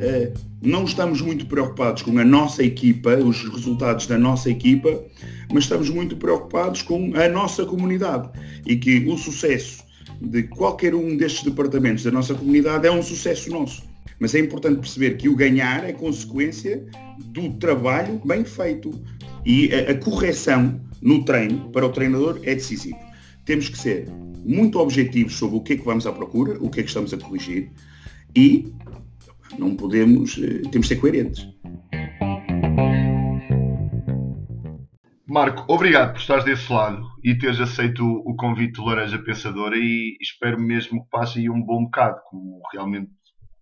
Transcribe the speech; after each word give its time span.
Uh, 0.00 0.50
não 0.62 0.84
estamos 0.84 1.20
muito 1.20 1.46
preocupados 1.46 2.02
com 2.02 2.16
a 2.18 2.24
nossa 2.24 2.62
equipa, 2.62 3.16
os 3.16 3.48
resultados 3.48 4.06
da 4.06 4.18
nossa 4.18 4.50
equipa, 4.50 5.02
mas 5.52 5.64
estamos 5.64 5.88
muito 5.90 6.16
preocupados 6.16 6.82
com 6.82 7.12
a 7.14 7.28
nossa 7.28 7.64
comunidade 7.64 8.30
e 8.66 8.76
que 8.76 9.06
o 9.08 9.16
sucesso 9.16 9.82
de 10.20 10.42
qualquer 10.44 10.94
um 10.94 11.16
destes 11.16 11.44
departamentos 11.44 12.04
da 12.04 12.10
nossa 12.10 12.34
comunidade 12.34 12.86
é 12.86 12.90
um 12.90 13.02
sucesso 13.02 13.50
nosso. 13.50 13.82
Mas 14.18 14.34
é 14.34 14.38
importante 14.38 14.80
perceber 14.80 15.16
que 15.16 15.28
o 15.28 15.34
ganhar 15.34 15.82
é 15.82 15.92
consequência 15.92 16.84
do 17.26 17.54
trabalho 17.54 18.20
bem 18.24 18.44
feito 18.44 18.90
e 19.46 19.70
a, 19.74 19.92
a 19.92 19.94
correção 19.94 20.78
no 21.00 21.24
treino 21.24 21.70
para 21.70 21.86
o 21.86 21.88
treinador 21.90 22.38
é 22.42 22.54
decisivo. 22.54 23.09
Temos 23.50 23.68
que 23.68 23.78
ser 23.78 24.08
muito 24.46 24.78
objetivos 24.78 25.34
sobre 25.34 25.56
o 25.56 25.60
que 25.60 25.72
é 25.72 25.76
que 25.76 25.84
vamos 25.84 26.06
à 26.06 26.12
procura, 26.12 26.56
o 26.62 26.70
que 26.70 26.78
é 26.78 26.82
que 26.84 26.88
estamos 26.88 27.12
a 27.12 27.18
corrigir 27.18 27.72
e 28.36 28.72
não 29.58 29.74
podemos, 29.74 30.38
eh, 30.38 30.62
temos 30.70 30.86
de 30.86 30.94
ser 30.94 31.00
coerentes. 31.00 31.48
Marco, 35.26 35.64
obrigado 35.66 36.12
por 36.12 36.20
estares 36.20 36.44
desse 36.44 36.72
lado 36.72 37.04
e 37.24 37.36
teres 37.36 37.58
aceito 37.58 38.04
o 38.04 38.36
convite 38.36 38.74
do 38.74 38.84
Laranja 38.84 39.18
Pensadora 39.18 39.76
e 39.76 40.16
espero 40.20 40.60
mesmo 40.60 41.02
que 41.02 41.10
passe 41.10 41.40
aí 41.40 41.50
um 41.50 41.60
bom 41.60 41.86
bocado, 41.86 42.20
como 42.30 42.62
realmente 42.72 43.10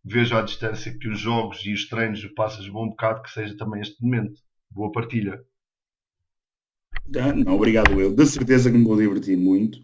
vejo 0.04 0.36
à 0.36 0.42
distância 0.42 0.94
que 0.98 1.08
os 1.08 1.18
jogos 1.18 1.64
e 1.64 1.72
os 1.72 1.88
treinos 1.88 2.22
passas 2.36 2.68
um 2.68 2.72
bom 2.72 2.90
bocado, 2.90 3.22
que 3.22 3.30
seja 3.30 3.56
também 3.56 3.80
este 3.80 4.02
momento. 4.02 4.38
Boa 4.70 4.92
partilha. 4.92 5.40
Ah, 7.16 7.32
não, 7.32 7.54
obrigado 7.54 8.00
eu. 8.00 8.12
De 8.12 8.26
certeza 8.26 8.70
que 8.70 8.76
me 8.76 8.84
vou 8.84 8.96
divertir 8.96 9.36
muito. 9.36 9.80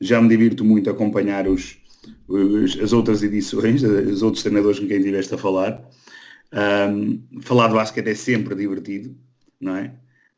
Já 0.00 0.20
me 0.20 0.28
divirto 0.28 0.64
muito 0.64 0.90
a 0.90 0.92
acompanhar 0.92 1.46
os, 1.48 1.78
os 2.26 2.78
as 2.80 2.92
outras 2.92 3.22
edições, 3.22 3.82
os 3.82 4.22
outros 4.22 4.42
treinadores 4.42 4.78
com 4.78 4.86
quem 4.86 4.98
estiveste 4.98 5.34
a 5.34 5.38
falar. 5.38 5.82
Um, 6.52 7.22
falar 7.40 7.68
de 7.68 7.74
basquete 7.74 8.08
é 8.08 8.14
sempre 8.14 8.54
divertido, 8.54 9.14
não 9.60 9.76
é? 9.76 9.94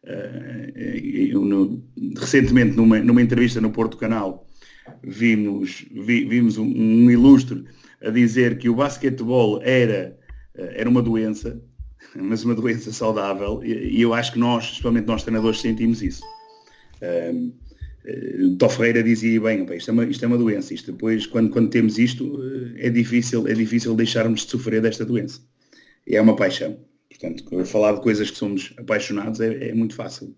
Eh, 0.06 1.30
eu, 1.32 1.44
no, 1.44 1.82
recentemente, 2.16 2.76
numa, 2.76 2.98
numa 3.00 3.20
entrevista 3.20 3.60
no 3.60 3.72
Porto 3.72 3.96
Canal, 3.96 4.46
vimos, 5.02 5.84
vi, 5.90 6.24
vimos 6.24 6.56
um, 6.58 6.64
um, 6.64 7.10
ilustre 7.10 7.64
a 8.00 8.10
dizer 8.10 8.56
que 8.58 8.68
o 8.68 8.76
basquetebol 8.76 9.60
era, 9.62 10.16
eh, 10.54 10.74
era 10.80 10.88
uma 10.88 11.02
doença, 11.02 11.60
mas 12.14 12.44
uma 12.44 12.54
doença 12.54 12.92
saudável, 12.92 13.60
e, 13.64 13.98
e 13.98 14.00
eu 14.00 14.14
acho 14.14 14.32
que 14.32 14.38
nós, 14.38 14.64
especialmente 14.66 15.06
nós 15.06 15.24
treinadores, 15.24 15.60
sentimos 15.60 16.00
isso. 16.02 16.22
Um, 17.02 17.52
uh, 18.04 18.56
Tó 18.56 18.68
Ferreira 18.68 19.02
dizia 19.02 19.40
bem, 19.40 19.66
isto 19.74 19.90
é, 19.90 19.92
uma, 19.92 20.04
isto 20.04 20.24
é 20.24 20.28
uma 20.28 20.38
doença, 20.38 20.72
isto 20.72 20.92
depois, 20.92 21.26
quando, 21.26 21.50
quando 21.50 21.70
temos 21.70 21.98
isto, 21.98 22.38
é 22.76 22.88
difícil, 22.88 23.46
é 23.48 23.54
difícil 23.54 23.94
deixarmos 23.94 24.44
de 24.44 24.50
sofrer 24.50 24.80
desta 24.80 25.04
doença. 25.04 25.40
É 26.08 26.20
uma 26.20 26.36
paixão. 26.36 26.78
Portanto, 27.08 27.64
falar 27.64 27.92
de 27.94 28.02
coisas 28.02 28.30
que 28.30 28.36
somos 28.36 28.74
apaixonados 28.78 29.40
é, 29.40 29.70
é 29.70 29.74
muito 29.74 29.94
fácil. 29.94 30.36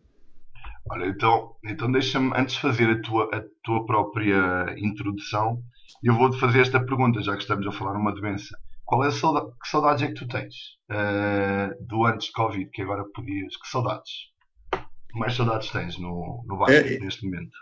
Olha, 0.90 1.06
então, 1.06 1.56
então 1.64 1.92
deixa-me, 1.92 2.32
antes 2.34 2.54
de 2.54 2.62
fazer 2.62 2.88
a 2.88 3.00
tua, 3.02 3.28
a 3.32 3.44
tua 3.62 3.84
própria 3.84 4.74
introdução, 4.78 5.62
eu 6.02 6.14
vou-te 6.14 6.38
fazer 6.38 6.60
esta 6.60 6.80
pergunta, 6.80 7.20
já 7.20 7.34
que 7.36 7.42
estamos 7.42 7.66
a 7.66 7.72
falar 7.72 7.94
numa 7.94 8.14
doença. 8.14 8.56
Qual 8.84 9.04
é 9.04 9.08
a 9.08 9.10
saudade, 9.10 9.50
que 9.60 9.68
saudades 9.68 10.02
é 10.02 10.06
que 10.06 10.14
tu 10.14 10.26
tens 10.26 10.54
uh, 10.90 11.86
do 11.86 12.06
antes 12.06 12.28
de 12.28 12.32
Covid, 12.32 12.70
que 12.70 12.80
agora 12.80 13.04
podias? 13.14 13.54
Que 13.56 13.68
saudades? 13.68 14.30
Mais 15.14 15.34
saudades 15.34 15.70
tens 15.70 15.98
no, 15.98 16.44
no 16.46 16.58
basquete 16.58 16.96
é, 16.96 17.00
neste 17.00 17.24
momento? 17.24 17.56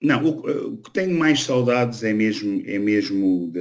Não, 0.00 0.24
o, 0.24 0.74
o, 0.74 0.76
que 0.78 0.90
tenho 0.92 1.18
mais 1.18 1.42
saudades 1.42 2.02
é 2.04 2.12
mesmo, 2.12 2.62
é 2.66 2.78
mesmo 2.78 3.50
da, 3.50 3.60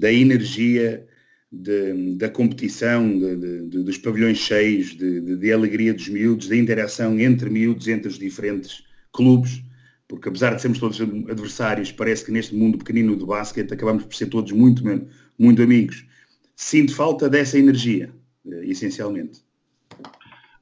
da 0.00 0.12
energia 0.12 1.06
de, 1.50 2.16
da 2.16 2.28
competição, 2.28 3.18
de, 3.18 3.36
de, 3.68 3.82
dos 3.84 3.98
pavilhões 3.98 4.38
cheios, 4.38 4.96
de, 4.96 5.52
alegria 5.52 5.94
dos 5.94 6.08
miúdos, 6.08 6.48
da 6.48 6.56
interação 6.56 7.18
entre 7.18 7.48
miúdos, 7.48 7.86
entre 7.88 8.08
os 8.08 8.18
diferentes 8.18 8.84
clubes, 9.12 9.62
porque 10.08 10.28
apesar 10.28 10.54
de 10.54 10.62
sermos 10.62 10.78
todos 10.78 11.00
adversários, 11.00 11.92
parece 11.92 12.24
que 12.24 12.32
neste 12.32 12.54
mundo 12.54 12.78
pequenino 12.78 13.16
do 13.16 13.26
basquete 13.26 13.72
acabamos 13.72 14.04
por 14.04 14.14
ser 14.14 14.26
todos 14.26 14.52
muito, 14.52 14.82
muito 15.38 15.62
amigos. 15.62 16.04
Sinto 16.54 16.94
falta 16.94 17.28
dessa 17.28 17.58
energia, 17.58 18.12
eh, 18.46 18.66
essencialmente. 18.66 19.44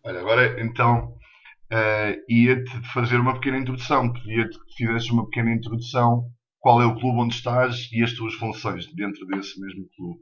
Olha, 0.03 0.21
agora 0.21 0.61
então 0.61 1.14
uh, 1.75 2.23
ia-te 2.29 2.71
fazer 2.93 3.17
uma 3.17 3.35
pequena 3.35 3.59
introdução, 3.59 4.12
pedia-te 4.12 4.57
que 4.59 4.85
fizesses 4.85 5.11
uma 5.11 5.25
pequena 5.27 5.53
introdução, 5.53 6.27
qual 6.61 6.81
é 6.81 6.87
o 6.87 6.95
clube 6.95 7.19
onde 7.19 7.35
estás 7.35 7.89
e 7.93 8.03
as 8.03 8.12
tuas 8.12 8.35
funções 8.35 8.87
dentro 8.95 9.27
desse 9.27 9.61
mesmo 9.61 9.87
clube. 9.97 10.21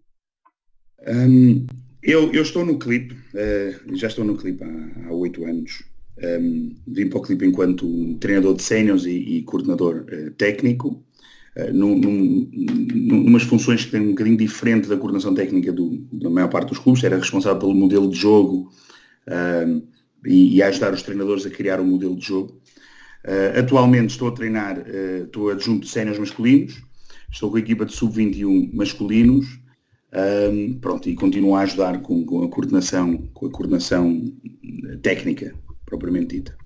Um, 1.06 1.66
eu, 2.02 2.32
eu, 2.32 2.42
estou 2.42 2.64
no 2.64 2.78
clipe, 2.78 3.14
uh, 3.14 3.96
já 3.96 4.08
estou 4.08 4.24
no 4.24 4.36
clipe 4.36 4.64
há 4.64 5.12
oito 5.12 5.44
anos. 5.44 5.84
Um, 6.18 6.74
vim 6.86 7.08
para 7.08 7.18
o 7.18 7.22
clipe 7.22 7.46
enquanto 7.46 8.16
treinador 8.18 8.54
de 8.54 8.62
séniores 8.62 9.04
e, 9.04 9.38
e, 9.38 9.42
coordenador 9.42 10.04
uh, 10.04 10.30
técnico, 10.32 11.04
uh, 11.56 11.72
num, 11.72 11.98
num, 11.98 12.50
numas 12.50 13.44
funções 13.44 13.84
que 13.84 13.92
têm 13.92 14.00
um 14.00 14.10
bocadinho 14.10 14.36
diferente 14.36 14.88
da 14.88 14.96
coordenação 14.96 15.34
técnica 15.34 15.72
do, 15.72 15.98
da 16.12 16.28
maior 16.28 16.48
parte 16.48 16.68
dos 16.68 16.78
clubes. 16.78 17.02
Era 17.02 17.16
responsável 17.16 17.58
pelo 17.58 17.74
modelo 17.74 18.10
de 18.10 18.18
jogo 18.18 18.70
uh, 19.28 19.91
e, 20.24 20.56
e, 20.56 20.62
a 20.62 20.68
ajudar 20.68 20.92
os 20.92 21.02
treinadores 21.02 21.46
a 21.46 21.50
criar 21.50 21.80
um 21.80 21.86
modelo 21.86 22.16
de 22.16 22.26
jogo. 22.26 22.60
atualmente 23.58 24.10
estou 24.10 24.28
a 24.28 24.32
treinar, 24.32 24.84
estou 25.24 25.50
adjunto 25.50 25.86
de 25.86 25.92
séniores 25.92 26.18
masculinos, 26.18 26.82
estou 27.30 27.50
com 27.50 27.56
a 27.56 27.60
equipa 27.60 27.84
de 27.84 27.92
sub-21 27.92 28.72
masculinos 28.72 29.62
um, 30.12 30.78
pronto, 30.78 31.08
e 31.08 31.14
continuo 31.14 31.56
a 31.56 31.62
ajudar 31.62 32.02
com, 32.02 32.24
com, 32.26 32.44
a 32.44 32.50
coordenação, 32.50 33.16
com 33.28 33.46
a 33.46 33.50
coordenação 33.50 34.20
técnica, 35.02 35.54
propriamente 35.86 36.36
dita. 36.36 36.56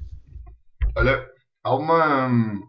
Olha, 0.97 1.25
há 1.63 1.75
uma, 1.75 2.61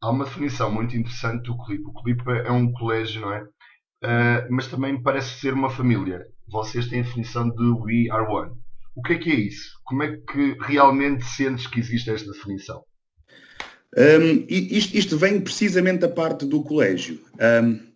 há 0.00 0.10
uma 0.10 0.24
definição 0.24 0.72
muito 0.72 0.96
interessante 0.96 1.44
do 1.44 1.56
CLIP. 1.56 1.84
O 1.84 1.92
CLIP 1.92 2.22
é 2.28 2.52
um 2.52 2.72
colégio, 2.72 3.22
não 3.22 3.32
é? 3.32 3.42
Uh, 3.42 4.46
mas 4.50 4.68
também 4.68 5.02
parece 5.02 5.40
ser 5.40 5.52
uma 5.52 5.70
família. 5.70 6.26
Vocês 6.48 6.88
têm 6.88 7.00
a 7.00 7.02
definição 7.02 7.50
de 7.50 7.64
We 7.64 8.10
Are 8.10 8.26
One. 8.30 8.52
O 8.94 9.02
que 9.02 9.14
é 9.14 9.18
que 9.18 9.30
é 9.30 9.34
isso? 9.34 9.78
Como 9.84 10.02
é 10.02 10.16
que 10.16 10.56
realmente 10.60 11.24
sentes 11.24 11.66
que 11.66 11.80
existe 11.80 12.10
esta 12.10 12.30
definição? 12.30 12.82
Um, 13.96 14.46
isto, 14.48 14.96
isto, 14.96 15.18
vem 15.18 15.40
precisamente 15.40 16.00
da 16.00 16.08
parte 16.08 16.46
do 16.46 16.62
colégio. 16.62 17.20
Um, 17.62 17.92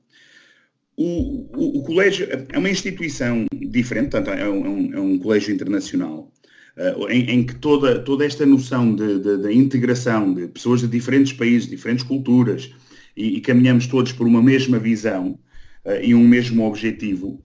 o, 0.96 1.50
o, 1.56 1.78
o, 1.78 1.82
colégio 1.84 2.26
é 2.50 2.58
uma 2.58 2.70
instituição 2.70 3.46
diferente, 3.52 4.10
portanto, 4.10 4.30
é 4.30 4.48
um, 4.48 4.94
é 4.94 5.00
um 5.00 5.18
colégio 5.18 5.54
internacional, 5.54 6.32
uh, 6.76 7.08
em, 7.10 7.30
em, 7.30 7.44
que 7.44 7.54
toda, 7.56 7.98
toda 7.98 8.24
esta 8.24 8.46
noção 8.46 8.94
de, 8.94 9.52
integração 9.52 10.32
de 10.32 10.48
pessoas 10.48 10.80
de 10.80 10.88
diferentes 10.88 11.32
países, 11.34 11.68
diferentes 11.68 12.04
culturas, 12.04 12.70
e, 13.16 13.36
e 13.36 13.40
caminhamos 13.40 13.86
todos 13.86 14.12
por 14.12 14.26
uma 14.26 14.42
mesma 14.42 14.78
visão 14.78 15.38
uh, 15.84 16.02
e 16.02 16.14
um 16.14 16.26
mesmo 16.26 16.66
objetivo, 16.66 17.42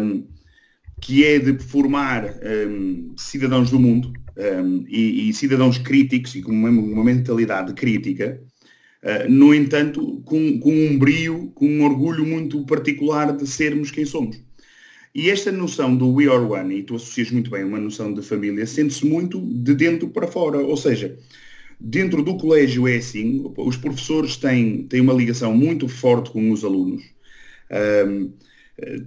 um, 0.00 0.26
que 1.00 1.24
é 1.24 1.38
de 1.38 1.58
formar 1.58 2.24
um, 2.68 3.14
cidadãos 3.16 3.70
do 3.70 3.78
mundo 3.78 4.12
um, 4.36 4.84
e, 4.88 5.28
e, 5.28 5.32
cidadãos 5.32 5.78
críticos 5.78 6.34
e 6.34 6.42
com 6.42 6.52
uma, 6.52 6.68
uma 6.68 7.04
mentalidade 7.04 7.72
crítica, 7.74 8.40
Uh, 9.02 9.30
no 9.30 9.54
entanto, 9.54 10.20
com, 10.26 10.60
com, 10.60 10.70
um 10.70 10.98
brio, 10.98 11.50
com 11.54 11.66
um 11.66 11.84
orgulho 11.84 12.22
muito 12.26 12.62
particular 12.66 13.34
de 13.34 13.46
sermos 13.46 13.90
quem 13.90 14.04
somos. 14.04 14.38
E 15.14 15.30
esta 15.30 15.50
noção 15.50 15.96
do 15.96 16.12
We 16.12 16.26
Are 16.26 16.44
One, 16.44 16.78
e 16.78 16.82
tu 16.82 16.96
associas 16.96 17.30
muito 17.30 17.50
bem 17.50 17.64
uma 17.64 17.80
noção 17.80 18.12
de 18.12 18.22
família, 18.22 18.66
sente-se 18.66 19.06
muito 19.06 19.40
de 19.40 19.74
dentro 19.74 20.08
para 20.08 20.26
fora. 20.26 20.58
Ou 20.58 20.76
seja, 20.76 21.18
dentro 21.80 22.22
do 22.22 22.36
colégio 22.36 22.86
é 22.86 22.96
assim, 22.96 23.42
os 23.56 23.76
professores 23.76 24.36
têm, 24.36 24.84
têm 24.84 25.00
uma 25.00 25.14
ligação 25.14 25.56
muito 25.56 25.88
forte 25.88 26.30
com 26.30 26.50
os 26.50 26.62
alunos, 26.62 27.02
um, 28.06 28.32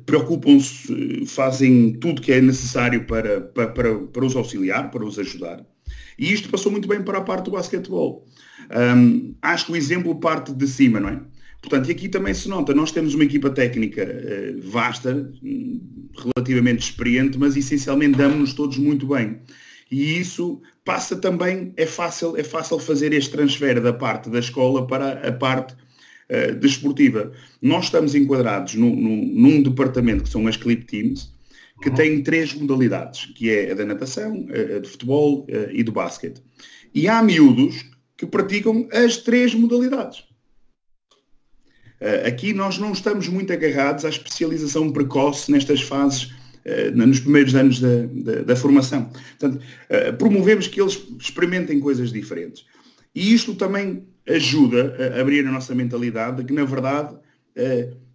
preocupam-se, 0.05 1.25
fazem 1.25 1.93
tudo 1.93 2.21
que 2.21 2.31
é 2.31 2.41
necessário 2.41 3.05
para, 3.05 3.41
para, 3.41 3.67
para, 3.67 3.95
para 3.95 4.25
os 4.25 4.35
auxiliar, 4.35 4.91
para 4.91 5.05
os 5.05 5.17
ajudar. 5.19 5.65
E 6.17 6.31
isto 6.31 6.49
passou 6.49 6.71
muito 6.71 6.87
bem 6.87 7.01
para 7.01 7.19
a 7.19 7.21
parte 7.21 7.45
do 7.45 7.51
basquetebol. 7.51 8.25
Um, 8.95 9.35
acho 9.41 9.67
que 9.67 9.71
o 9.71 9.75
exemplo 9.75 10.15
parte 10.19 10.53
de 10.53 10.67
cima, 10.67 10.99
não 10.99 11.09
é? 11.09 11.21
Portanto, 11.61 11.87
e 11.87 11.91
aqui 11.91 12.09
também 12.09 12.33
se 12.33 12.49
nota, 12.49 12.73
nós 12.73 12.91
temos 12.91 13.13
uma 13.13 13.23
equipa 13.23 13.49
técnica 13.49 14.03
uh, 14.03 14.69
vasta, 14.69 15.31
relativamente 16.35 16.83
experiente, 16.83 17.37
mas 17.37 17.55
essencialmente 17.55 18.17
damos-nos 18.17 18.53
todos 18.53 18.77
muito 18.77 19.07
bem. 19.07 19.39
E 19.89 20.19
isso 20.19 20.61
passa 20.83 21.15
também, 21.15 21.73
é 21.77 21.85
fácil, 21.85 22.35
é 22.35 22.43
fácil 22.43 22.79
fazer 22.79 23.13
este 23.13 23.31
transfer 23.31 23.79
da 23.79 23.93
parte 23.93 24.29
da 24.29 24.39
escola 24.39 24.85
para 24.87 25.27
a 25.27 25.31
parte 25.31 25.75
uh, 26.29 26.55
desportiva. 26.55 27.31
Nós 27.61 27.85
estamos 27.85 28.15
enquadrados 28.15 28.75
no, 28.75 28.95
no, 28.95 29.15
num 29.25 29.61
departamento 29.61 30.23
que 30.23 30.29
são 30.29 30.47
as 30.47 30.57
Clip 30.57 30.85
Teams, 30.85 31.33
que 31.81 31.89
uhum. 31.89 31.95
tem 31.95 32.23
três 32.23 32.53
modalidades, 32.53 33.25
que 33.35 33.49
é 33.49 33.71
a 33.71 33.75
da 33.75 33.85
natação, 33.85 34.47
a 34.49 34.79
de 34.79 34.87
futebol 34.87 35.45
uh, 35.49 35.71
e 35.71 35.83
do 35.83 35.91
basquete. 35.91 36.41
E 36.93 37.07
há 37.07 37.21
miúdos 37.23 37.85
que 38.17 38.25
praticam 38.25 38.87
as 38.91 39.17
três 39.17 39.53
modalidades. 39.53 40.23
Uh, 41.99 42.27
aqui 42.27 42.53
nós 42.53 42.77
não 42.77 42.91
estamos 42.91 43.27
muito 43.27 43.53
agarrados 43.53 44.03
à 44.03 44.09
especialização 44.09 44.91
precoce 44.91 45.51
nestas 45.51 45.81
fases, 45.81 46.23
uh, 46.65 46.95
nos 46.95 47.19
primeiros 47.19 47.55
anos 47.55 47.79
da, 47.79 48.05
da, 48.07 48.43
da 48.43 48.55
formação. 48.55 49.09
Portanto, 49.39 49.63
uh, 49.89 50.17
promovemos 50.17 50.67
que 50.67 50.81
eles 50.81 51.01
experimentem 51.19 51.79
coisas 51.79 52.11
diferentes. 52.11 52.65
E 53.15 53.33
isto 53.33 53.55
também 53.55 54.05
ajuda 54.27 55.13
a 55.15 55.21
abrir 55.21 55.45
a 55.45 55.51
nossa 55.51 55.75
mentalidade 55.75 56.37
de 56.37 56.43
que, 56.45 56.53
na 56.53 56.65
verdade, 56.65 57.15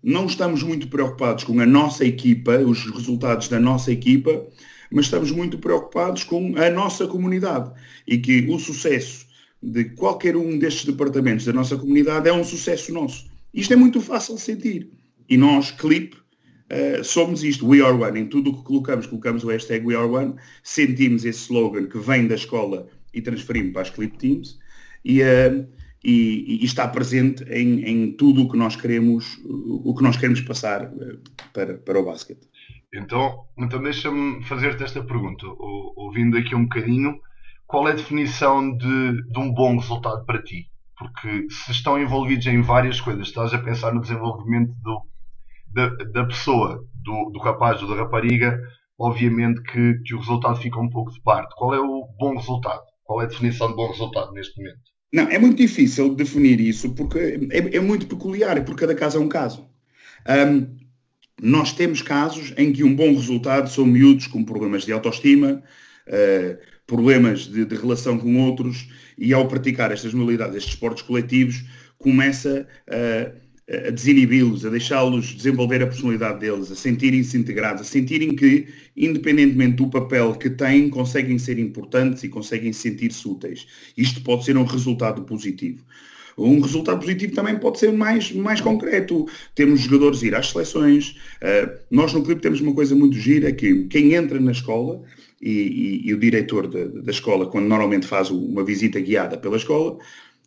não 0.03 0.27
estamos 0.27 0.63
muito 0.63 0.89
preocupados 0.89 1.45
com 1.45 1.59
a 1.61 1.67
nossa 1.67 2.05
equipa, 2.05 2.59
os 2.59 2.85
resultados 2.91 3.49
da 3.49 3.61
nossa 3.61 3.93
equipa, 3.93 4.47
mas 4.91 5.07
estamos 5.07 5.31
muito 5.31 5.59
preocupados 5.59 6.25
com 6.25 6.55
a 6.57 6.71
nossa 6.71 7.07
comunidade 7.07 7.71
e 8.07 8.19
que 8.19 8.47
o 8.49 8.59
sucesso 8.59 9.27
de 9.63 9.85
qualquer 9.85 10.37
um 10.37 10.59
destes 10.59 10.85
departamentos 10.85 11.45
da 11.45 11.53
nossa 11.53 11.77
comunidade 11.77 12.29
é 12.29 12.33
um 12.33 12.45
sucesso 12.45 12.93
nosso. 12.93 13.27
Isto 13.53 13.73
é 13.73 13.77
muito 13.77 14.01
fácil 14.01 14.37
de 14.37 14.41
sentir. 14.41 14.91
E 15.29 15.37
nós, 15.37 15.71
Clip, 15.73 16.15
uh, 16.15 17.05
somos 17.05 17.43
isto, 17.43 17.67
We 17.67 17.83
Are 17.83 17.93
One. 17.93 18.21
Em 18.21 18.27
tudo 18.27 18.51
o 18.51 18.57
que 18.57 18.63
colocamos, 18.63 19.07
colocamos 19.07 19.45
o 19.45 19.49
hashtag 19.49 19.85
We 19.85 19.95
Are 19.95 20.07
One, 20.07 20.37
sentimos 20.63 21.25
esse 21.25 21.41
slogan 21.41 21.87
que 21.87 21.99
vem 21.99 22.27
da 22.27 22.37
escola 22.37 22.87
e 23.13 23.21
transferimos 23.21 23.73
para 23.73 23.83
as 23.83 23.91
Clip 23.91 24.17
Teams 24.17 24.59
e, 25.05 25.23
uh, 25.23 25.67
e, 26.03 26.61
e 26.61 26.65
está 26.65 26.87
presente 26.87 27.43
em, 27.45 27.83
em, 27.85 28.13
tudo 28.13 28.43
o 28.43 28.49
que 28.49 28.57
nós 28.57 28.77
queremos, 28.77 29.39
o 29.45 29.95
que 29.95 30.03
nós 30.03 30.17
queremos 30.17 30.41
passar 30.41 30.85
uh, 30.85 31.21
para, 31.53 31.79
para 31.79 31.99
o 31.99 32.05
basquete. 32.05 32.47
Então, 32.95 33.45
então 33.59 33.83
deixa-me 33.83 34.43
fazer-te 34.45 34.83
esta 34.83 35.03
pergunta, 35.03 35.47
ouvindo 35.97 36.39
aqui 36.39 36.55
um 36.55 36.63
bocadinho, 36.63 37.21
qual 37.67 37.87
é 37.87 37.93
a 37.93 37.97
definição 37.97 38.75
de, 38.77 39.23
de 39.31 39.39
um 39.39 39.53
bom 39.53 39.77
resultado 39.77 40.25
para 40.25 40.43
ti? 40.43 40.71
Porque 40.99 41.47
se 41.51 41.71
estão 41.71 42.01
envolvidos 42.01 42.47
em 42.47 42.63
várias 42.63 43.01
coisas, 43.01 43.29
estás 43.29 43.53
a 43.53 43.59
pensar 43.59 43.93
no 43.93 44.01
desenvolvimento 44.01 44.73
do, 44.83 45.03
da, 45.73 45.89
da 46.05 46.25
pessoa, 46.25 46.83
do, 46.95 47.31
do 47.31 47.39
rapaz 47.39 47.83
ou 47.83 47.89
da 47.89 47.97
rapariga, 47.97 48.59
obviamente 48.99 49.63
que, 49.63 49.99
que 50.05 50.15
o 50.15 50.19
resultado 50.19 50.57
fica 50.57 50.81
um 50.81 50.89
pouco 50.89 51.13
de 51.13 51.21
parte. 51.21 51.55
Qual 51.57 51.75
é 51.75 51.79
o 51.79 52.09
bom 52.19 52.37
resultado? 52.37 52.83
Qual 53.05 53.21
é 53.21 53.25
a 53.25 53.29
definição 53.29 53.69
de 53.69 53.77
bom 53.77 53.89
resultado 53.89 54.33
neste 54.33 54.59
momento? 54.59 54.81
Não, 55.13 55.25
é 55.25 55.39
muito 55.39 55.57
difícil 55.57 56.15
definir 56.15 56.61
isso 56.61 56.95
porque 56.95 57.49
é, 57.51 57.77
é 57.77 57.81
muito 57.81 58.07
peculiar, 58.07 58.63
porque 58.65 58.81
cada 58.81 58.95
caso 58.95 59.19
é 59.19 59.21
um 59.21 59.29
caso. 59.29 59.69
Um, 60.29 60.77
nós 61.41 61.73
temos 61.73 62.03
casos 62.03 62.53
em 62.57 62.73
que 62.73 62.85
um 62.85 62.95
bom 62.95 63.15
resultado 63.15 63.71
são 63.71 63.87
miúdos 63.87 64.27
com 64.27 64.45
problemas 64.45 64.85
de 64.85 64.93
autoestima, 64.93 65.63
uh, 66.09 66.59
problemas 66.87 67.41
de, 67.41 67.65
de, 67.65 67.77
relação 67.77 68.19
com 68.19 68.37
outros, 68.43 68.89
e 69.17 69.33
ao 69.33 69.47
praticar 69.49 69.93
estas 69.93 70.13
modalidades, 70.13 70.57
estes 70.57 70.75
esportes 70.75 71.03
coletivos, 71.03 71.65
começa 71.97 72.67
a, 72.89 73.33
a 73.69 73.91
desinibi-los, 73.91 74.65
a 74.65 74.71
deixá-los 74.71 75.35
desenvolver 75.35 75.83
a 75.83 75.87
personalidade 75.87 76.41
deles, 76.41 76.71
a 76.73 76.75
sentirem-se 76.75 77.37
integrados, 77.37 77.83
a 77.83 77.85
sentirem 77.85 78.35
que, 78.35 78.67
independentemente 78.97 79.77
do 79.77 79.89
papel 79.89 80.35
que 80.35 80.49
têm, 80.49 80.89
conseguem 80.89 81.39
ser 81.39 81.59
importantes 81.59 82.25
e 82.25 82.29
conseguem 82.29 82.73
sentir-se 82.73 83.29
úteis. 83.29 83.67
Isto 83.97 84.23
pode 84.23 84.45
ser 84.47 84.57
um 84.57 84.65
resultado 84.65 85.23
positivo. 85.23 85.85
Um 86.39 86.61
resultado 86.61 87.01
positivo 87.01 87.35
também 87.35 87.59
pode 87.59 87.79
ser 87.79 87.93
mais, 87.93 88.33
mais 88.33 88.61
concreto. 88.61 89.27
Temos 89.55 89.81
jogadores 89.81 90.23
ir 90.23 90.35
às 90.35 90.51
seleções. 90.51 91.17
Uh, 91.43 91.79
nós 91.91 92.13
no 92.13 92.23
clube 92.23 92.41
temos 92.41 92.61
uma 92.61 92.73
coisa 92.73 92.95
muito 92.95 93.19
gira, 93.19 93.53
que 93.53 93.85
quem 93.85 94.15
entra 94.15 94.39
na 94.41 94.53
escola 94.53 95.03
e, 95.43 95.51
e, 95.51 96.09
e 96.09 96.15
o 96.15 96.19
diretor 96.19 96.69
da 96.69 97.11
escola, 97.11 97.47
quando 97.47 97.67
normalmente 97.67 98.07
faz 98.07 98.31
uma 98.31 98.65
visita 98.65 99.01
guiada 99.01 99.37
pela 99.37 99.57
escola, 99.57 99.99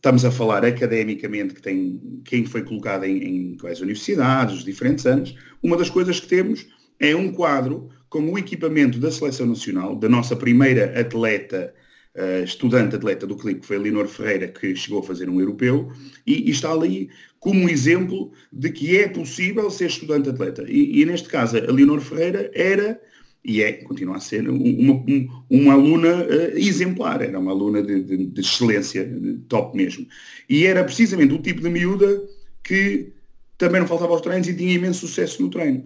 estamos 0.02 0.26
a 0.26 0.32
falar 0.32 0.66
academicamente 0.66 1.54
que 1.54 1.62
tem 1.62 2.02
quem 2.26 2.44
foi 2.44 2.64
colocado 2.64 3.04
em, 3.04 3.24
em 3.24 3.58
quais 3.58 3.82
universidades, 3.82 4.56
os 4.56 4.66
diferentes 4.66 5.06
anos. 5.06 5.36
Uma 5.62 5.78
das 5.78 5.92
coisas 5.92 6.20
que 6.20 6.28
temos 6.28 6.66
é 7.00 7.16
um 7.16 7.32
quadro 7.32 7.88
com 8.10 8.24
o 8.32 8.38
equipamento 8.38 8.98
da 8.98 9.12
Seleção 9.12 9.46
Nacional, 9.46 9.96
da 9.96 10.10
nossa 10.10 10.36
primeira 10.36 11.00
atleta 11.00 11.72
uh, 12.16 12.44
estudante 12.44 12.96
atleta 12.96 13.28
do 13.28 13.38
clipe, 13.38 13.62
que 13.62 13.68
foi 13.68 13.78
a 13.78 13.80
Leonor 13.80 14.08
Ferreira, 14.08 14.48
que 14.48 14.76
chegou 14.76 15.02
a 15.02 15.04
fazer 15.04 15.30
um 15.30 15.40
europeu, 15.40 15.92
e, 16.26 16.50
e, 16.50 16.50
está 16.50 16.72
ali 16.72 17.08
como 17.40 17.70
exemplo 17.70 18.32
de 18.52 18.72
que 18.72 18.98
é 18.98 19.08
possível 19.08 19.70
ser 19.70 19.86
estudante 19.86 20.30
atleta. 20.30 20.66
E, 20.68 21.00
e 21.00 21.06
neste 21.06 21.30
caso, 21.30 21.58
a 21.58 21.72
Leonor 21.72 22.02
Ferreira 22.02 22.50
era 22.56 23.00
e 23.44 23.64
é, 23.64 23.74
continua 23.74 24.18
a 24.18 24.20
ser, 24.20 24.48
uma, 24.48 25.04
uma 25.50 25.74
aluna 25.74 26.24
uh, 26.24 26.58
exemplar, 26.58 27.22
era 27.22 27.40
uma 27.40 27.52
aluna 27.52 27.82
de, 27.82 28.04
de, 28.04 28.26
de, 28.28 28.42
excelência, 28.42 29.04
de 29.06 29.40
top 29.50 29.76
mesmo. 29.76 30.06
E 30.48 30.66
era 30.66 30.84
precisamente 30.84 31.34
o 31.34 31.42
tipo 31.42 31.62
de 31.62 31.70
miúda 31.70 32.22
que 32.64 33.12
também 33.58 33.80
não 33.80 33.88
faltava 33.88 34.12
aos 34.12 34.22
treinos 34.22 34.48
e 34.48 34.56
tinha 34.56 34.74
imenso 34.74 35.08
sucesso 35.08 35.42
no 35.42 35.50
treino. 35.50 35.84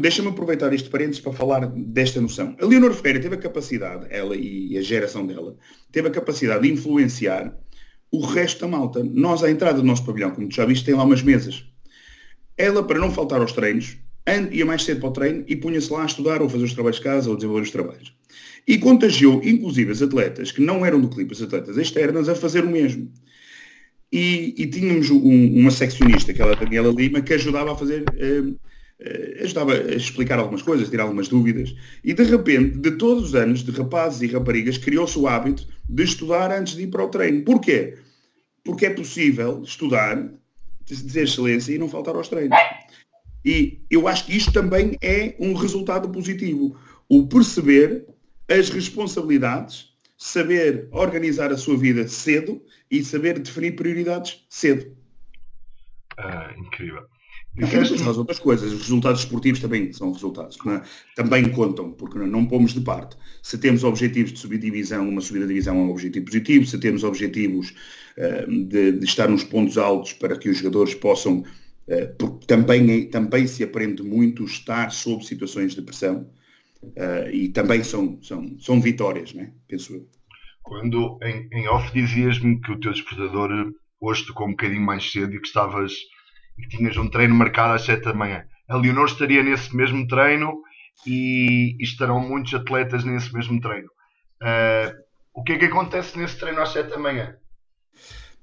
Deixa-me 0.00 0.28
aproveitar 0.28 0.72
este 0.72 0.88
parênteses 0.88 1.20
para 1.20 1.32
falar 1.32 1.66
desta 1.66 2.18
noção. 2.18 2.56
A 2.58 2.64
Leonor 2.64 2.94
Ferreira 2.94 3.20
teve 3.20 3.34
a 3.34 3.38
capacidade, 3.38 4.06
ela 4.08 4.34
e 4.34 4.76
a 4.78 4.80
geração 4.80 5.26
dela, 5.26 5.54
teve 5.92 6.08
a 6.08 6.10
capacidade 6.10 6.62
de 6.62 6.72
influenciar 6.72 7.54
o 8.10 8.24
resto 8.24 8.60
da 8.60 8.68
malta. 8.68 9.04
Nós, 9.04 9.44
à 9.44 9.50
entrada 9.50 9.78
do 9.78 9.84
nosso 9.84 10.04
pavilhão, 10.04 10.30
como 10.30 10.48
tu 10.48 10.54
já 10.54 10.64
viste, 10.64 10.86
tem 10.86 10.94
lá 10.94 11.04
umas 11.04 11.22
mesas. 11.22 11.66
Ela, 12.56 12.82
para 12.82 12.98
não 12.98 13.10
faltar 13.10 13.40
aos 13.40 13.52
treinos, 13.52 13.98
ia 14.50 14.66
mais 14.66 14.82
cedo 14.82 15.00
para 15.00 15.08
o 15.08 15.12
treino 15.12 15.44
e 15.46 15.56
punha-se 15.56 15.92
lá 15.92 16.02
a 16.02 16.06
estudar 16.06 16.42
ou 16.42 16.48
fazer 16.48 16.64
os 16.64 16.72
trabalhos 16.72 16.96
de 16.96 17.02
casa 17.02 17.30
ou 17.30 17.36
desenvolver 17.36 17.62
os 17.62 17.70
trabalhos. 17.70 18.12
E 18.66 18.78
contagiou, 18.78 19.40
inclusive, 19.44 19.92
as 19.92 20.02
atletas 20.02 20.50
que 20.50 20.60
não 20.60 20.84
eram 20.84 21.00
do 21.00 21.08
clipe, 21.08 21.32
as 21.32 21.42
atletas 21.42 21.76
externas, 21.76 22.28
a 22.28 22.34
fazer 22.34 22.64
o 22.64 22.70
mesmo. 22.70 23.10
E, 24.12 24.54
e 24.56 24.66
tínhamos 24.66 25.10
um, 25.10 25.60
uma 25.60 25.70
seccionista, 25.70 26.32
que 26.32 26.42
era 26.42 26.52
a 26.52 26.56
Daniela 26.56 26.92
Lima, 26.92 27.20
que 27.20 27.34
ajudava 27.34 27.72
a 27.72 27.76
fazer 27.76 28.02
uh, 28.02 28.50
uh, 28.50 29.44
ajudava 29.44 29.74
a 29.74 29.94
explicar 29.94 30.38
algumas 30.38 30.62
coisas, 30.62 30.88
tirar 30.88 31.04
algumas 31.04 31.28
dúvidas, 31.28 31.74
e 32.02 32.12
de 32.12 32.22
repente, 32.24 32.78
de 32.78 32.92
todos 32.92 33.24
os 33.24 33.34
anos, 33.34 33.62
de 33.62 33.70
rapazes 33.70 34.22
e 34.22 34.32
raparigas, 34.32 34.78
criou-se 34.78 35.18
o 35.18 35.28
hábito 35.28 35.66
de 35.88 36.02
estudar 36.02 36.50
antes 36.50 36.74
de 36.74 36.82
ir 36.82 36.88
para 36.88 37.04
o 37.04 37.08
treino. 37.08 37.44
Porquê? 37.44 37.96
Porque 38.64 38.86
é 38.86 38.90
possível 38.90 39.62
estudar, 39.62 40.28
dizer 40.84 41.24
excelência 41.24 41.72
e 41.72 41.78
não 41.78 41.88
faltar 41.88 42.16
aos 42.16 42.28
treinos. 42.28 42.58
E 43.46 43.80
eu 43.88 44.08
acho 44.08 44.26
que 44.26 44.36
isto 44.36 44.52
também 44.52 44.98
é 45.00 45.36
um 45.38 45.54
resultado 45.54 46.08
positivo. 46.08 46.76
O 47.08 47.28
perceber 47.28 48.04
as 48.48 48.68
responsabilidades, 48.68 49.92
saber 50.18 50.88
organizar 50.90 51.52
a 51.52 51.56
sua 51.56 51.78
vida 51.78 52.08
cedo 52.08 52.60
e 52.90 53.04
saber 53.04 53.38
definir 53.38 53.76
prioridades 53.76 54.44
cedo. 54.50 54.96
Ah, 56.18 56.52
incrível. 56.58 57.04
Disseste... 57.56 57.94
as 57.94 58.18
outras 58.18 58.38
coisas, 58.38 58.70
os 58.70 58.80
resultados 58.82 59.20
esportivos 59.20 59.60
também 59.60 59.90
são 59.90 60.12
resultados, 60.12 60.58
é? 60.66 60.82
também 61.14 61.48
contam, 61.50 61.90
porque 61.92 62.18
não, 62.18 62.26
não 62.26 62.44
pomos 62.44 62.74
de 62.74 62.80
parte. 62.82 63.16
Se 63.42 63.56
temos 63.56 63.82
objetivos 63.82 64.32
de 64.32 64.38
subir 64.38 64.58
divisão, 64.58 65.08
uma 65.08 65.22
subida 65.22 65.46
de 65.46 65.54
divisão 65.54 65.76
é 65.76 65.80
um 65.80 65.90
objetivo 65.90 66.26
positivo, 66.26 66.66
se 66.66 66.78
temos 66.78 67.02
objetivos 67.02 67.72
uh, 68.18 68.66
de, 68.66 68.92
de, 68.92 69.04
estar 69.04 69.28
nos 69.28 69.42
pontos 69.42 69.78
altos 69.78 70.12
para 70.12 70.36
que 70.36 70.50
os 70.50 70.58
jogadores 70.58 70.94
possam, 70.94 71.44
porque 72.18 72.46
também, 72.46 73.08
também 73.08 73.46
se 73.46 73.62
aprende 73.62 74.02
muito 74.02 74.44
estar 74.44 74.90
sob 74.90 75.24
situações 75.24 75.74
de 75.74 75.82
pressão, 75.82 76.30
uh, 76.82 77.30
e 77.32 77.48
também 77.48 77.82
são, 77.84 78.20
são, 78.22 78.58
são 78.58 78.80
vitórias, 78.80 79.32
não 79.32 79.44
é? 79.44 79.52
penso 79.68 79.94
eu. 79.94 80.08
Quando 80.62 81.18
em, 81.22 81.48
em 81.52 81.68
off 81.68 81.92
dizias-me 81.92 82.60
que 82.60 82.72
o 82.72 82.80
teu 82.80 82.92
despertador 82.92 83.72
hoje 84.00 84.26
tocou 84.26 84.48
um 84.48 84.50
bocadinho 84.50 84.82
mais 84.82 85.10
cedo 85.10 85.34
e 85.34 85.40
que 85.40 85.46
estavas 85.46 85.92
e 86.58 86.68
tinhas 86.68 86.96
um 86.96 87.08
treino 87.08 87.34
marcado 87.34 87.74
às 87.74 87.82
7 87.82 88.02
da 88.02 88.14
manhã. 88.14 88.44
A 88.68 88.76
Leonor 88.76 89.06
estaria 89.06 89.42
nesse 89.42 89.76
mesmo 89.76 90.06
treino 90.08 90.62
e, 91.06 91.76
e 91.78 91.84
estarão 91.84 92.20
muitos 92.20 92.54
atletas 92.54 93.04
nesse 93.04 93.32
mesmo 93.32 93.60
treino. 93.60 93.88
Uh, 94.42 94.92
o 95.34 95.42
que 95.42 95.52
é 95.52 95.58
que 95.58 95.66
acontece 95.66 96.18
nesse 96.18 96.38
treino 96.38 96.60
às 96.60 96.72
7 96.72 96.90
da 96.90 96.98
manhã? 96.98 97.36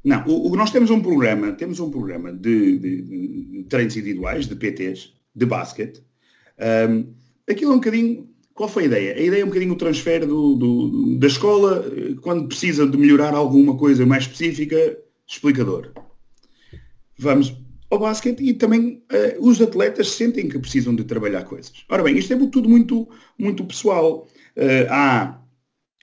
Não, 0.04 0.24
o, 0.28 0.52
o, 0.52 0.56
nós 0.56 0.72
temos 0.72 0.90
um 0.90 1.02
programa, 1.02 1.54
temos 1.54 1.80
um 1.80 1.90
programa 1.90 2.34
de, 2.34 2.78
de, 2.78 3.02
de 3.02 3.64
treinos 3.70 3.96
individuais, 3.96 4.48
de 4.48 4.56
PTs, 4.56 5.14
de 5.36 5.46
basquete. 5.46 6.04
Um, 6.90 7.14
aquilo 7.50 7.72
é 7.72 7.76
um 7.76 7.80
bocadinho. 7.80 8.30
Qual 8.54 8.70
foi 8.70 8.84
a 8.84 8.86
ideia? 8.86 9.16
A 9.16 9.20
ideia 9.22 9.42
é 9.42 9.44
um 9.44 9.48
bocadinho 9.48 9.74
o 9.74 9.78
transfer 9.78 10.26
do, 10.28 10.56
do, 10.56 11.18
da 11.18 11.26
escola, 11.26 11.84
quando 12.22 12.48
precisa 12.48 12.86
de 12.86 12.98
melhorar 12.98 13.34
alguma 13.34 13.76
coisa 13.76 14.06
mais 14.06 14.24
específica, 14.24 14.98
explicador. 15.26 15.92
Vamos, 17.18 17.56
ao 17.94 18.00
basquete 18.00 18.44
e 18.44 18.54
também 18.54 19.04
uh, 19.12 19.48
os 19.48 19.62
atletas 19.62 20.12
sentem 20.12 20.50
que 20.50 20.60
precisam 20.60 20.96
de 20.96 21.04
trabalhar 21.04 21.44
coisas. 21.44 21.72
Ora 21.90 22.04
bem, 22.04 22.18
isto 22.18 22.34
é 22.34 22.38
tudo 22.38 22.68
muito, 22.68 23.08
muito 23.38 23.64
pessoal. 23.66 24.28
Uh, 24.58 24.90
há, 24.90 25.40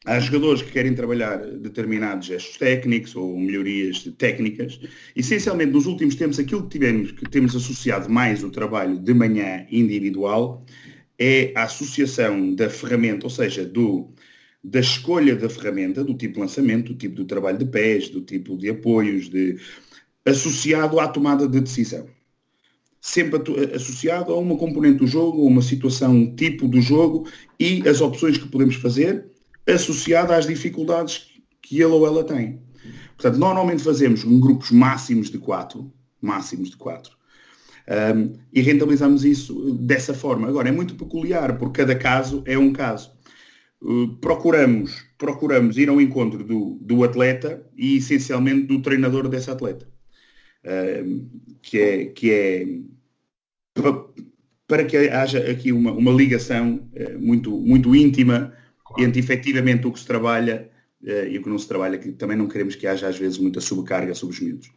há 0.07 0.19
jogadores 0.19 0.63
que 0.63 0.73
querem 0.73 0.95
trabalhar 0.95 1.39
determinados 1.39 2.27
gestos 2.27 2.57
técnicos 2.57 3.15
ou 3.15 3.39
melhorias 3.39 4.03
técnicas. 4.19 4.81
Essencialmente, 5.15 5.73
nos 5.73 5.87
últimos 5.87 6.15
tempos, 6.15 6.39
aquilo 6.39 6.63
que, 6.65 6.71
tivemos, 6.79 7.13
que 7.13 7.29
temos 7.29 7.55
associado 7.55 8.09
mais 8.11 8.43
o 8.43 8.51
trabalho 8.51 8.99
de 8.99 9.15
manhã 9.15 9.67
individual 9.71 10.65
é 11.19 11.53
a 11.55 11.65
associação 11.65 12.55
da 12.55 12.71
ferramenta, 12.71 13.27
ou 13.27 13.31
seja, 13.31 13.65
do, 13.65 14.11
da 14.65 14.81
escolha 14.81 15.37
da 15.37 15.51
ferramenta, 15.51 16.03
do 16.03 16.15
tipo 16.15 16.35
de 16.35 16.41
lançamento, 16.41 16.93
do 16.93 16.99
tipo 16.99 17.17
de 17.17 17.25
trabalho 17.27 17.59
de 17.59 17.67
pés, 17.67 18.09
do 18.09 18.23
tipo 18.23 18.57
de 18.57 18.71
apoios, 18.71 19.29
de 19.29 19.59
associado 20.25 20.99
à 20.99 21.09
tomada 21.09 21.47
de 21.49 21.61
decisão. 21.61 22.07
sempre 23.01 23.41
associado 23.75 24.33
a 24.33 24.39
uma 24.39 24.57
componente 24.57 24.99
do 24.99 25.07
jogo, 25.07 25.43
a 25.43 25.47
uma 25.47 25.63
situação 25.63 26.35
tipo 26.37 26.69
do 26.69 26.81
jogo 26.81 27.29
e 27.59 27.87
as 27.89 28.01
opções 28.01 28.37
que 28.39 28.49
podemos 28.49 28.77
fazer 28.77 29.30
associada 29.73 30.37
às 30.37 30.47
dificuldades 30.47 31.31
que 31.63 31.77
ele 31.77 31.93
ou 31.93 32.07
ela 32.07 32.25
tem. 32.25 32.61
Portanto, 33.17 33.39
normalmente 33.39 33.83
fazemos 33.83 34.25
em 34.25 34.41
grupos 34.41 34.71
máximos 34.71 35.31
de 35.31 35.39
quatro, 35.39 35.93
máximos 36.21 36.71
de 36.71 36.77
quatro, 36.77 37.13
um, 37.91 38.39
e 38.53 38.61
rentabilizamos 38.61 39.25
isso 39.25 39.75
dessa 39.75 40.15
forma. 40.15 40.49
Agora, 40.49 40.69
é 40.69 40.73
muito 40.73 40.95
peculiar, 40.95 41.59
porque 41.59 41.81
cada 41.81 41.95
caso 41.95 42.43
é 42.47 42.57
um 42.57 42.73
caso. 42.73 43.13
Uh, 43.83 44.09
procuramos, 44.17 45.05
procuramos 45.19 45.77
ir 45.77 45.89
ao 45.89 46.01
encontro 46.01 46.45
do, 46.45 46.79
do 46.81 47.03
atleta 47.05 47.63
e, 47.77 47.97
essencialmente, 47.97 48.67
do 48.67 48.81
treinador 48.81 49.29
desse 49.29 49.51
atleta. 49.51 49.89
Uh, 50.65 51.27
que 51.63 51.79
é, 51.79 52.05
que 52.07 52.31
é 52.31 52.67
para 54.67 54.85
que 54.85 54.97
haja 54.97 55.51
aqui 55.51 55.73
uma, 55.73 55.91
uma 55.93 56.13
ligação 56.13 56.89
uh, 56.95 57.19
muito, 57.19 57.51
muito 57.51 57.95
íntima 57.95 58.53
claro. 58.91 59.09
entre 59.09 59.21
efetivamente 59.21 59.87
o 59.87 59.93
que 59.93 60.01
se 60.01 60.07
trabalha 60.07 60.71
uh, 61.03 61.27
e 61.29 61.39
o 61.39 61.43
que 61.43 61.49
não 61.49 61.59
se 61.59 61.69
trabalha, 61.69 61.99
que 61.99 62.13
também 62.13 62.37
não 62.37 62.49
queremos 62.49 62.75
que 62.75 62.87
haja 62.87 63.09
às 63.09 63.19
vezes 63.19 63.39
muita 63.39 63.61
sobrecarga 63.61 64.15
sobre 64.15 64.35
os 64.35 64.41
miúdos. 64.41 64.71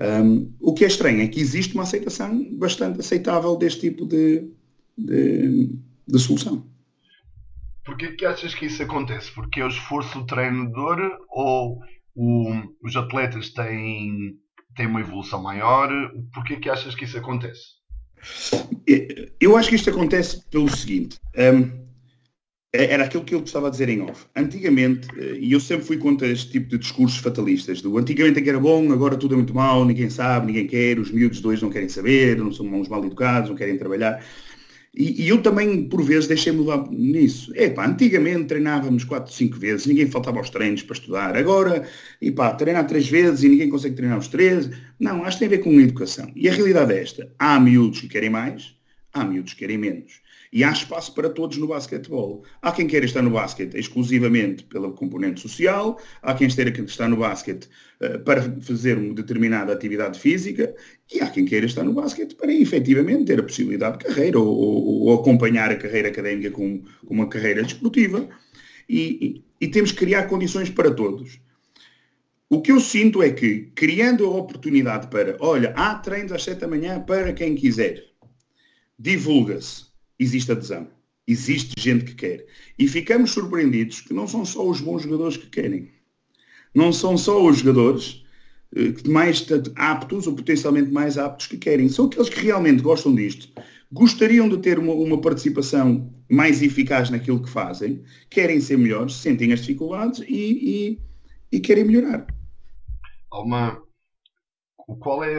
Um, 0.00 0.52
o 0.60 0.72
que 0.72 0.84
é 0.84 0.86
estranho 0.86 1.20
é 1.20 1.28
que 1.28 1.40
existe 1.40 1.74
uma 1.74 1.82
aceitação 1.82 2.46
bastante 2.52 3.00
aceitável 3.00 3.56
deste 3.56 3.80
tipo 3.80 4.06
de, 4.06 4.48
de, 4.96 5.70
de 6.06 6.18
solução. 6.18 6.66
Porquê 7.84 8.12
que 8.12 8.24
achas 8.24 8.54
que 8.54 8.66
isso 8.66 8.82
acontece? 8.82 9.32
Porque 9.32 9.60
é 9.60 9.64
o 9.64 9.68
esforço 9.68 10.20
do 10.20 10.26
treinador 10.26 10.98
ou 11.28 11.80
o, 12.14 12.52
os 12.82 12.94
atletas 12.94 13.50
têm, 13.50 14.38
têm 14.76 14.86
uma 14.86 15.00
evolução 15.00 15.42
maior? 15.42 15.90
Porquê 16.32 16.56
que 16.56 16.70
achas 16.70 16.94
que 16.94 17.04
isso 17.04 17.18
acontece? 17.18 17.80
Eu 19.40 19.56
acho 19.56 19.70
que 19.70 19.76
isto 19.76 19.90
acontece 19.90 20.44
pelo 20.50 20.68
seguinte. 20.68 21.18
Um, 21.36 21.89
era 22.72 23.04
aquilo 23.04 23.24
que 23.24 23.34
eu 23.34 23.40
gostava 23.40 23.68
de 23.68 23.72
dizer 23.72 23.88
em 23.88 24.00
off. 24.02 24.26
Antigamente, 24.36 25.08
eh, 25.18 25.38
e 25.40 25.52
eu 25.52 25.60
sempre 25.60 25.84
fui 25.84 25.96
contra 25.96 26.28
este 26.28 26.52
tipo 26.52 26.68
de 26.68 26.78
discursos 26.78 27.18
fatalistas, 27.18 27.82
do 27.82 27.98
antigamente 27.98 28.38
é 28.38 28.42
que 28.42 28.48
era 28.48 28.60
bom, 28.60 28.92
agora 28.92 29.16
tudo 29.16 29.34
é 29.34 29.36
muito 29.36 29.54
mau, 29.54 29.84
ninguém 29.84 30.08
sabe, 30.08 30.46
ninguém 30.46 30.66
quer, 30.66 30.98
os 30.98 31.10
miúdos 31.10 31.40
dois 31.40 31.60
não 31.60 31.70
querem 31.70 31.88
saber, 31.88 32.36
não 32.38 32.52
são 32.52 32.64
mãos 32.64 32.88
mal 32.88 33.04
educados, 33.04 33.50
não 33.50 33.56
querem 33.56 33.76
trabalhar. 33.76 34.24
E, 34.94 35.24
e 35.24 35.28
eu 35.28 35.40
também, 35.40 35.88
por 35.88 36.02
vezes, 36.02 36.26
deixei-me 36.26 36.60
levar 36.60 36.88
nisso. 36.90 37.52
É 37.54 37.70
pá, 37.70 37.86
antigamente 37.86 38.46
treinávamos 38.46 39.04
4, 39.04 39.32
5 39.32 39.56
vezes, 39.58 39.86
ninguém 39.86 40.06
faltava 40.10 40.38
aos 40.38 40.50
treinos 40.50 40.82
para 40.82 40.96
estudar. 40.96 41.36
Agora, 41.36 41.86
e 42.20 42.30
pá, 42.30 42.52
treinar 42.54 42.86
3 42.86 43.08
vezes 43.08 43.42
e 43.44 43.48
ninguém 43.48 43.68
consegue 43.68 43.94
treinar 43.96 44.18
os 44.18 44.28
13. 44.28 44.70
Não, 44.98 45.24
acho 45.24 45.38
que 45.38 45.46
tem 45.46 45.54
a 45.54 45.58
ver 45.58 45.64
com 45.64 45.80
educação. 45.80 46.30
E 46.34 46.48
a 46.48 46.52
realidade 46.52 46.92
é 46.92 47.02
esta. 47.02 47.32
Há 47.38 47.58
miúdos 47.60 48.00
que 48.00 48.08
querem 48.08 48.30
mais, 48.30 48.74
há 49.12 49.24
miúdos 49.24 49.54
que 49.54 49.60
querem 49.60 49.78
menos. 49.78 50.20
E 50.52 50.64
há 50.64 50.72
espaço 50.72 51.14
para 51.14 51.30
todos 51.30 51.56
no 51.58 51.68
basquetebol. 51.68 52.44
Há 52.60 52.72
quem 52.72 52.86
queira 52.86 53.06
estar 53.06 53.22
no 53.22 53.30
basquete 53.30 53.74
exclusivamente 53.76 54.64
pela 54.64 54.90
componente 54.90 55.40
social, 55.40 56.00
há 56.20 56.34
quem 56.34 56.48
queira 56.48 56.70
estar 56.82 57.08
no 57.08 57.18
basquete 57.18 57.68
uh, 58.00 58.18
para 58.24 58.42
fazer 58.60 58.98
uma 58.98 59.14
determinada 59.14 59.72
atividade 59.72 60.18
física 60.18 60.74
e 61.12 61.20
há 61.20 61.30
quem 61.30 61.44
queira 61.44 61.66
estar 61.66 61.84
no 61.84 61.92
basquete 61.92 62.34
para 62.34 62.52
efetivamente 62.52 63.26
ter 63.26 63.38
a 63.38 63.44
possibilidade 63.44 63.98
de 63.98 64.06
carreira 64.06 64.40
ou, 64.40 64.48
ou, 64.48 65.00
ou 65.02 65.20
acompanhar 65.20 65.70
a 65.70 65.76
carreira 65.76 66.08
académica 66.08 66.50
com, 66.50 66.82
com 67.06 67.14
uma 67.14 67.28
carreira 67.28 67.62
desportiva. 67.62 68.28
E, 68.88 69.44
e, 69.60 69.66
e 69.66 69.68
temos 69.68 69.92
que 69.92 69.98
criar 69.98 70.24
condições 70.24 70.68
para 70.68 70.92
todos. 70.92 71.38
O 72.48 72.60
que 72.60 72.72
eu 72.72 72.80
sinto 72.80 73.22
é 73.22 73.30
que, 73.30 73.70
criando 73.76 74.26
a 74.26 74.30
oportunidade 74.30 75.06
para, 75.06 75.36
olha, 75.38 75.72
há 75.76 75.94
treinos 75.94 76.32
às 76.32 76.42
7 76.42 76.58
da 76.58 76.66
manhã 76.66 77.00
para 77.00 77.32
quem 77.32 77.54
quiser, 77.54 78.04
divulga-se, 78.98 79.89
existe 80.20 80.52
adesão. 80.52 80.86
Existe 81.26 81.80
gente 81.80 82.04
que 82.04 82.14
quer. 82.14 82.46
E 82.78 82.86
ficamos 82.86 83.32
surpreendidos 83.32 84.02
que 84.02 84.12
não 84.12 84.26
são 84.28 84.44
só 84.44 84.68
os 84.68 84.80
bons 84.80 85.02
jogadores 85.02 85.36
que 85.36 85.46
querem. 85.46 85.90
Não 86.74 86.92
são 86.92 87.16
só 87.16 87.44
os 87.44 87.58
jogadores 87.58 88.24
eh, 88.76 89.08
mais 89.08 89.46
aptos 89.76 90.26
ou 90.26 90.34
potencialmente 90.34 90.90
mais 90.90 91.18
aptos 91.18 91.46
que 91.46 91.56
querem. 91.56 91.88
São 91.88 92.06
aqueles 92.06 92.28
que 92.28 92.40
realmente 92.40 92.82
gostam 92.82 93.14
disto, 93.14 93.48
gostariam 93.90 94.48
de 94.48 94.58
ter 94.58 94.78
uma, 94.78 94.92
uma 94.92 95.20
participação 95.20 96.12
mais 96.28 96.62
eficaz 96.62 97.10
naquilo 97.10 97.42
que 97.42 97.50
fazem, 97.50 98.04
querem 98.28 98.60
ser 98.60 98.78
melhores, 98.78 99.14
sentem 99.14 99.52
as 99.52 99.60
dificuldades 99.60 100.20
e, 100.28 100.98
e, 101.52 101.56
e 101.56 101.60
querem 101.60 101.84
melhorar. 101.84 102.26
Uma. 103.32 103.82
Qual 104.98 105.22
é. 105.24 105.38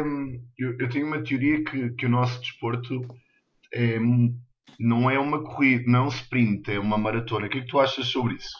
Eu, 0.57 0.77
eu, 0.79 0.89
tenho 0.89 1.07
uma 1.07 1.23
teoria 1.23 1.63
que, 1.63 1.89
que 1.91 2.05
o 2.05 2.09
nosso 2.09 2.39
desporto 2.39 3.05
é 3.73 3.99
não 4.79 5.09
é 5.09 5.19
uma 5.19 5.43
corrida, 5.43 5.83
não 5.87 5.99
é 5.99 6.03
um 6.03 6.09
sprint, 6.09 6.71
é 6.71 6.79
uma 6.79 6.97
maratona. 6.97 7.47
O 7.47 7.49
que 7.49 7.59
é 7.59 7.61
que 7.61 7.67
tu 7.67 7.79
achas 7.79 8.07
sobre 8.07 8.35
isso? 8.35 8.55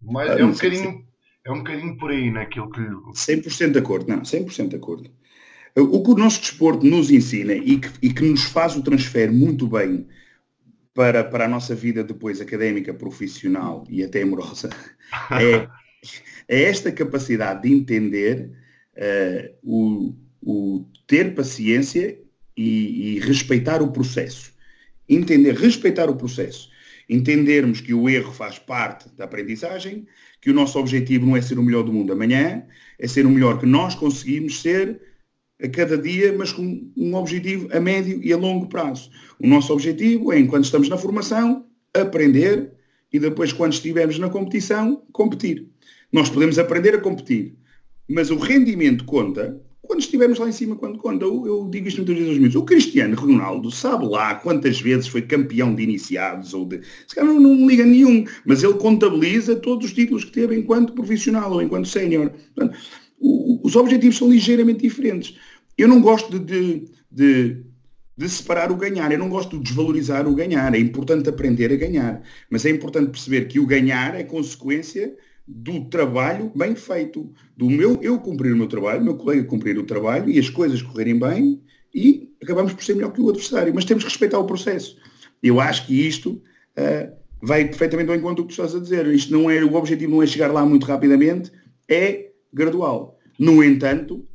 Mas 0.00 0.30
ah, 0.30 0.40
é, 0.40 0.44
um 0.44 0.52
bocadinho, 0.52 1.06
é 1.46 1.52
um 1.52 1.58
bocadinho 1.58 1.96
por 1.96 2.10
aí 2.10 2.30
naquilo 2.30 2.70
que. 2.70 2.80
100% 2.80 3.72
de 3.72 3.78
acordo, 3.78 4.08
não, 4.08 4.22
100% 4.22 4.68
de 4.68 4.76
acordo. 4.76 5.10
O 5.76 6.02
que 6.02 6.10
o 6.10 6.16
nosso 6.16 6.40
desporto 6.40 6.84
nos 6.84 7.10
ensina 7.10 7.54
e 7.54 7.78
que, 7.78 7.88
e 8.02 8.12
que 8.12 8.22
nos 8.24 8.44
faz 8.44 8.76
o 8.76 8.82
transfer 8.82 9.32
muito 9.32 9.66
bem 9.66 10.06
para, 10.92 11.24
para 11.24 11.46
a 11.46 11.48
nossa 11.48 11.74
vida 11.74 12.04
depois 12.04 12.40
académica, 12.40 12.92
profissional 12.92 13.84
e 13.88 14.04
até 14.04 14.22
amorosa, 14.22 14.68
é, 15.32 15.66
é 16.46 16.62
esta 16.64 16.92
capacidade 16.92 17.62
de 17.62 17.74
entender 17.74 18.50
uh, 18.96 19.56
o, 19.62 20.14
o 20.42 20.86
ter 21.06 21.34
paciência 21.34 22.18
e, 22.54 23.16
e 23.16 23.20
respeitar 23.20 23.80
o 23.80 23.90
processo 23.90 24.51
entender, 25.14 25.54
respeitar 25.54 26.08
o 26.08 26.16
processo, 26.16 26.70
entendermos 27.08 27.80
que 27.80 27.92
o 27.92 28.08
erro 28.08 28.32
faz 28.32 28.58
parte 28.58 29.08
da 29.16 29.24
aprendizagem, 29.24 30.06
que 30.40 30.50
o 30.50 30.54
nosso 30.54 30.78
objetivo 30.78 31.26
não 31.26 31.36
é 31.36 31.42
ser 31.42 31.58
o 31.58 31.62
melhor 31.62 31.82
do 31.82 31.92
mundo 31.92 32.12
amanhã, 32.12 32.64
é 32.98 33.06
ser 33.06 33.26
o 33.26 33.30
melhor 33.30 33.58
que 33.58 33.66
nós 33.66 33.94
conseguimos 33.94 34.60
ser 34.60 35.00
a 35.62 35.68
cada 35.68 35.96
dia, 35.96 36.32
mas 36.36 36.52
com 36.52 36.90
um 36.96 37.14
objetivo 37.14 37.68
a 37.72 37.78
médio 37.78 38.20
e 38.22 38.32
a 38.32 38.36
longo 38.36 38.66
prazo. 38.68 39.10
O 39.38 39.46
nosso 39.46 39.72
objetivo 39.72 40.32
é, 40.32 40.38
enquanto 40.38 40.64
estamos 40.64 40.88
na 40.88 40.98
formação, 40.98 41.66
aprender 41.94 42.72
e 43.12 43.18
depois, 43.18 43.52
quando 43.52 43.74
estivermos 43.74 44.18
na 44.18 44.30
competição, 44.30 45.04
competir. 45.12 45.68
Nós 46.10 46.30
podemos 46.30 46.58
aprender 46.58 46.94
a 46.94 47.00
competir, 47.00 47.54
mas 48.08 48.30
o 48.30 48.36
rendimento 48.36 49.04
conta 49.04 49.60
quando 49.92 50.00
estivermos 50.00 50.38
lá 50.38 50.48
em 50.48 50.52
cima, 50.52 50.74
quando 50.74 50.98
conta, 50.98 51.26
eu, 51.26 51.46
eu 51.46 51.68
digo 51.70 51.86
isto 51.86 51.98
muitas 51.98 52.16
vezes 52.16 52.30
aos 52.30 52.38
meus, 52.38 52.54
o 52.54 52.62
Cristiano 52.62 53.14
Ronaldo 53.14 53.70
sabe 53.70 54.06
lá 54.06 54.34
quantas 54.36 54.80
vezes 54.80 55.06
foi 55.06 55.20
campeão 55.20 55.74
de 55.74 55.82
iniciados 55.82 56.54
ou 56.54 56.64
de. 56.64 56.80
Se 57.06 57.14
calhar 57.14 57.30
não, 57.30 57.38
não 57.38 57.68
liga 57.68 57.84
nenhum, 57.84 58.24
mas 58.46 58.62
ele 58.62 58.72
contabiliza 58.72 59.54
todos 59.54 59.84
os 59.84 59.92
títulos 59.92 60.24
que 60.24 60.32
teve 60.32 60.56
enquanto 60.56 60.94
profissional 60.94 61.52
ou 61.52 61.60
enquanto 61.60 61.88
sénior. 61.88 62.32
Os 63.20 63.76
objetivos 63.76 64.16
são 64.16 64.30
ligeiramente 64.30 64.80
diferentes. 64.80 65.36
Eu 65.76 65.88
não 65.88 66.00
gosto 66.00 66.38
de, 66.38 66.88
de, 67.10 67.62
de, 68.16 68.28
separar 68.30 68.72
o 68.72 68.76
ganhar, 68.76 69.12
eu 69.12 69.18
não 69.18 69.28
gosto 69.28 69.58
de 69.58 69.64
desvalorizar 69.64 70.26
o 70.26 70.34
ganhar. 70.34 70.74
É 70.74 70.78
importante 70.78 71.28
aprender 71.28 71.70
a 71.70 71.76
ganhar, 71.76 72.22
mas 72.48 72.64
é 72.64 72.70
importante 72.70 73.10
perceber 73.10 73.44
que 73.46 73.60
o 73.60 73.66
ganhar 73.66 74.14
é 74.14 74.24
consequência 74.24 75.14
do 75.46 75.84
trabalho 75.86 76.52
bem 76.54 76.74
feito, 76.74 77.32
do 77.56 77.68
meu 77.68 77.98
eu 78.02 78.18
cumprir 78.18 78.52
o 78.52 78.56
meu 78.56 78.66
trabalho, 78.66 79.04
meu 79.04 79.16
colega 79.16 79.44
cumprir 79.44 79.78
o 79.78 79.84
trabalho 79.84 80.30
e 80.30 80.38
as 80.38 80.48
coisas 80.48 80.80
correrem 80.80 81.18
bem 81.18 81.62
e 81.94 82.32
acabamos 82.42 82.72
por 82.72 82.82
ser 82.82 82.94
melhor 82.94 83.12
que 83.12 83.20
o 83.20 83.28
adversário. 83.28 83.74
Mas 83.74 83.84
temos 83.84 84.04
que 84.04 84.10
respeitar 84.10 84.38
o 84.38 84.46
processo. 84.46 84.96
Eu 85.42 85.60
acho 85.60 85.86
que 85.86 86.06
isto 86.06 86.30
uh, 86.30 87.12
vai 87.42 87.64
perfeitamente 87.64 88.10
ao 88.10 88.16
encontro 88.16 88.44
do 88.44 88.48
que 88.48 88.54
tu 88.54 88.62
estás 88.62 88.74
a 88.74 88.80
dizer. 88.80 89.06
Isto 89.08 89.32
não 89.32 89.50
é, 89.50 89.62
o 89.62 89.74
objetivo 89.74 90.12
não 90.12 90.22
é 90.22 90.26
chegar 90.26 90.52
lá 90.52 90.64
muito 90.64 90.86
rapidamente, 90.86 91.50
é 91.88 92.30
gradual. 92.52 93.18
No 93.38 93.62
entanto, 93.62 94.26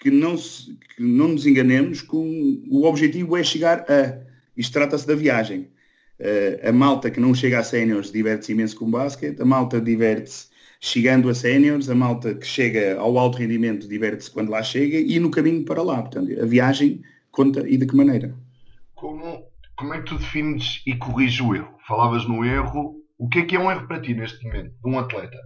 que 0.00 0.10
não, 0.10 0.36
se, 0.36 0.74
que 0.96 1.02
não 1.02 1.28
nos 1.28 1.46
enganemos, 1.46 2.00
com, 2.00 2.62
o 2.68 2.84
objetivo 2.84 3.36
é 3.36 3.44
chegar 3.44 3.84
a. 3.88 4.18
Isto 4.56 4.72
trata-se 4.72 5.06
da 5.06 5.14
viagem. 5.14 5.70
Uh, 6.20 6.68
a 6.68 6.72
malta 6.72 7.10
que 7.10 7.18
não 7.18 7.34
chega 7.34 7.58
a 7.58 7.64
séniores 7.64 8.12
diverte-se 8.12 8.52
imenso 8.52 8.76
com 8.76 8.84
o 8.84 8.90
basquete, 8.90 9.40
a 9.40 9.44
malta 9.44 9.80
diverte-se 9.80 10.50
chegando 10.78 11.28
a 11.28 11.34
séniores, 11.34 11.88
a 11.88 11.94
malta 11.94 12.34
que 12.34 12.46
chega 12.46 12.98
ao 12.98 13.18
alto 13.18 13.38
rendimento 13.38 13.88
diverte-se 13.88 14.30
quando 14.30 14.50
lá 14.50 14.62
chega 14.62 14.98
e 14.98 15.18
no 15.18 15.30
caminho 15.30 15.64
para 15.64 15.82
lá. 15.82 16.00
Portanto, 16.00 16.30
a 16.40 16.46
viagem 16.46 17.02
conta 17.30 17.68
e 17.68 17.76
de 17.76 17.86
que 17.86 17.94
maneira? 17.94 18.34
Como, 18.94 19.44
como 19.76 19.94
é 19.94 19.98
que 19.98 20.06
tu 20.06 20.18
defines 20.18 20.82
e 20.86 20.96
corriges 20.96 21.40
o 21.40 21.54
erro? 21.54 21.74
Falavas 21.86 22.26
no 22.26 22.44
erro. 22.44 22.96
O 23.18 23.28
que 23.28 23.40
é 23.40 23.44
que 23.44 23.56
é 23.56 23.60
um 23.60 23.70
erro 23.70 23.86
para 23.86 24.00
ti 24.00 24.14
neste 24.14 24.42
momento, 24.44 24.72
de 24.82 24.90
um 24.90 24.98
atleta? 24.98 25.36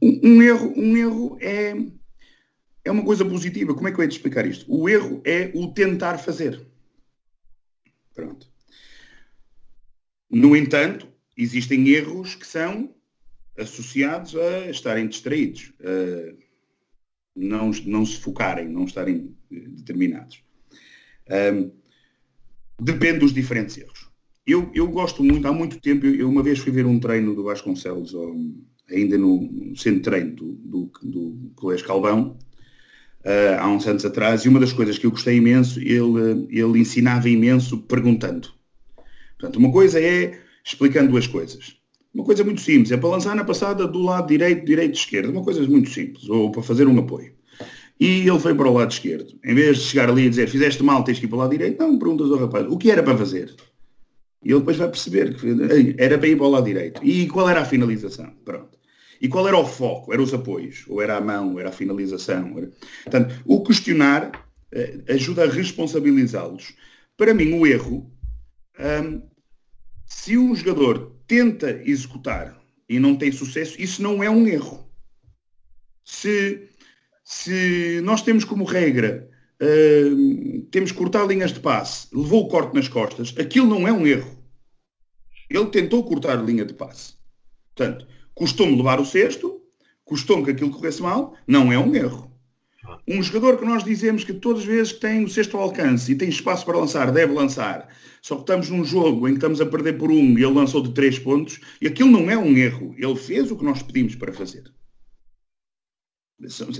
Um, 0.00 0.20
um 0.24 0.42
erro, 0.42 0.72
um 0.76 0.96
erro 0.96 1.38
é, 1.40 1.74
é 2.84 2.90
uma 2.90 3.04
coisa 3.04 3.24
positiva. 3.24 3.74
Como 3.74 3.86
é 3.88 3.92
que 3.92 3.98
eu 3.98 4.02
ia 4.02 4.08
te 4.08 4.16
explicar 4.16 4.46
isto? 4.46 4.64
O 4.68 4.88
erro 4.88 5.20
é 5.26 5.50
o 5.54 5.68
tentar 5.68 6.16
fazer. 6.16 6.66
Pronto. 8.14 8.48
No 10.30 10.56
entanto, 10.56 11.08
existem 11.36 11.88
erros 11.88 12.34
que 12.34 12.46
são 12.46 12.94
associados 13.58 14.34
a 14.34 14.70
estarem 14.70 15.06
distraídos. 15.06 15.72
Uh, 15.80 16.36
não, 17.34 17.70
não 17.86 18.04
se 18.04 18.18
focarem, 18.18 18.68
não 18.68 18.84
estarem 18.84 19.34
determinados. 19.50 20.42
Um, 21.54 21.70
depende 22.80 23.20
dos 23.20 23.32
diferentes 23.32 23.76
erros. 23.78 24.10
Eu, 24.46 24.70
eu 24.74 24.88
gosto 24.88 25.22
muito, 25.22 25.46
há 25.46 25.52
muito 25.52 25.80
tempo, 25.80 26.04
eu, 26.04 26.28
uma 26.28 26.42
vez 26.42 26.58
fui 26.58 26.72
ver 26.72 26.84
um 26.84 26.98
treino 26.98 27.34
do 27.34 27.44
Vasconcelos, 27.44 28.12
ainda 28.90 29.16
no 29.16 29.74
centro 29.76 29.98
de 29.98 30.02
treino 30.02 30.34
do, 30.34 30.52
do, 30.54 30.92
do 31.02 31.52
Colégio 31.54 31.86
Calvão, 31.86 32.36
uh, 33.24 33.60
há 33.60 33.68
uns 33.68 33.86
anos 33.86 34.04
atrás, 34.04 34.44
e 34.44 34.48
uma 34.48 34.60
das 34.60 34.72
coisas 34.72 34.98
que 34.98 35.06
eu 35.06 35.10
gostei 35.10 35.36
imenso, 35.36 35.80
ele, 35.80 36.46
ele 36.50 36.78
ensinava 36.78 37.28
imenso 37.28 37.78
perguntando. 37.78 38.48
Portanto, 39.38 39.56
uma 39.56 39.72
coisa 39.72 40.00
é 40.00 40.38
explicando 40.64 41.10
duas 41.10 41.26
coisas. 41.26 41.76
Uma 42.14 42.24
coisa 42.24 42.44
muito 42.44 42.60
simples, 42.60 42.92
é 42.92 42.96
para 42.96 43.08
lançar 43.08 43.34
na 43.34 43.44
passada 43.44 43.86
do 43.86 44.02
lado 44.02 44.28
direito, 44.28 44.66
direito, 44.66 44.94
esquerdo, 44.94 45.30
uma 45.30 45.42
coisa 45.42 45.62
muito 45.62 45.88
simples, 45.88 46.28
ou 46.28 46.52
para 46.52 46.62
fazer 46.62 46.86
um 46.86 46.98
apoio. 46.98 47.32
E 47.98 48.28
ele 48.28 48.38
foi 48.38 48.54
para 48.54 48.68
o 48.68 48.74
lado 48.74 48.90
esquerdo. 48.90 49.32
Em 49.44 49.54
vez 49.54 49.78
de 49.78 49.84
chegar 49.84 50.10
ali 50.10 50.26
e 50.26 50.30
dizer, 50.30 50.48
fizeste 50.48 50.82
mal, 50.82 51.04
tens 51.04 51.18
que 51.18 51.24
ir 51.24 51.28
para 51.28 51.36
o 51.36 51.38
lado 51.38 51.50
direito, 51.50 51.78
não, 51.80 51.98
perguntas 51.98 52.30
ao 52.30 52.38
rapaz, 52.38 52.66
o 52.68 52.76
que 52.76 52.90
era 52.90 53.02
para 53.02 53.16
fazer? 53.16 53.54
E 54.44 54.50
ele 54.50 54.58
depois 54.58 54.76
vai 54.76 54.88
perceber 54.88 55.34
que 55.36 55.94
era 55.98 56.18
para 56.18 56.28
ir 56.28 56.36
para 56.36 56.46
o 56.46 56.50
lado 56.50 56.64
direito. 56.64 57.00
E 57.04 57.28
qual 57.28 57.48
era 57.48 57.60
a 57.60 57.64
finalização? 57.64 58.30
Pronto. 58.44 58.76
E 59.22 59.28
qual 59.28 59.46
era 59.46 59.56
o 59.56 59.64
foco? 59.64 60.12
Eram 60.12 60.24
os 60.24 60.34
apoios, 60.34 60.84
ou 60.88 61.00
era 61.00 61.16
a 61.16 61.20
mão, 61.20 61.56
era 61.60 61.68
a 61.68 61.72
finalização. 61.72 62.58
Era... 62.58 62.72
Portanto, 63.04 63.40
o 63.46 63.62
questionar 63.62 64.32
eh, 64.72 65.00
ajuda 65.08 65.44
a 65.44 65.48
responsabilizá-los. 65.48 66.74
Para 67.16 67.32
mim, 67.32 67.52
o 67.52 67.64
erro, 67.64 68.12
hum, 68.80 69.22
se 70.04 70.36
um 70.36 70.52
jogador 70.56 71.16
tenta 71.28 71.70
executar 71.84 72.60
e 72.88 72.98
não 72.98 73.16
tem 73.16 73.30
sucesso, 73.30 73.80
isso 73.80 74.02
não 74.02 74.24
é 74.24 74.28
um 74.28 74.44
erro. 74.44 74.90
Se, 76.04 76.68
se 77.22 78.00
nós 78.02 78.22
temos 78.22 78.44
como 78.44 78.64
regra, 78.64 79.30
hum, 79.62 80.66
temos 80.72 80.90
que 80.90 80.98
cortar 80.98 81.28
linhas 81.28 81.52
de 81.52 81.60
passe, 81.60 82.08
levou 82.12 82.46
o 82.46 82.48
corte 82.48 82.74
nas 82.74 82.88
costas, 82.88 83.32
aquilo 83.38 83.68
não 83.68 83.86
é 83.86 83.92
um 83.92 84.04
erro. 84.04 84.36
Ele 85.48 85.66
tentou 85.66 86.02
cortar 86.02 86.44
linha 86.44 86.64
de 86.64 86.74
passe. 86.74 87.14
Portanto, 87.72 88.06
Custou-me 88.34 88.76
levar 88.76 89.00
o 89.00 89.04
sexto, 89.04 89.60
custou-me 90.04 90.44
que 90.44 90.50
aquilo 90.50 90.70
corresse 90.70 91.02
mal, 91.02 91.34
não 91.46 91.72
é 91.72 91.78
um 91.78 91.94
erro. 91.94 92.30
Um 93.06 93.22
jogador 93.22 93.58
que 93.58 93.64
nós 93.64 93.84
dizemos 93.84 94.24
que 94.24 94.32
todas 94.32 94.62
as 94.62 94.66
vezes 94.66 94.92
que 94.92 95.00
tem 95.00 95.24
o 95.24 95.28
sexto 95.28 95.56
alcance 95.56 96.10
e 96.10 96.16
tem 96.16 96.28
espaço 96.28 96.64
para 96.64 96.78
lançar, 96.78 97.12
deve 97.12 97.32
lançar. 97.32 97.88
Só 98.20 98.36
que 98.36 98.42
estamos 98.42 98.68
num 98.70 98.84
jogo 98.84 99.28
em 99.28 99.32
que 99.32 99.38
estamos 99.38 99.60
a 99.60 99.66
perder 99.66 99.98
por 99.98 100.10
um 100.10 100.38
e 100.38 100.42
ele 100.42 100.52
lançou 100.52 100.82
de 100.82 100.92
três 100.92 101.18
pontos, 101.18 101.60
e 101.80 101.86
aquilo 101.86 102.10
não 102.10 102.30
é 102.30 102.36
um 102.36 102.56
erro. 102.56 102.94
Ele 102.98 103.16
fez 103.16 103.50
o 103.50 103.56
que 103.56 103.64
nós 103.64 103.82
pedimos 103.82 104.14
para 104.14 104.32
fazer. 104.32 104.64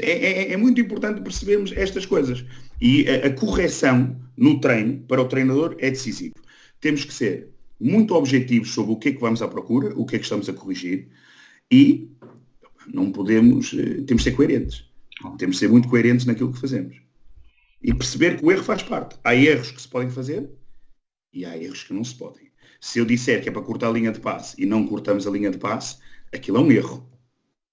É, 0.00 0.10
é, 0.10 0.52
é 0.52 0.56
muito 0.56 0.80
importante 0.80 1.20
percebermos 1.20 1.72
estas 1.72 2.04
coisas. 2.04 2.44
E 2.80 3.08
a, 3.08 3.26
a 3.26 3.30
correção 3.32 4.20
no 4.36 4.60
treino, 4.60 5.04
para 5.06 5.22
o 5.22 5.28
treinador, 5.28 5.76
é 5.78 5.90
decisivo. 5.90 6.34
Temos 6.80 7.04
que 7.04 7.14
ser 7.14 7.48
muito 7.78 8.14
objetivos 8.14 8.72
sobre 8.72 8.92
o 8.92 8.96
que 8.96 9.10
é 9.10 9.12
que 9.12 9.20
vamos 9.20 9.42
à 9.42 9.48
procura, 9.48 9.92
o 9.96 10.04
que 10.04 10.16
é 10.16 10.18
que 10.18 10.24
estamos 10.24 10.48
a 10.48 10.52
corrigir, 10.52 11.08
e 11.72 12.12
não 12.92 13.10
podemos, 13.10 13.72
eh, 13.72 14.02
temos 14.06 14.22
de 14.22 14.30
ser 14.30 14.36
coerentes. 14.36 14.84
Temos 15.38 15.56
de 15.56 15.60
ser 15.60 15.68
muito 15.70 15.88
coerentes 15.88 16.26
naquilo 16.26 16.52
que 16.52 16.60
fazemos. 16.60 17.00
E 17.82 17.94
perceber 17.94 18.36
que 18.36 18.44
o 18.44 18.52
erro 18.52 18.62
faz 18.62 18.82
parte. 18.82 19.16
Há 19.24 19.34
erros 19.34 19.70
que 19.70 19.80
se 19.80 19.88
podem 19.88 20.10
fazer 20.10 20.50
e 21.32 21.46
há 21.46 21.56
erros 21.56 21.82
que 21.82 21.94
não 21.94 22.04
se 22.04 22.14
podem. 22.14 22.52
Se 22.78 22.98
eu 22.98 23.06
disser 23.06 23.42
que 23.42 23.48
é 23.48 23.52
para 23.52 23.62
cortar 23.62 23.88
a 23.88 23.92
linha 23.92 24.12
de 24.12 24.20
passe 24.20 24.60
e 24.60 24.66
não 24.66 24.86
cortamos 24.86 25.26
a 25.26 25.30
linha 25.30 25.50
de 25.50 25.56
passe, 25.56 25.96
aquilo 26.32 26.58
é 26.58 26.60
um 26.60 26.70
erro. 26.70 27.08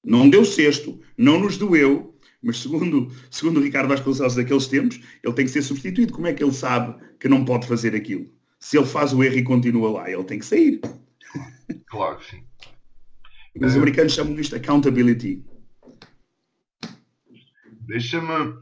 Não 0.01 0.29
deu 0.29 0.45
sexto, 0.45 1.01
não 1.17 1.37
nos 1.37 1.57
doeu, 1.57 2.17
mas 2.41 2.59
segundo, 2.59 3.11
segundo 3.29 3.59
o 3.59 3.63
Ricardo 3.63 3.89
Vasconcelos 3.89 4.35
daqueles 4.35 4.67
tempos, 4.67 5.01
ele 5.21 5.33
tem 5.33 5.45
que 5.45 5.51
ser 5.51 5.61
substituído. 5.61 6.13
Como 6.13 6.27
é 6.27 6.33
que 6.33 6.41
ele 6.41 6.53
sabe 6.53 6.95
que 7.19 7.27
não 7.27 7.43
pode 7.43 7.67
fazer 7.67 7.93
aquilo? 7.93 8.31
Se 8.59 8.77
ele 8.77 8.85
faz 8.85 9.11
o 9.11 9.21
erro 9.23 9.37
e 9.37 9.43
continua 9.43 9.91
lá, 9.91 10.09
ele 10.09 10.23
tem 10.23 10.39
que 10.39 10.45
sair. 10.45 10.79
Claro 11.87 12.17
que 12.19 12.29
sim. 12.29 12.43
Os 13.61 13.75
americanos 13.75 14.13
chamam 14.13 14.39
isto 14.39 14.55
accountability. 14.55 15.43
Deixa-me, 17.81 18.53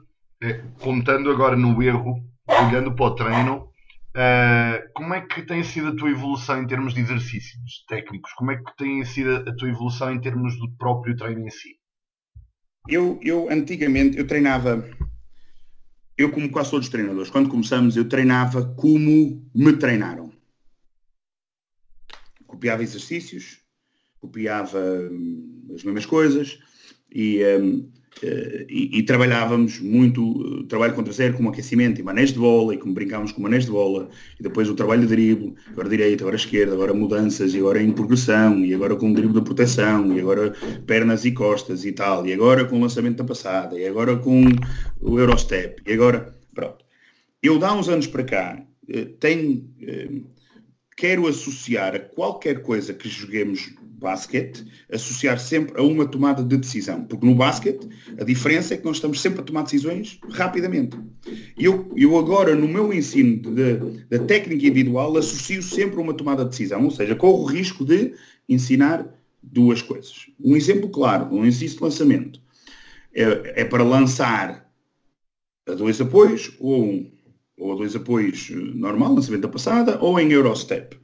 é, 0.41 0.53
contando 0.79 1.29
agora 1.29 1.55
no 1.55 1.81
erro, 1.83 2.23
olhando 2.47 2.93
para 2.95 3.05
o 3.05 3.15
treino, 3.15 3.67
Uh, 4.17 4.81
como 4.95 5.13
é 5.13 5.21
que 5.21 5.43
tem 5.43 5.63
sido 5.63 5.89
a 5.89 5.95
tua 5.95 6.09
evolução 6.09 6.59
em 6.59 6.65
termos 6.65 6.95
de 6.95 7.01
exercícios 7.01 7.85
técnicos? 7.87 8.33
Como 8.33 8.51
é 8.51 8.57
que 8.57 8.75
tem 8.75 9.05
sido 9.05 9.47
a 9.47 9.55
tua 9.55 9.69
evolução 9.69 10.11
em 10.11 10.19
termos 10.19 10.57
do 10.57 10.71
próprio 10.71 11.15
treino 11.15 11.45
em 11.45 11.51
si? 11.51 11.77
Eu, 12.89 13.19
eu 13.21 13.47
antigamente, 13.51 14.17
eu 14.17 14.25
treinava, 14.25 14.89
eu 16.17 16.31
como 16.31 16.49
quase 16.49 16.71
todos 16.71 16.87
os 16.87 16.91
treinadores, 16.91 17.29
quando 17.29 17.47
começamos, 17.47 17.95
eu 17.95 18.09
treinava 18.09 18.65
como 18.73 19.47
me 19.53 19.73
treinaram. 19.73 20.33
Copiava 22.47 22.81
exercícios, 22.81 23.61
copiava 24.19 24.79
hum, 24.79 25.67
as 25.73 25.83
mesmas 25.83 26.05
coisas 26.05 26.59
e, 27.13 27.41
um, 27.59 27.89
eh, 28.21 28.65
e, 28.69 28.99
e, 28.99 29.03
trabalhávamos 29.03 29.79
muito, 29.79 30.63
trabalho 30.67 30.93
contra 30.93 31.13
zero 31.13 31.35
como 31.35 31.49
aquecimento 31.49 32.01
e 32.01 32.03
manejo 32.03 32.33
de 32.33 32.39
bola 32.39 32.73
e 32.73 32.77
como 32.77 32.93
brincávamos 32.93 33.31
com 33.31 33.41
manejo 33.41 33.67
de 33.67 33.71
bola 33.71 34.09
e 34.39 34.43
depois 34.43 34.69
o 34.69 34.75
trabalho 34.75 35.01
de 35.01 35.07
drible, 35.07 35.55
agora 35.69 35.89
direita, 35.89 36.23
agora 36.23 36.35
esquerda, 36.35 36.73
agora 36.73 36.93
mudanças 36.93 37.53
e 37.53 37.59
agora 37.59 37.81
em 37.81 37.91
progressão 37.91 38.65
e 38.65 38.73
agora 38.73 38.95
com 38.95 39.13
drible 39.13 39.33
de 39.33 39.41
proteção 39.41 40.15
e 40.15 40.19
agora 40.19 40.53
pernas 40.85 41.25
e 41.25 41.31
costas 41.31 41.85
e 41.85 41.91
tal 41.91 42.25
e 42.25 42.33
agora 42.33 42.65
com 42.65 42.77
o 42.77 42.81
lançamento 42.81 43.17
da 43.17 43.23
passada 43.23 43.79
e 43.79 43.87
agora 43.87 44.17
com 44.17 44.43
o 44.99 45.19
Eurostep 45.19 45.81
e 45.85 45.93
agora, 45.93 46.35
pronto. 46.53 46.85
Eu 47.41 47.59
dá 47.59 47.73
uns 47.73 47.87
anos 47.87 48.07
para 48.07 48.23
cá 48.23 48.67
eh, 48.89 49.05
tenho, 49.19 49.69
eh, 49.81 50.21
quero 50.95 51.27
associar 51.27 51.95
a 51.95 51.99
qualquer 51.99 52.61
coisa 52.61 52.93
que 52.93 53.07
joguemos 53.07 53.73
basquete, 53.97 54.63
associar 54.91 55.39
sempre 55.39 55.79
a 55.79 55.83
uma 55.83 56.05
tomada 56.05 56.43
de 56.43 56.57
decisão. 56.57 57.03
Porque 57.03 57.25
no 57.25 57.35
basquete, 57.35 57.87
a 58.19 58.23
diferença 58.23 58.73
é 58.73 58.77
que 58.77 58.85
nós 58.85 58.97
estamos 58.97 59.19
sempre 59.19 59.41
a 59.41 59.43
tomar 59.43 59.63
decisões 59.63 60.19
rapidamente. 60.29 60.97
E 61.57 61.65
eu, 61.65 61.91
eu 61.95 62.17
agora, 62.17 62.55
no 62.55 62.67
meu 62.67 62.93
ensino 62.93 63.41
da 64.09 64.19
técnica 64.19 64.65
individual, 64.67 65.17
associo 65.17 65.63
sempre 65.63 65.97
a 65.97 66.01
uma 66.01 66.13
tomada 66.13 66.43
de 66.43 66.51
decisão. 66.51 66.83
Ou 66.85 66.91
seja, 66.91 67.15
corro 67.15 67.43
o 67.43 67.45
risco 67.45 67.83
de 67.83 68.13
ensinar 68.47 69.05
duas 69.41 69.81
coisas. 69.81 70.27
Um 70.39 70.55
exemplo 70.55 70.89
claro, 70.89 71.33
um 71.33 71.45
exercício 71.45 71.77
de 71.77 71.83
lançamento. 71.83 72.39
É, 73.13 73.61
é 73.61 73.65
para 73.65 73.83
lançar 73.83 74.71
a 75.67 75.73
dois 75.73 75.99
apoios, 75.99 76.55
ou, 76.59 77.11
ou 77.57 77.73
a 77.73 77.75
dois 77.75 77.95
apoios 77.95 78.49
normal, 78.75 79.15
lançamento 79.15 79.41
da 79.41 79.47
passada, 79.47 79.97
ou 79.99 80.19
em 80.19 80.31
Eurostep 80.31 80.97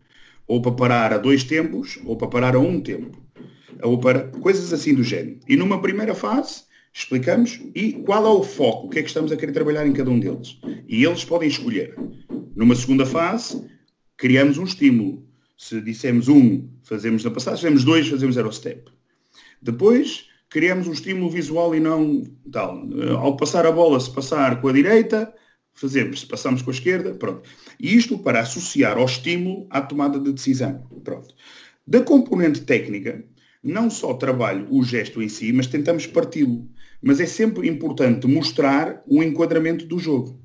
ou 0.47 0.61
para 0.61 0.71
parar 0.71 1.13
a 1.13 1.17
dois 1.17 1.43
tempos, 1.43 1.99
ou 2.05 2.17
para 2.17 2.27
parar 2.27 2.55
a 2.55 2.59
um 2.59 2.81
tempo, 2.81 3.21
ou 3.81 3.99
para 3.99 4.27
coisas 4.27 4.71
assim 4.73 4.93
do 4.93 5.03
género. 5.03 5.39
E 5.47 5.55
numa 5.55 5.81
primeira 5.81 6.13
fase, 6.13 6.63
explicamos 6.93 7.59
e 7.73 7.93
qual 7.93 8.25
é 8.25 8.29
o 8.29 8.43
foco, 8.43 8.87
o 8.87 8.89
que 8.89 8.99
é 8.99 9.01
que 9.01 9.07
estamos 9.07 9.31
a 9.31 9.35
querer 9.35 9.51
trabalhar 9.51 9.85
em 9.87 9.93
cada 9.93 10.09
um 10.09 10.19
deles. 10.19 10.59
E 10.87 11.03
eles 11.03 11.25
podem 11.25 11.47
escolher. 11.47 11.95
Numa 12.55 12.75
segunda 12.75 13.05
fase, 13.05 13.67
criamos 14.15 14.57
um 14.57 14.63
estímulo. 14.63 15.25
Se 15.57 15.81
dissemos 15.81 16.27
um, 16.27 16.67
fazemos 16.83 17.23
na 17.23 17.31
passagem, 17.31 17.57
se 17.57 17.63
fazemos 17.63 17.83
dois, 17.83 18.07
fazemos 18.07 18.35
zero 18.35 18.51
step. 18.51 18.91
Depois, 19.61 20.27
criamos 20.49 20.87
um 20.87 20.93
estímulo 20.93 21.29
visual 21.29 21.73
e 21.73 21.79
não 21.79 22.23
tal. 22.51 22.83
Ao 23.17 23.35
passar 23.35 23.65
a 23.65 23.71
bola, 23.71 23.99
se 23.99 24.13
passar 24.13 24.61
com 24.61 24.67
a 24.67 24.73
direita, 24.73 25.33
fazemos, 25.73 26.23
passamos 26.23 26.61
com 26.61 26.69
a 26.69 26.73
esquerda, 26.73 27.13
pronto. 27.13 27.49
E 27.79 27.95
isto 27.95 28.17
para 28.17 28.39
associar 28.39 28.97
ao 28.97 29.05
estímulo 29.05 29.67
à 29.69 29.81
tomada 29.81 30.19
de 30.19 30.31
decisão. 30.31 30.83
Pronto. 31.03 31.33
Da 31.85 32.01
componente 32.01 32.61
técnica, 32.61 33.23
não 33.63 33.89
só 33.89 34.13
trabalho 34.13 34.67
o 34.69 34.83
gesto 34.83 35.21
em 35.21 35.29
si, 35.29 35.51
mas 35.51 35.67
tentamos 35.67 36.05
parti-lo. 36.05 36.67
Mas 37.01 37.19
é 37.19 37.25
sempre 37.25 37.67
importante 37.67 38.27
mostrar 38.27 39.03
o 39.07 39.21
enquadramento 39.21 39.85
do 39.85 39.99
jogo. 39.99 40.39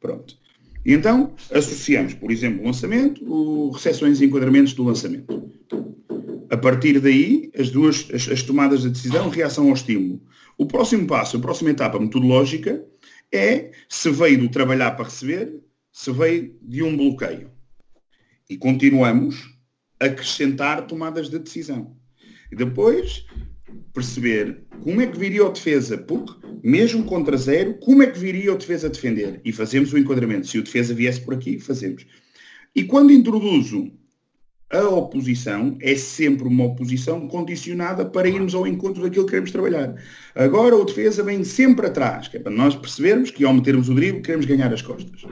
Pronto. 0.00 0.36
E 0.84 0.92
então, 0.92 1.32
associamos, 1.50 2.12
por 2.14 2.30
exemplo, 2.30 2.62
o 2.62 2.66
lançamento, 2.66 3.24
o 3.24 3.70
recepções 3.70 4.20
e 4.20 4.26
enquadramentos 4.26 4.74
do 4.74 4.84
lançamento. 4.84 5.50
A 6.50 6.56
partir 6.56 7.00
daí, 7.00 7.50
as 7.58 7.70
duas 7.70 8.06
as, 8.12 8.28
as 8.28 8.42
tomadas 8.42 8.82
de 8.82 8.90
decisão, 8.90 9.30
reação 9.30 9.68
ao 9.68 9.74
estímulo. 9.74 10.20
O 10.58 10.66
próximo 10.66 11.06
passo, 11.06 11.36
a 11.36 11.40
próxima 11.40 11.70
etapa 11.70 11.98
metodológica, 11.98 12.84
é 13.34 13.72
se 13.88 14.10
veio 14.10 14.38
do 14.38 14.48
trabalhar 14.48 14.92
para 14.92 15.06
receber, 15.06 15.60
se 15.92 16.12
veio 16.12 16.56
de 16.62 16.82
um 16.82 16.96
bloqueio. 16.96 17.50
E 18.48 18.56
continuamos 18.56 19.56
a 20.00 20.06
acrescentar 20.06 20.86
tomadas 20.86 21.28
de 21.28 21.38
decisão. 21.38 21.96
E 22.52 22.56
depois 22.56 23.26
perceber 23.92 24.64
como 24.82 25.00
é 25.00 25.06
que 25.06 25.18
viria 25.18 25.44
o 25.44 25.52
defesa, 25.52 25.98
porque 25.98 26.46
mesmo 26.62 27.04
contra 27.04 27.36
zero, 27.36 27.74
como 27.78 28.02
é 28.02 28.06
que 28.06 28.18
viria 28.18 28.52
o 28.52 28.58
defesa 28.58 28.86
a 28.86 28.90
defender? 28.90 29.40
E 29.44 29.52
fazemos 29.52 29.92
o 29.92 29.98
enquadramento. 29.98 30.46
Se 30.46 30.58
o 30.58 30.62
defesa 30.62 30.94
viesse 30.94 31.20
por 31.20 31.34
aqui, 31.34 31.58
fazemos. 31.58 32.06
E 32.74 32.84
quando 32.84 33.12
introduzo 33.12 33.92
a 34.80 34.88
oposição 34.88 35.76
é 35.80 35.94
sempre 35.96 36.46
uma 36.46 36.64
oposição 36.64 37.26
condicionada 37.28 38.04
para 38.04 38.28
irmos 38.28 38.54
ao 38.54 38.66
encontro 38.66 39.02
daquilo 39.02 39.24
que 39.24 39.30
queremos 39.30 39.50
trabalhar. 39.50 39.94
Agora 40.34 40.76
o 40.76 40.84
defesa 40.84 41.22
vem 41.22 41.44
sempre 41.44 41.86
atrás, 41.86 42.28
que 42.28 42.36
é 42.36 42.40
para 42.40 42.52
nós 42.52 42.74
percebermos 42.74 43.30
que 43.30 43.44
ao 43.44 43.54
metermos 43.54 43.88
o 43.88 43.94
drible 43.94 44.22
queremos 44.22 44.46
ganhar 44.46 44.72
as 44.72 44.82
costas. 44.82 45.22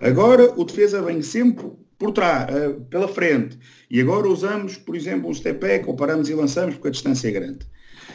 Agora 0.00 0.52
o 0.56 0.64
defesa 0.64 1.00
vem 1.02 1.22
sempre 1.22 1.66
por 1.98 2.12
trás, 2.12 2.52
eh, 2.54 2.74
pela 2.88 3.06
frente. 3.06 3.58
E 3.90 4.00
agora 4.00 4.26
usamos, 4.26 4.76
por 4.76 4.96
exemplo, 4.96 5.28
um 5.28 5.34
step 5.34 5.60
back 5.60 5.86
ou 5.86 5.94
paramos 5.94 6.28
e 6.30 6.34
lançamos 6.34 6.74
porque 6.74 6.88
a 6.88 6.92
distância 6.92 7.28
é 7.28 7.30
grande. 7.30 7.66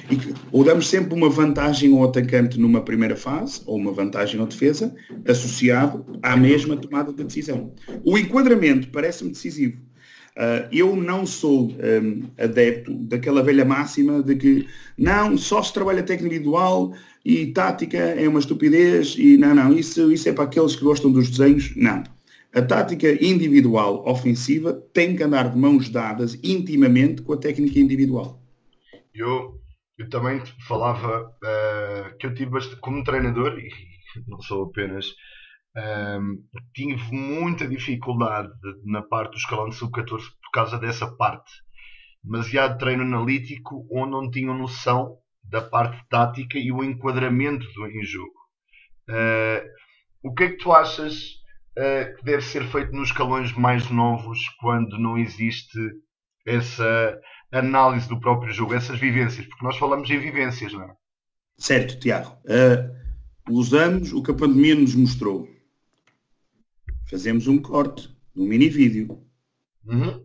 E, 0.10 0.34
ou 0.52 0.64
damos 0.64 0.90
sempre 0.90 1.14
uma 1.14 1.30
vantagem 1.30 1.96
ao 1.96 2.04
atacante 2.04 2.60
numa 2.60 2.82
primeira 2.82 3.16
fase, 3.16 3.62
ou 3.66 3.78
uma 3.78 3.92
vantagem 3.92 4.40
ao 4.40 4.48
defesa, 4.48 4.94
associado 5.28 6.04
à 6.22 6.36
mesma 6.36 6.76
tomada 6.76 7.14
de 7.14 7.24
decisão. 7.24 7.74
O 8.04 8.18
enquadramento 8.18 8.90
parece-me 8.90 9.32
decisivo. 9.32 9.78
Uh, 10.38 10.68
eu 10.70 10.96
não 10.98 11.26
sou 11.26 11.70
um, 11.72 12.24
adepto 12.38 12.94
daquela 12.94 13.42
velha 13.42 13.64
máxima 13.64 14.22
de 14.22 14.36
que 14.36 14.68
não, 14.98 15.38
só 15.38 15.64
se 15.64 15.74
trabalha 15.74 16.04
técnica 16.04 16.36
individual 16.36 16.94
e 17.24 17.48
tática 17.48 17.98
é 17.98 18.28
uma 18.28 18.40
estupidez 18.40 19.16
e 19.18 19.38
não, 19.38 19.56
não, 19.56 19.74
isso, 19.74 20.12
isso 20.12 20.28
é 20.28 20.34
para 20.34 20.44
aqueles 20.44 20.76
que 20.76 20.84
gostam 20.84 21.10
dos 21.10 21.30
desenhos. 21.30 21.74
Não. 21.78 22.04
A 22.54 22.62
tática 22.62 23.12
individual 23.24 24.08
ofensiva 24.08 24.74
tem 24.94 25.16
que 25.16 25.24
andar 25.24 25.50
de 25.50 25.58
mãos 25.58 25.90
dadas 25.90 26.40
intimamente 26.44 27.22
com 27.22 27.34
a 27.34 27.38
técnica 27.38 27.80
individual. 27.80 28.42
Eu, 29.14 29.60
eu 29.98 30.10
também 30.10 30.42
falava 30.68 31.34
uh, 31.44 32.18
que 32.18 32.28
eu 32.28 32.34
tive 32.34 32.52
bastante, 32.52 32.80
como 32.82 33.04
treinador, 33.04 33.58
e 33.60 33.70
não 34.28 34.42
sou 34.42 34.64
apenas, 34.64 35.14
um, 35.78 36.42
tive 36.74 37.14
muita 37.14 37.68
dificuldade 37.68 38.50
na 38.86 39.02
parte 39.02 39.32
do 39.32 39.38
escalão 39.38 39.70
de 39.70 39.76
sub-14 39.76 40.22
por 40.42 40.52
causa 40.54 40.78
dessa 40.78 41.08
parte. 41.08 41.52
Demasiado 42.24 42.78
treino 42.78 43.04
analítico 43.04 43.86
onde 43.92 44.12
não 44.12 44.32
tinham 44.32 44.58
noção 44.58 45.18
da 45.44 45.62
parte 45.62 46.02
tática 46.10 46.58
e 46.58 46.72
o 46.72 46.84
enquadramento 46.84 47.66
do, 47.74 47.88
em 47.88 48.04
jogo. 48.04 48.34
Uh, 49.10 49.62
o 50.24 50.34
que 50.34 50.46
é 50.46 50.50
que 50.50 50.58
tu 50.58 50.72
achas 50.72 51.34
uh, 51.78 52.16
que 52.18 52.24
deve 52.24 52.42
ser 52.42 52.66
feito 52.68 52.92
nos 52.94 53.10
escalões 53.10 53.52
mais 53.54 53.90
novos 53.92 54.40
quando 54.60 54.98
não 54.98 55.18
existe 55.18 55.78
essa 56.48 57.20
análise 57.52 58.08
do 58.08 58.20
próprio 58.20 58.52
jogo, 58.52 58.74
essas 58.74 58.98
vivências? 58.98 59.46
Porque 59.46 59.66
nós 59.66 59.78
falamos 59.78 60.10
em 60.10 60.18
vivências, 60.18 60.74
não 60.74 60.84
é? 60.84 60.94
Certo, 61.58 62.00
Tiago. 62.00 62.32
Uh, 62.46 63.54
usamos 63.54 64.12
o 64.14 64.24
que 64.24 64.32
a 64.32 64.36
pandemia 64.36 64.74
nos 64.74 64.96
mostrou 64.96 65.48
fazemos 67.10 67.48
um 67.48 67.58
corte 67.58 68.10
num 68.36 68.46
mini 68.46 68.70
vídeo 68.70 69.20
uhum. 69.86 70.22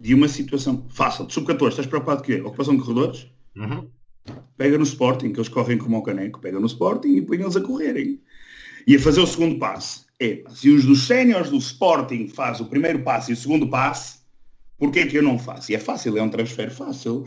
de 0.00 0.14
uma 0.14 0.28
situação 0.28 0.86
fácil, 0.90 1.26
de 1.26 1.34
sub-14, 1.34 1.68
estás 1.68 1.86
preocupado 1.86 2.18
com 2.18 2.24
o 2.24 2.26
quê? 2.26 2.40
Ocupação 2.40 2.76
de 2.76 2.82
corredores? 2.82 3.26
Uhum. 3.56 3.88
Pega 4.56 4.76
no 4.76 4.84
Sporting, 4.84 5.32
que 5.32 5.38
eles 5.38 5.48
correm 5.48 5.78
como 5.78 5.98
o 5.98 6.02
caneco, 6.02 6.40
pega 6.40 6.58
no 6.58 6.66
Sporting 6.66 7.16
e 7.16 7.22
põe 7.22 7.40
eles 7.40 7.56
a 7.56 7.60
correrem. 7.60 8.20
E 8.86 8.96
a 8.96 9.00
fazer 9.00 9.20
o 9.20 9.26
segundo 9.26 9.58
passe. 9.58 10.06
É, 10.20 10.42
se 10.50 10.70
os 10.70 10.84
dos 10.84 11.06
séniores 11.06 11.50
do 11.50 11.58
Sporting 11.58 12.28
faz 12.28 12.60
o 12.60 12.66
primeiro 12.66 13.02
passe 13.02 13.30
e 13.30 13.34
o 13.34 13.36
segundo 13.36 13.68
passe, 13.68 14.18
porquê 14.76 15.06
que 15.06 15.16
eu 15.16 15.22
não 15.22 15.38
faço? 15.38 15.70
E 15.70 15.74
é 15.74 15.78
fácil, 15.78 16.18
é 16.18 16.22
um 16.22 16.28
transfer 16.28 16.70
fácil. 16.70 17.24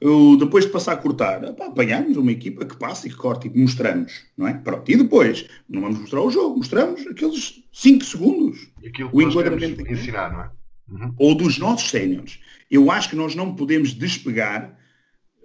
Eu, 0.00 0.36
depois 0.36 0.66
de 0.66 0.70
passar 0.70 0.92
a 0.92 0.96
cortar, 0.96 1.42
apanhamos 1.44 2.16
uma 2.18 2.30
equipa 2.30 2.66
que 2.66 2.76
passa 2.76 3.06
e 3.06 3.10
que 3.10 3.16
corta 3.16 3.46
e 3.46 3.58
mostramos, 3.58 4.24
não 4.36 4.46
é? 4.46 4.52
Pronto. 4.52 4.90
E 4.90 4.96
depois, 4.96 5.46
não 5.68 5.80
vamos 5.80 6.00
mostrar 6.00 6.20
o 6.20 6.30
jogo, 6.30 6.58
mostramos 6.58 7.06
aqueles 7.06 7.64
5 7.72 8.04
segundos. 8.04 8.68
Aquilo 8.86 9.08
que 9.08 9.16
o 9.16 9.22
enquadramento 9.22 9.80
ensinar, 9.90 10.32
não 10.32 10.42
é? 10.42 10.50
Uhum. 10.88 11.14
Ou 11.18 11.34
dos 11.34 11.58
nossos 11.58 11.88
séniores. 11.88 12.38
Eu 12.70 12.90
acho 12.90 13.10
que 13.10 13.16
nós 13.16 13.34
não 13.34 13.54
podemos 13.54 13.94
despegar 13.94 14.78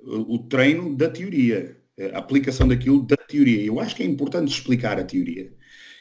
o 0.04 0.38
treino 0.40 0.96
da 0.96 1.10
teoria, 1.10 1.78
a 2.14 2.18
aplicação 2.18 2.68
daquilo 2.68 3.04
da 3.04 3.16
teoria. 3.16 3.64
Eu 3.64 3.80
acho 3.80 3.96
que 3.96 4.04
é 4.04 4.06
importante 4.06 4.52
explicar 4.52 5.00
a 5.00 5.04
teoria. 5.04 5.54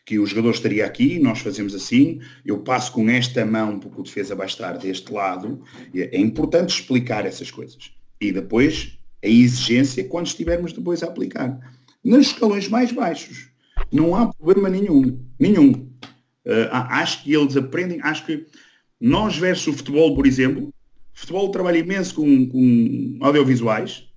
Que 0.04 0.18
o 0.18 0.26
jogador 0.26 0.50
estaria 0.50 0.84
aqui, 0.84 1.20
nós 1.20 1.38
fazemos 1.38 1.74
assim, 1.74 2.20
eu 2.44 2.58
passo 2.58 2.90
com 2.90 3.08
esta 3.08 3.44
mão 3.46 3.78
porque 3.78 4.00
o 4.00 4.02
defesa 4.02 4.34
vai 4.34 4.46
estar 4.46 4.76
deste 4.76 5.12
lado. 5.12 5.62
É 5.94 6.18
importante 6.18 6.70
explicar 6.70 7.24
essas 7.26 7.50
coisas 7.50 7.92
e 8.20 8.32
depois 8.32 8.98
a 9.22 9.28
exigência 9.28 10.04
quando 10.04 10.26
estivermos 10.26 10.72
depois 10.72 11.02
a 11.02 11.06
aplicar. 11.06 11.58
Nos 12.04 12.28
escalões 12.28 12.68
mais 12.68 12.92
baixos, 12.92 13.48
não 13.92 14.14
há 14.14 14.32
problema 14.32 14.68
nenhum. 14.68 15.18
Nenhum. 15.38 15.72
Uh, 16.44 16.68
acho 16.70 17.22
que 17.22 17.34
eles 17.34 17.56
aprendem, 17.56 18.00
acho 18.02 18.24
que 18.24 18.46
nós 19.00 19.36
versus 19.36 19.66
o 19.68 19.76
futebol, 19.76 20.14
por 20.14 20.26
exemplo, 20.26 20.68
o 20.68 20.72
futebol 21.12 21.50
trabalha 21.50 21.78
imenso 21.78 22.14
com, 22.14 22.46
com 22.48 23.18
audiovisuais, 23.20 24.09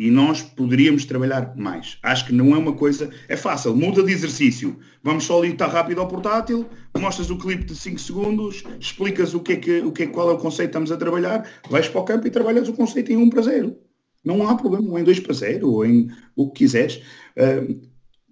e 0.00 0.10
nós 0.10 0.40
poderíamos 0.40 1.04
trabalhar 1.04 1.54
mais. 1.54 1.98
Acho 2.02 2.24
que 2.24 2.32
não 2.32 2.54
é 2.54 2.58
uma 2.58 2.72
coisa. 2.72 3.10
É 3.28 3.36
fácil, 3.36 3.76
muda 3.76 4.02
de 4.02 4.10
exercício. 4.10 4.78
Vamos 5.02 5.24
só 5.24 5.38
ali, 5.38 5.52
está 5.52 5.66
rápido 5.66 6.00
ao 6.00 6.08
portátil, 6.08 6.66
mostras 6.96 7.30
o 7.30 7.36
clipe 7.36 7.64
de 7.64 7.76
5 7.76 8.00
segundos, 8.00 8.64
explicas 8.80 9.34
o 9.34 9.40
que 9.40 9.52
é 9.52 9.56
que, 9.56 9.80
o 9.80 9.92
que 9.92 10.04
é, 10.04 10.06
qual 10.06 10.30
é 10.30 10.32
o 10.32 10.38
conceito 10.38 10.70
que 10.70 10.78
estamos 10.78 10.90
a 10.90 10.96
trabalhar, 10.96 11.46
vais 11.68 11.86
para 11.86 12.00
o 12.00 12.04
campo 12.04 12.26
e 12.26 12.30
trabalhas 12.30 12.66
o 12.66 12.72
conceito 12.72 13.12
em 13.12 13.18
1 13.18 13.28
para 13.28 13.42
0. 13.42 13.76
Não 14.24 14.48
há 14.48 14.54
problema, 14.54 14.88
ou 14.88 14.98
em 14.98 15.04
2 15.04 15.20
para 15.20 15.34
0, 15.34 15.70
ou 15.70 15.84
em 15.84 16.08
o 16.34 16.50
que 16.50 16.60
quiseres. 16.60 17.02
Uh, 17.36 17.78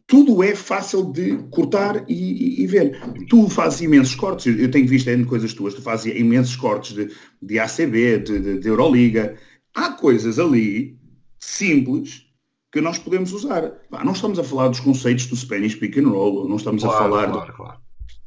tudo 0.07 0.43
é 0.43 0.55
fácil 0.55 1.13
de 1.13 1.37
cortar 1.51 2.03
e, 2.09 2.15
e, 2.15 2.63
e, 2.63 2.67
ver. 2.67 2.99
Tu 3.29 3.47
fazes 3.51 3.83
imensos 3.83 4.15
cortes, 4.15 4.59
eu 4.59 4.71
tenho 4.71 4.89
visto 4.89 5.11
ainda 5.11 5.27
coisas 5.27 5.53
tuas, 5.53 5.75
tu 5.75 5.83
fazes 5.83 6.17
imensos 6.17 6.57
cortes 6.57 6.95
de, 6.95 7.11
de 7.43 7.59
ACB, 7.59 8.21
de, 8.21 8.41
de, 8.41 8.59
de 8.59 8.69
Euroliga. 8.69 9.37
Há 9.75 9.93
coisas 9.93 10.39
ali 10.39 10.99
simples 11.39 12.27
que 12.71 12.81
nós 12.81 12.99
podemos 12.99 13.33
usar. 13.33 13.73
não 14.05 14.13
estamos 14.13 14.39
a 14.39 14.45
falar 14.45 14.69
dos 14.69 14.81
conceitos 14.81 15.27
do 15.27 15.37
Spanish 15.37 15.75
Pick 15.75 15.99
and 15.99 16.09
Roll, 16.09 16.49
não 16.49 16.57
estamos 16.57 16.83
claro, 16.83 16.97
a 16.97 16.99
falar... 16.99 17.31
Claro, 17.31 17.53
claro. 17.55 17.81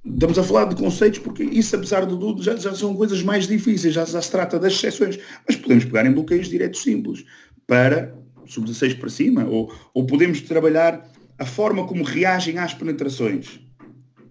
Estamos 0.03 0.39
a 0.39 0.43
falar 0.43 0.65
de 0.65 0.75
conceitos 0.75 1.19
porque 1.19 1.43
isso, 1.43 1.75
apesar 1.75 2.07
de 2.07 2.17
tudo, 2.17 2.41
já, 2.41 2.55
já 2.55 2.73
são 2.73 2.95
coisas 2.95 3.21
mais 3.21 3.47
difíceis, 3.47 3.93
já, 3.93 4.03
já, 4.03 4.19
se 4.19 4.31
trata 4.31 4.57
das 4.57 4.73
exceções. 4.73 5.19
Mas 5.47 5.55
podemos 5.55 5.85
pegar 5.85 6.07
em 6.07 6.11
bloqueios 6.11 6.49
diretos 6.49 6.81
simples 6.81 7.23
para 7.67 8.11
sub-16 8.47 8.99
para 8.99 9.09
cima, 9.09 9.45
ou, 9.45 9.73
ou 9.93 10.05
podemos 10.05 10.41
trabalhar 10.41 11.07
a 11.37 11.45
forma 11.45 11.85
como 11.87 12.03
reagem 12.03 12.57
às 12.57 12.73
penetrações, 12.73 13.59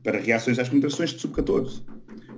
para 0.02 0.18
reações 0.18 0.58
às 0.58 0.68
penetrações 0.68 1.10
de 1.10 1.20
sub-14. 1.20 1.82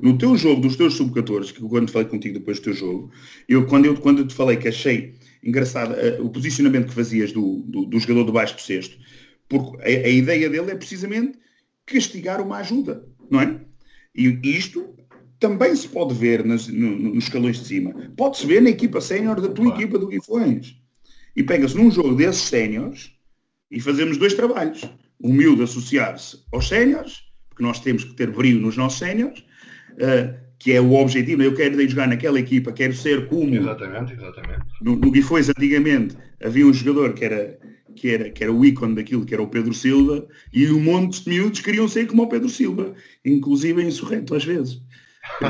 No 0.00 0.18
teu 0.18 0.37
jogo, 0.37 0.61
dos 0.61 0.76
teus 0.76 0.94
sub-14, 0.94 1.52
que 1.52 1.61
quando 1.61 1.90
falei 1.90 2.09
contigo 2.09 2.38
depois 2.38 2.59
do 2.59 2.64
teu 2.64 2.74
jogo, 2.74 3.11
eu 3.48 3.66
quando 3.66 3.87
eu, 3.87 3.96
quando 3.96 4.20
eu 4.20 4.26
te 4.26 4.35
falei 4.35 4.57
que 4.57 4.68
achei 4.68 5.14
engraçado 5.42 5.94
uh, 5.94 6.24
o 6.24 6.31
posicionamento 6.31 6.88
que 6.88 6.94
fazias 6.94 7.33
do, 7.33 7.62
do, 7.66 7.87
do, 7.87 7.98
jogador 7.98 8.24
de 8.24 8.33
baixo 8.33 8.55
do 8.55 8.61
sexto, 8.61 8.96
porque 9.48 9.83
a, 9.83 10.07
a, 10.07 10.09
ideia 10.09 10.48
dele 10.48 10.70
é 10.70 10.74
precisamente 10.74 11.38
castigar 11.85 12.40
uma 12.40 12.59
ajuda, 12.59 13.05
não 13.31 13.40
é? 13.40 13.61
E 14.14 14.38
isto 14.44 14.94
também 15.42 15.74
se 15.74 15.88
pode 15.88 16.14
ver 16.14 16.44
nas, 16.44 16.68
no, 16.68 16.96
nos 16.96 17.24
escalões 17.24 17.59
de 17.59 17.66
cima. 17.66 17.92
Pode-se 18.16 18.46
ver 18.46 18.62
na 18.62 18.70
equipa 18.70 19.00
sénior 19.00 19.40
da 19.40 19.48
tua 19.48 19.66
claro. 19.66 19.83
equipa 19.83 19.98
do 19.98 20.07
Guifões. 20.07 20.76
E 21.35 21.42
pega-se 21.42 21.76
num 21.76 21.90
jogo 21.90 22.14
desses 22.14 22.42
séniores 22.42 23.11
e 23.70 23.81
fazemos 23.81 24.16
dois 24.16 24.35
trabalhos. 24.35 24.83
Miúdo 25.20 25.64
associar-se 25.64 26.44
aos 26.52 26.68
séniores, 26.68 27.22
porque 27.48 27.62
nós 27.62 27.81
temos 27.81 28.05
que 28.05 28.14
ter 28.14 28.31
brilho 28.31 28.61
nos 28.61 28.76
nossos 28.76 28.98
séniores, 28.98 29.40
uh, 29.92 30.41
que 30.62 30.70
é 30.72 30.81
o 30.81 30.92
objetivo, 30.92 31.42
eu 31.42 31.53
quero 31.57 31.88
jogar 31.88 32.07
naquela 32.07 32.38
equipa, 32.38 32.70
quero 32.70 32.94
ser 32.94 33.27
como... 33.27 33.53
Exatamente, 33.53 34.12
exatamente. 34.12 34.62
No, 34.81 34.94
no 34.94 35.11
Guifões, 35.11 35.48
antigamente, 35.48 36.16
havia 36.40 36.64
um 36.64 36.72
jogador 36.72 37.14
que 37.14 37.25
era, 37.25 37.59
que, 37.96 38.09
era, 38.11 38.31
que 38.31 38.44
era 38.44 38.53
o 38.53 38.64
ícone 38.64 38.94
daquilo, 38.94 39.27
que 39.27 39.35
era 39.35 39.42
o 39.42 39.48
Pedro 39.48 39.75
Silva, 39.75 40.25
e 40.53 40.68
um 40.68 40.79
monte 40.79 41.25
de 41.25 41.31
miúdos 41.31 41.59
queriam 41.59 41.88
ser 41.88 42.07
como 42.07 42.22
o 42.22 42.29
Pedro 42.29 42.48
Silva, 42.48 42.94
inclusive 43.25 43.83
insurreto 43.83 44.37
às 44.37 44.44
vezes. 44.44 44.81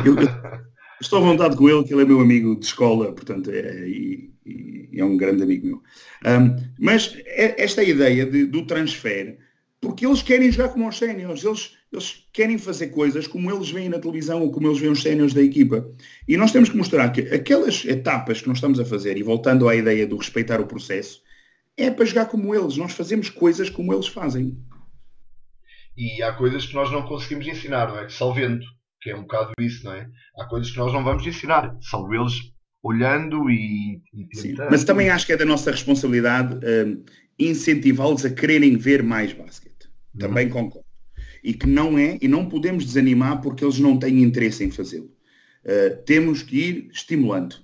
Eu, 0.03 0.16
eu 0.16 0.29
estou 0.98 1.18
à 1.18 1.22
vontade 1.22 1.59
com 1.59 1.68
ele, 1.68 1.85
que 1.85 1.92
ele 1.92 2.05
é 2.05 2.07
meu 2.07 2.18
amigo 2.18 2.59
de 2.59 2.64
escola, 2.64 3.12
portanto, 3.12 3.51
é, 3.51 3.87
e, 3.87 4.33
e 4.46 4.98
é 4.98 5.05
um 5.05 5.18
grande 5.18 5.42
amigo 5.42 5.66
meu. 5.66 5.83
Um, 6.25 6.57
mas 6.81 7.14
é, 7.27 7.62
esta 7.62 7.85
ideia 7.85 8.25
de, 8.25 8.46
do 8.46 8.64
transfer 8.66 9.37
porque 9.83 10.07
eles 10.07 10.23
querem 10.23 10.51
jogar 10.51 10.68
como 10.68 10.88
os 10.88 10.97
séniores, 10.97 11.42
eles, 11.42 11.77
eles 11.92 12.25
querem 12.33 12.57
fazer 12.57 12.88
coisas 12.90 13.27
como 13.27 13.51
eles 13.51 13.68
veem 13.68 13.88
na 13.88 13.99
televisão 13.99 14.40
ou 14.40 14.53
como 14.53 14.68
eles 14.68 14.79
veem 14.79 14.92
os 14.92 15.03
séniores 15.03 15.35
da 15.35 15.42
equipa. 15.42 15.85
E 16.29 16.37
nós 16.37 16.53
temos 16.53 16.68
que 16.68 16.77
mostrar 16.77 17.11
que 17.11 17.23
aquelas 17.23 17.85
etapas 17.85 18.40
que 18.40 18.47
nós 18.47 18.59
estamos 18.59 18.79
a 18.79 18.85
fazer, 18.85 19.18
e 19.18 19.25
voltando 19.25 19.68
à 19.68 19.75
ideia 19.75 20.07
do 20.07 20.16
respeitar 20.16 20.61
o 20.61 20.68
processo, 20.68 21.21
é 21.77 21.90
para 21.90 22.05
jogar 22.05 22.27
como 22.27 22.55
eles. 22.55 22.77
Nós 22.77 22.92
fazemos 22.92 23.29
coisas 23.29 23.68
como 23.68 23.92
eles 23.92 24.07
fazem. 24.07 24.57
E 25.97 26.23
há 26.23 26.33
coisas 26.33 26.64
que 26.64 26.75
nós 26.75 26.90
não 26.92 27.03
conseguimos 27.03 27.49
ensinar, 27.49 27.88
não 27.88 27.99
é? 27.99 28.09
Só 28.09 28.33
vendo, 28.33 28.64
que 29.01 29.11
é 29.11 29.16
um 29.16 29.23
bocado 29.23 29.53
isso, 29.59 29.85
não 29.85 29.95
é? 29.95 30.09
Há 30.38 30.45
coisas 30.45 30.71
que 30.71 30.79
nós 30.79 30.92
não 30.92 31.03
vamos 31.03 31.27
ensinar, 31.27 31.77
são 31.81 32.14
eles 32.14 32.35
olhando 32.85 33.51
e, 33.51 34.01
e 34.14 34.37
Sim, 34.37 34.55
mas 34.71 34.85
também 34.85 35.09
acho 35.11 35.27
que 35.27 35.33
é 35.33 35.37
da 35.37 35.45
nossa 35.45 35.71
responsabilidade 35.71 36.55
um, 36.64 37.05
incentivá-los 37.38 38.25
a 38.25 38.31
quererem 38.31 38.77
ver 38.77 39.03
mais 39.03 39.33
basquete. 39.33 39.71
Também 40.18 40.46
uhum. 40.46 40.53
concordo. 40.53 40.87
E 41.42 41.55
que 41.55 41.66
não 41.66 41.98
é, 41.98 42.18
e 42.20 42.29
não 42.29 42.48
podemos 42.48 42.85
desanimar 42.85 43.40
porque 43.40 43.64
eles 43.64 43.79
não 43.79 43.98
têm 43.98 44.22
interesse 44.22 44.64
em 44.64 44.70
fazê-lo. 44.70 45.11
Uh, 45.64 46.03
temos 46.05 46.42
que 46.42 46.57
ir 46.57 46.90
estimulando. 46.92 47.57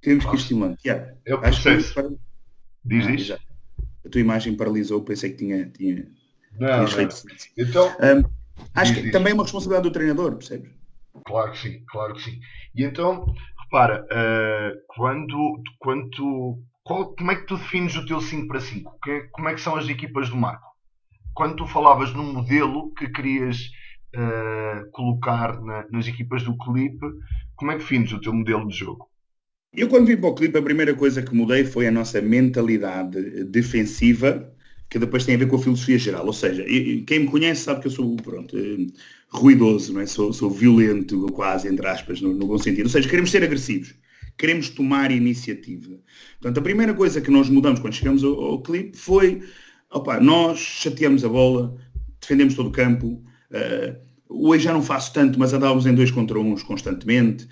Temos 0.00 0.24
que 0.24 0.32
ir 0.32 0.38
estimulando. 0.38 0.78
Yeah. 0.84 1.14
É 1.24 1.34
o 1.34 1.40
processo. 1.40 1.94
Para... 1.94 2.10
Diz 2.84 3.06
ah, 3.06 3.14
isto. 3.14 3.38
A 4.06 4.08
tua 4.08 4.20
imagem 4.20 4.56
paralisou, 4.56 5.02
pensei 5.02 5.30
que 5.30 5.36
tinha. 5.36 5.68
tinha, 5.70 6.06
não, 6.58 6.86
tinha 6.86 7.02
não. 7.06 7.08
Então, 7.56 7.88
um, 7.88 8.24
acho 8.74 8.94
que 8.94 9.10
também 9.10 9.32
é 9.32 9.34
uma 9.34 9.42
responsabilidade 9.42 9.88
do 9.88 9.92
treinador, 9.92 10.36
percebes? 10.36 10.70
Claro 11.24 11.52
que 11.52 11.58
sim, 11.58 11.82
claro 11.88 12.14
que 12.14 12.22
sim. 12.22 12.40
E 12.74 12.84
então, 12.84 13.26
repara, 13.64 14.04
uh, 14.04 14.80
quando, 14.88 15.62
quando 15.78 16.62
qual, 16.88 17.14
como 17.14 17.30
é 17.30 17.36
que 17.36 17.46
tu 17.46 17.58
defines 17.58 17.94
o 17.96 18.06
teu 18.06 18.20
5 18.20 18.48
para 18.48 18.60
5? 18.60 18.98
Que, 19.02 19.20
como 19.32 19.48
é 19.48 19.54
que 19.54 19.60
são 19.60 19.76
as 19.76 19.88
equipas 19.88 20.30
do 20.30 20.36
Marco? 20.36 20.67
Quando 21.38 21.54
tu 21.54 21.66
falavas 21.68 22.12
num 22.12 22.32
modelo 22.32 22.92
que 22.94 23.06
querias 23.06 23.70
uh, 24.16 24.90
colocar 24.90 25.62
na, 25.62 25.86
nas 25.88 26.08
equipas 26.08 26.42
do 26.42 26.58
clipe, 26.58 27.06
como 27.54 27.70
é 27.70 27.74
que 27.76 27.82
defines 27.82 28.12
o 28.12 28.20
teu 28.20 28.32
modelo 28.34 28.66
de 28.66 28.76
jogo? 28.76 29.08
Eu 29.72 29.86
quando 29.86 30.08
vim 30.08 30.16
para 30.16 30.30
o 30.30 30.34
clipe 30.34 30.58
a 30.58 30.62
primeira 30.62 30.96
coisa 30.96 31.22
que 31.22 31.32
mudei 31.32 31.64
foi 31.64 31.86
a 31.86 31.92
nossa 31.92 32.20
mentalidade 32.20 33.44
defensiva, 33.44 34.52
que 34.90 34.98
depois 34.98 35.24
tem 35.24 35.36
a 35.36 35.38
ver 35.38 35.46
com 35.46 35.54
a 35.54 35.62
filosofia 35.62 35.96
geral. 35.96 36.26
Ou 36.26 36.32
seja, 36.32 36.64
quem 37.06 37.20
me 37.20 37.30
conhece 37.30 37.62
sabe 37.62 37.82
que 37.82 37.86
eu 37.86 37.92
sou, 37.92 38.16
pronto, 38.16 38.58
eh, 38.58 38.88
ruidoso, 39.28 39.92
não 39.94 40.00
é? 40.00 40.06
sou, 40.06 40.32
sou 40.32 40.50
violento, 40.50 41.24
quase, 41.28 41.68
entre 41.68 41.86
aspas, 41.86 42.20
no, 42.20 42.34
no 42.34 42.48
bom 42.48 42.58
sentido. 42.58 42.86
Ou 42.86 42.90
seja, 42.90 43.08
queremos 43.08 43.30
ser 43.30 43.44
agressivos 43.44 43.94
queremos 44.38 44.70
tomar 44.70 45.10
iniciativa. 45.10 45.98
Portanto, 46.40 46.58
a 46.58 46.62
primeira 46.62 46.94
coisa 46.94 47.20
que 47.20 47.30
nós 47.30 47.50
mudamos 47.50 47.80
quando 47.80 47.94
chegamos 47.94 48.22
ao, 48.22 48.40
ao 48.40 48.62
clipe 48.62 48.96
foi, 48.96 49.42
opa, 49.90 50.20
nós 50.20 50.58
chateamos 50.58 51.24
a 51.24 51.28
bola, 51.28 51.76
defendemos 52.20 52.54
todo 52.54 52.68
o 52.68 52.72
campo, 52.72 53.22
uh, 53.50 53.96
hoje 54.28 54.64
já 54.64 54.72
não 54.72 54.82
faço 54.82 55.12
tanto, 55.12 55.38
mas 55.38 55.52
andávamos 55.52 55.86
em 55.86 55.94
dois 55.94 56.10
contra 56.10 56.38
uns 56.38 56.62
constantemente, 56.62 57.48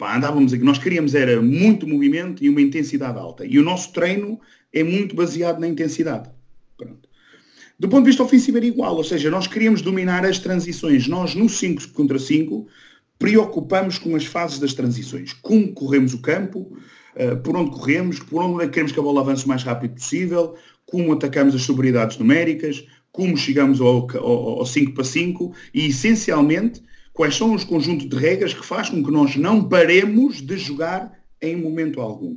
andávamos 0.00 0.52
aqui, 0.52 0.62
nós 0.62 0.78
queríamos 0.78 1.14
era 1.14 1.40
muito 1.42 1.86
movimento 1.86 2.44
e 2.44 2.48
uma 2.48 2.60
intensidade 2.60 3.18
alta. 3.18 3.44
E 3.44 3.58
o 3.58 3.62
nosso 3.62 3.92
treino 3.92 4.40
é 4.72 4.82
muito 4.82 5.14
baseado 5.16 5.58
na 5.58 5.66
intensidade. 5.66 6.30
Pronto. 6.76 7.08
Do 7.78 7.88
ponto 7.88 8.04
de 8.04 8.10
vista 8.10 8.22
ofensivo 8.22 8.58
era 8.58 8.66
igual, 8.66 8.96
ou 8.96 9.04
seja, 9.04 9.30
nós 9.30 9.46
queríamos 9.46 9.82
dominar 9.82 10.24
as 10.24 10.38
transições. 10.38 11.08
Nós 11.08 11.34
no 11.34 11.48
5 11.48 11.88
contra 11.88 12.18
5 12.18 12.66
preocupamos 13.18 13.98
com 13.98 14.14
as 14.14 14.24
fases 14.24 14.58
das 14.58 14.74
transições. 14.74 15.32
Como 15.32 15.72
corremos 15.72 16.14
o 16.14 16.20
campo, 16.20 16.76
uh, 17.16 17.36
por 17.42 17.56
onde 17.56 17.70
corremos, 17.70 18.18
por 18.18 18.42
onde 18.42 18.64
é 18.64 18.68
queremos 18.68 18.92
que 18.92 19.00
a 19.00 19.02
bola 19.02 19.20
avance 19.20 19.44
o 19.44 19.48
mais 19.48 19.62
rápido 19.62 19.94
possível, 19.94 20.54
como 20.90 21.12
atacamos 21.12 21.54
as 21.54 21.62
superioridades 21.62 22.18
numéricas, 22.18 22.84
como 23.12 23.36
chegamos 23.36 23.80
ao, 23.80 24.08
ao, 24.16 24.58
ao 24.60 24.66
5 24.66 24.92
para 24.92 25.04
5 25.04 25.54
e, 25.72 25.86
essencialmente, 25.86 26.82
quais 27.12 27.36
são 27.36 27.54
os 27.54 27.64
conjuntos 27.64 28.08
de 28.08 28.16
regras 28.16 28.52
que 28.52 28.66
faz 28.66 28.88
com 28.88 29.02
que 29.02 29.10
nós 29.10 29.36
não 29.36 29.68
paremos 29.68 30.40
de 30.40 30.58
jogar 30.58 31.12
em 31.40 31.56
momento 31.56 32.00
algum. 32.00 32.36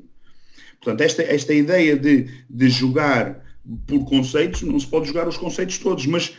Portanto, 0.79 1.01
esta, 1.01 1.23
esta 1.23 1.53
ideia 1.53 1.97
de, 1.97 2.27
de 2.49 2.69
jogar 2.69 3.43
por 3.87 4.05
conceitos, 4.05 4.61
não 4.61 4.79
se 4.79 4.87
pode 4.87 5.07
jogar 5.07 5.27
os 5.27 5.37
conceitos 5.37 5.77
todos, 5.77 6.05
mas 6.05 6.35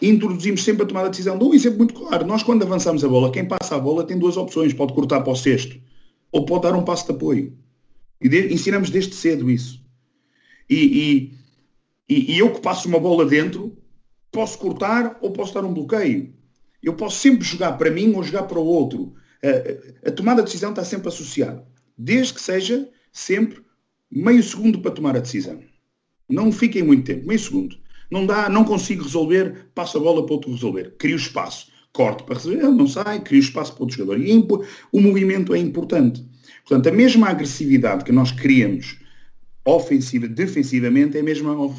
introduzimos 0.00 0.64
sempre 0.64 0.82
a 0.82 0.86
tomada 0.86 1.06
de 1.06 1.12
decisão. 1.12 1.38
Dou 1.38 1.50
um 1.50 1.54
exemplo 1.54 1.78
muito 1.78 1.94
claro. 1.94 2.26
Nós, 2.26 2.42
quando 2.42 2.62
avançamos 2.62 3.04
a 3.04 3.08
bola, 3.08 3.30
quem 3.30 3.44
passa 3.44 3.76
a 3.76 3.78
bola 3.78 4.04
tem 4.04 4.18
duas 4.18 4.36
opções. 4.36 4.72
Pode 4.72 4.94
cortar 4.94 5.20
para 5.20 5.32
o 5.32 5.36
cesto 5.36 5.78
ou 6.32 6.44
pode 6.44 6.62
dar 6.62 6.74
um 6.74 6.82
passo 6.82 7.06
de 7.06 7.12
apoio. 7.12 7.56
E 8.20 8.28
de, 8.28 8.52
ensinamos 8.52 8.90
desde 8.90 9.14
cedo 9.14 9.50
isso. 9.50 9.83
E, 10.68 11.32
e, 12.08 12.34
e, 12.34 12.38
eu 12.38 12.52
que 12.52 12.60
passo 12.60 12.88
uma 12.88 12.98
bola 12.98 13.26
dentro, 13.26 13.76
posso 14.30 14.58
cortar 14.58 15.18
ou 15.20 15.30
posso 15.30 15.54
dar 15.54 15.64
um 15.64 15.74
bloqueio. 15.74 16.34
Eu 16.82 16.94
posso 16.94 17.18
sempre 17.18 17.44
jogar 17.44 17.72
para 17.72 17.90
mim 17.90 18.12
ou 18.14 18.22
jogar 18.22 18.44
para 18.44 18.58
o 18.58 18.64
outro. 18.64 19.14
A, 19.42 20.08
a 20.08 20.12
tomada 20.12 20.42
de 20.42 20.46
decisão 20.46 20.70
está 20.70 20.84
sempre 20.84 21.08
associada. 21.08 21.66
Desde 21.96 22.34
que 22.34 22.40
seja 22.40 22.88
sempre 23.12 23.62
meio 24.10 24.42
segundo 24.42 24.80
para 24.80 24.90
tomar 24.90 25.16
a 25.16 25.20
decisão. 25.20 25.60
Não 26.28 26.50
fiquem 26.50 26.82
muito 26.82 27.04
tempo, 27.04 27.26
meio 27.26 27.38
segundo. 27.38 27.76
Não 28.10 28.26
dá, 28.26 28.48
não 28.48 28.64
consigo 28.64 29.02
resolver, 29.02 29.70
passo 29.74 29.98
a 29.98 30.00
bola 30.00 30.24
para 30.24 30.34
outro 30.34 30.50
resolver. 30.50 30.94
Crio 30.98 31.16
espaço. 31.16 31.72
Corto 31.92 32.24
para 32.24 32.34
resolver, 32.34 32.62
não 32.62 32.86
sai, 32.86 33.20
crio 33.20 33.40
espaço 33.40 33.72
para 33.72 33.82
outro 33.82 33.96
jogador. 33.96 34.20
E 34.20 34.46
o 34.92 35.00
movimento 35.00 35.54
é 35.54 35.58
importante. 35.58 36.24
Portanto, 36.66 36.88
a 36.88 36.92
mesma 36.92 37.28
agressividade 37.28 38.04
que 38.04 38.12
nós 38.12 38.32
queríamos 38.32 38.98
ofensiva, 39.64 40.28
defensivamente, 40.28 41.16
é 41.16 41.20
a 41.20 41.24
mesma 41.24 41.54
uh, 41.54 41.74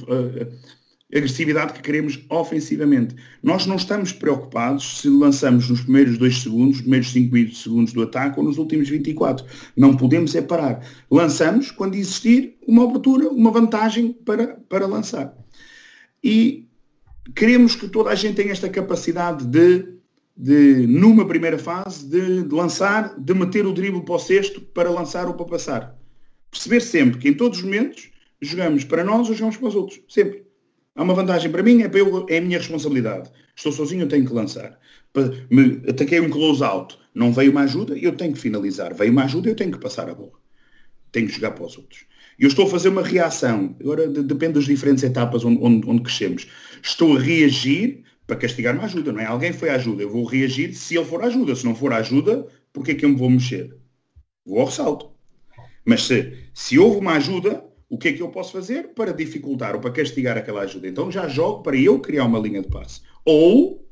agressividade 1.13 1.73
que 1.73 1.81
queremos 1.81 2.19
ofensivamente. 2.29 3.15
Nós 3.43 3.65
não 3.65 3.75
estamos 3.75 4.11
preocupados 4.11 5.01
se 5.01 5.09
lançamos 5.09 5.69
nos 5.69 5.81
primeiros 5.81 6.17
dois 6.17 6.41
segundos, 6.41 6.77
nos 6.77 6.81
primeiros 6.81 7.11
5 7.11 7.55
segundos 7.55 7.93
do 7.93 8.01
ataque 8.01 8.39
ou 8.39 8.45
nos 8.45 8.57
últimos 8.57 8.89
24. 8.89 9.45
Não 9.77 9.95
podemos 9.95 10.33
é 10.35 10.41
parar. 10.41 10.85
Lançamos 11.09 11.71
quando 11.71 11.95
existir 11.95 12.57
uma 12.67 12.83
abertura, 12.83 13.29
uma 13.29 13.51
vantagem 13.51 14.11
para, 14.11 14.55
para 14.67 14.87
lançar 14.87 15.35
e 16.25 16.67
queremos 17.35 17.75
que 17.75 17.87
toda 17.87 18.09
a 18.09 18.15
gente 18.15 18.37
tenha 18.37 18.51
esta 18.51 18.67
capacidade 18.67 19.45
de, 19.45 19.95
de 20.35 20.87
numa 20.87 21.27
primeira 21.27 21.59
fase, 21.59 22.09
de, 22.09 22.41
de 22.41 22.55
lançar, 22.55 23.13
de 23.15 23.33
meter 23.35 23.67
o 23.67 23.71
drible 23.71 24.03
para 24.03 24.15
o 24.15 24.19
cesto 24.19 24.59
para 24.59 24.89
lançar 24.89 25.27
ou 25.27 25.35
para 25.35 25.45
passar. 25.45 25.95
Perceber 26.55 26.79
sempre 26.79 27.19
que 27.19 27.27
em 27.27 27.33
todos 27.33 27.57
os 27.57 27.65
momentos 27.65 28.09
jogamos 28.41 28.85
para 28.85 29.03
nós 29.03 29.27
ou 29.27 29.35
jogamos 29.35 29.57
para 29.57 29.67
os 29.67 29.75
outros. 29.75 29.99
Sempre. 30.07 30.45
Há 30.95 31.03
uma 31.03 31.13
vantagem 31.13 31.51
para 31.51 31.61
mim, 31.61 31.81
é, 31.81 31.89
para 31.89 31.99
eu, 31.99 32.25
é 32.29 32.37
a 32.37 32.41
minha 32.41 32.57
responsabilidade. 32.57 33.29
Estou 33.53 33.73
sozinho, 33.73 34.03
eu 34.03 34.07
tenho 34.07 34.25
que 34.25 34.33
lançar. 34.33 34.79
Me, 35.49 35.81
ataquei 35.89 36.21
um 36.21 36.29
close-out, 36.29 36.97
não 37.13 37.33
veio 37.33 37.51
uma 37.51 37.63
ajuda, 37.63 37.97
eu 37.97 38.15
tenho 38.15 38.31
que 38.31 38.39
finalizar. 38.39 38.93
Veio 38.93 39.11
uma 39.11 39.25
ajuda, 39.25 39.49
eu 39.49 39.55
tenho 39.55 39.71
que 39.73 39.79
passar 39.79 40.09
a 40.09 40.15
bola. 40.15 40.31
Tenho 41.11 41.27
que 41.27 41.33
jogar 41.33 41.51
para 41.51 41.65
os 41.65 41.77
outros. 41.77 42.05
Eu 42.39 42.47
estou 42.47 42.67
a 42.67 42.69
fazer 42.69 42.87
uma 42.87 43.03
reação, 43.03 43.75
agora 43.81 44.07
depende 44.07 44.53
das 44.53 44.65
diferentes 44.65 45.03
etapas 45.03 45.43
onde, 45.43 45.59
onde, 45.61 45.89
onde 45.89 46.03
crescemos. 46.03 46.47
Estou 46.81 47.17
a 47.17 47.19
reagir 47.19 48.03
para 48.25 48.37
castigar 48.37 48.73
uma 48.73 48.85
ajuda, 48.85 49.11
não 49.11 49.19
é? 49.19 49.25
Alguém 49.25 49.51
foi 49.51 49.69
à 49.69 49.75
ajuda, 49.75 50.03
eu 50.03 50.09
vou 50.09 50.23
reagir 50.23 50.73
se 50.73 50.95
ele 50.95 51.05
for 51.05 51.21
à 51.21 51.27
ajuda. 51.27 51.53
Se 51.53 51.65
não 51.65 51.75
for 51.75 51.91
à 51.91 51.97
ajuda, 51.97 52.47
porquê 52.71 52.91
é 52.91 52.95
que 52.95 53.03
eu 53.03 53.09
me 53.09 53.17
vou 53.17 53.29
mexer? 53.29 53.75
Vou 54.45 54.59
ao 54.61 54.67
ressalto. 54.67 55.14
Mas 55.85 56.03
se, 56.03 56.33
se 56.53 56.79
houve 56.79 56.97
uma 56.97 57.13
ajuda, 57.13 57.63
o 57.87 57.97
que 57.97 58.09
é 58.09 58.13
que 58.13 58.21
eu 58.21 58.29
posso 58.29 58.51
fazer 58.51 58.93
para 58.95 59.13
dificultar 59.13 59.75
ou 59.75 59.81
para 59.81 59.91
castigar 59.91 60.37
aquela 60.37 60.61
ajuda? 60.61 60.87
Então 60.87 61.11
já 61.11 61.27
jogo 61.27 61.61
para 61.61 61.77
eu 61.77 61.99
criar 61.99 62.25
uma 62.25 62.39
linha 62.39 62.61
de 62.61 62.67
passe. 62.67 63.01
Ou, 63.23 63.87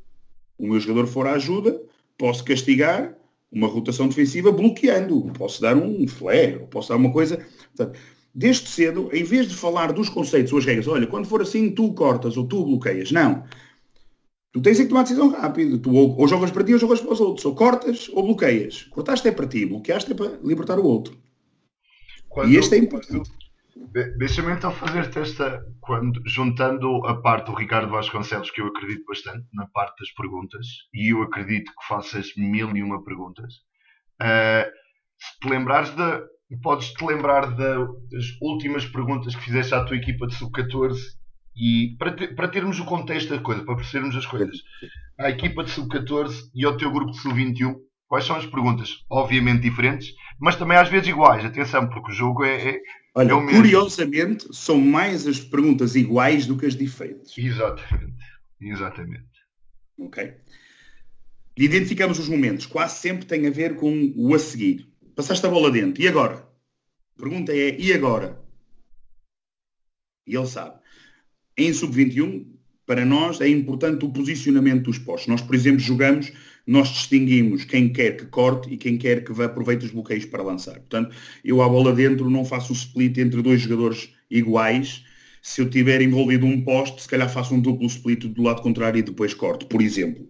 o 0.58 0.66
meu 0.66 0.80
jogador 0.80 1.06
for 1.06 1.26
à 1.26 1.32
ajuda, 1.32 1.80
posso 2.18 2.44
castigar 2.44 3.16
uma 3.50 3.68
rotação 3.68 4.08
defensiva 4.08 4.50
bloqueando. 4.50 5.30
Posso 5.38 5.62
dar 5.62 5.76
um 5.76 6.06
flare, 6.08 6.66
posso 6.70 6.88
dar 6.88 6.96
uma 6.96 7.12
coisa. 7.12 7.38
Portanto, 7.76 7.98
desde 8.34 8.68
cedo, 8.68 9.08
em 9.12 9.22
vez 9.22 9.48
de 9.48 9.54
falar 9.54 9.92
dos 9.92 10.08
conceitos 10.08 10.52
ou 10.52 10.58
as 10.58 10.64
regras, 10.64 10.88
olha, 10.88 11.06
quando 11.06 11.26
for 11.26 11.40
assim, 11.40 11.70
tu 11.70 11.94
cortas 11.94 12.36
ou 12.36 12.46
tu 12.46 12.64
bloqueias. 12.64 13.12
Não. 13.12 13.44
Tu 14.52 14.60
tens 14.60 14.78
que 14.78 14.86
tomar 14.86 15.02
decisão 15.02 15.28
rápida. 15.30 15.78
Tu 15.78 15.92
ou, 15.92 16.18
ou, 16.18 16.28
jogas 16.28 16.50
para 16.50 16.64
ti 16.64 16.72
ou 16.72 16.78
jogas 16.78 17.00
para 17.00 17.12
os 17.12 17.20
outros. 17.20 17.44
Ou 17.44 17.54
cortas 17.54 18.08
ou 18.12 18.24
bloqueias. 18.24 18.84
Cortaste 18.90 19.28
é 19.28 19.32
para 19.32 19.46
ti, 19.46 19.64
bloqueaste 19.64 20.12
é 20.12 20.14
para 20.14 20.38
libertar 20.42 20.78
o 20.78 20.84
outro. 20.84 21.23
Quando, 22.34 22.50
e 22.50 22.56
este 22.56 22.74
é 22.74 22.78
importante. 22.78 23.30
Deixa-me 24.18 24.52
então 24.52 24.72
fazer-te 24.72 25.20
esta, 25.20 25.64
quando, 25.80 26.20
juntando 26.26 27.06
a 27.06 27.22
parte 27.22 27.46
do 27.46 27.54
Ricardo 27.54 27.92
Vasconcelos, 27.92 28.50
que 28.50 28.60
eu 28.60 28.66
acredito 28.66 29.04
bastante, 29.06 29.46
na 29.52 29.68
parte 29.68 30.00
das 30.00 30.10
perguntas, 30.12 30.66
e 30.92 31.12
eu 31.12 31.22
acredito 31.22 31.70
que 31.70 31.86
faças 31.86 32.34
mil 32.36 32.76
e 32.76 32.82
uma 32.82 33.04
perguntas. 33.04 33.54
Uh, 34.20 34.66
se 35.16 35.38
te 35.40 35.48
lembrares 35.48 35.90
da, 35.90 36.22
podes-te 36.60 37.04
lembrar 37.04 37.54
das 37.56 38.24
últimas 38.42 38.84
perguntas 38.84 39.36
que 39.36 39.42
fizeste 39.42 39.72
à 39.72 39.84
tua 39.84 39.96
equipa 39.96 40.26
de 40.26 40.34
sub-14 40.34 40.98
e 41.56 41.94
para, 41.96 42.12
ter, 42.16 42.34
para 42.34 42.48
termos 42.48 42.80
o 42.80 42.84
contexto 42.84 43.30
da 43.30 43.40
coisa, 43.40 43.64
para 43.64 43.76
percebermos 43.76 44.16
as 44.16 44.26
coisas, 44.26 44.56
à 45.20 45.30
equipa 45.30 45.62
de 45.62 45.70
sub-14 45.70 46.50
e 46.52 46.64
ao 46.64 46.76
teu 46.76 46.90
grupo 46.90 47.12
de 47.12 47.20
sub-21, 47.20 47.76
quais 48.08 48.24
são 48.24 48.34
as 48.34 48.46
perguntas? 48.46 49.04
Obviamente 49.08 49.62
diferentes, 49.62 50.08
mas 50.38 50.56
também 50.56 50.76
às 50.76 50.88
vezes 50.88 51.08
iguais. 51.08 51.44
Atenção, 51.44 51.88
porque 51.88 52.10
o 52.10 52.14
jogo 52.14 52.44
é, 52.44 52.70
é, 52.70 52.80
Olha, 53.14 53.30
é 53.30 53.34
o 53.34 53.40
mesmo. 53.40 53.62
Curiosamente, 53.62 54.46
são 54.52 54.78
mais 54.78 55.26
as 55.26 55.40
perguntas 55.40 55.94
iguais 55.94 56.46
do 56.46 56.56
que 56.56 56.66
as 56.66 56.76
diferentes. 56.76 57.36
Exatamente. 57.36 58.24
Exatamente. 58.60 59.24
Ok. 59.98 60.34
Identificamos 61.56 62.18
os 62.18 62.28
momentos. 62.28 62.66
Quase 62.66 62.98
sempre 63.00 63.26
tem 63.26 63.46
a 63.46 63.50
ver 63.50 63.76
com 63.76 64.12
o 64.16 64.34
a 64.34 64.38
seguir 64.38 64.92
passaste 65.14 65.46
a 65.46 65.50
bola 65.50 65.70
dentro, 65.70 66.02
e 66.02 66.08
agora? 66.08 66.46
A 67.16 67.20
pergunta 67.20 67.52
é, 67.52 67.78
e 67.78 67.92
agora? 67.92 68.42
E 70.26 70.36
ele 70.36 70.46
sabe. 70.46 70.78
Em 71.56 71.72
sub-21, 71.72 72.46
para 72.86 73.04
nós 73.04 73.40
é 73.40 73.48
importante 73.48 74.04
o 74.04 74.12
posicionamento 74.12 74.84
dos 74.84 74.98
postos. 74.98 75.28
Nós, 75.28 75.40
por 75.40 75.54
exemplo, 75.54 75.80
jogamos, 75.80 76.32
nós 76.66 76.88
distinguimos 76.88 77.64
quem 77.64 77.92
quer 77.92 78.16
que 78.16 78.26
corte 78.26 78.72
e 78.72 78.76
quem 78.76 78.96
quer 78.96 79.24
que 79.24 79.32
vá 79.32 79.44
aproveite 79.44 79.84
os 79.84 79.92
bloqueios 79.92 80.24
para 80.24 80.42
lançar. 80.42 80.74
Portanto, 80.74 81.14
eu 81.44 81.60
à 81.60 81.68
bola 81.68 81.92
dentro 81.92 82.30
não 82.30 82.44
faço 82.44 82.72
um 82.72 82.76
split 82.76 83.18
entre 83.18 83.42
dois 83.42 83.60
jogadores 83.60 84.10
iguais. 84.30 85.04
Se 85.42 85.60
eu 85.60 85.68
tiver 85.68 86.00
envolvido 86.00 86.46
um 86.46 86.62
poste, 86.62 87.02
se 87.02 87.08
calhar 87.08 87.28
faço 87.28 87.54
um 87.54 87.60
duplo 87.60 87.86
split 87.86 88.24
do 88.24 88.42
lado 88.42 88.62
contrário 88.62 88.98
e 88.98 89.02
depois 89.02 89.34
corto, 89.34 89.66
por 89.66 89.82
exemplo. 89.82 90.26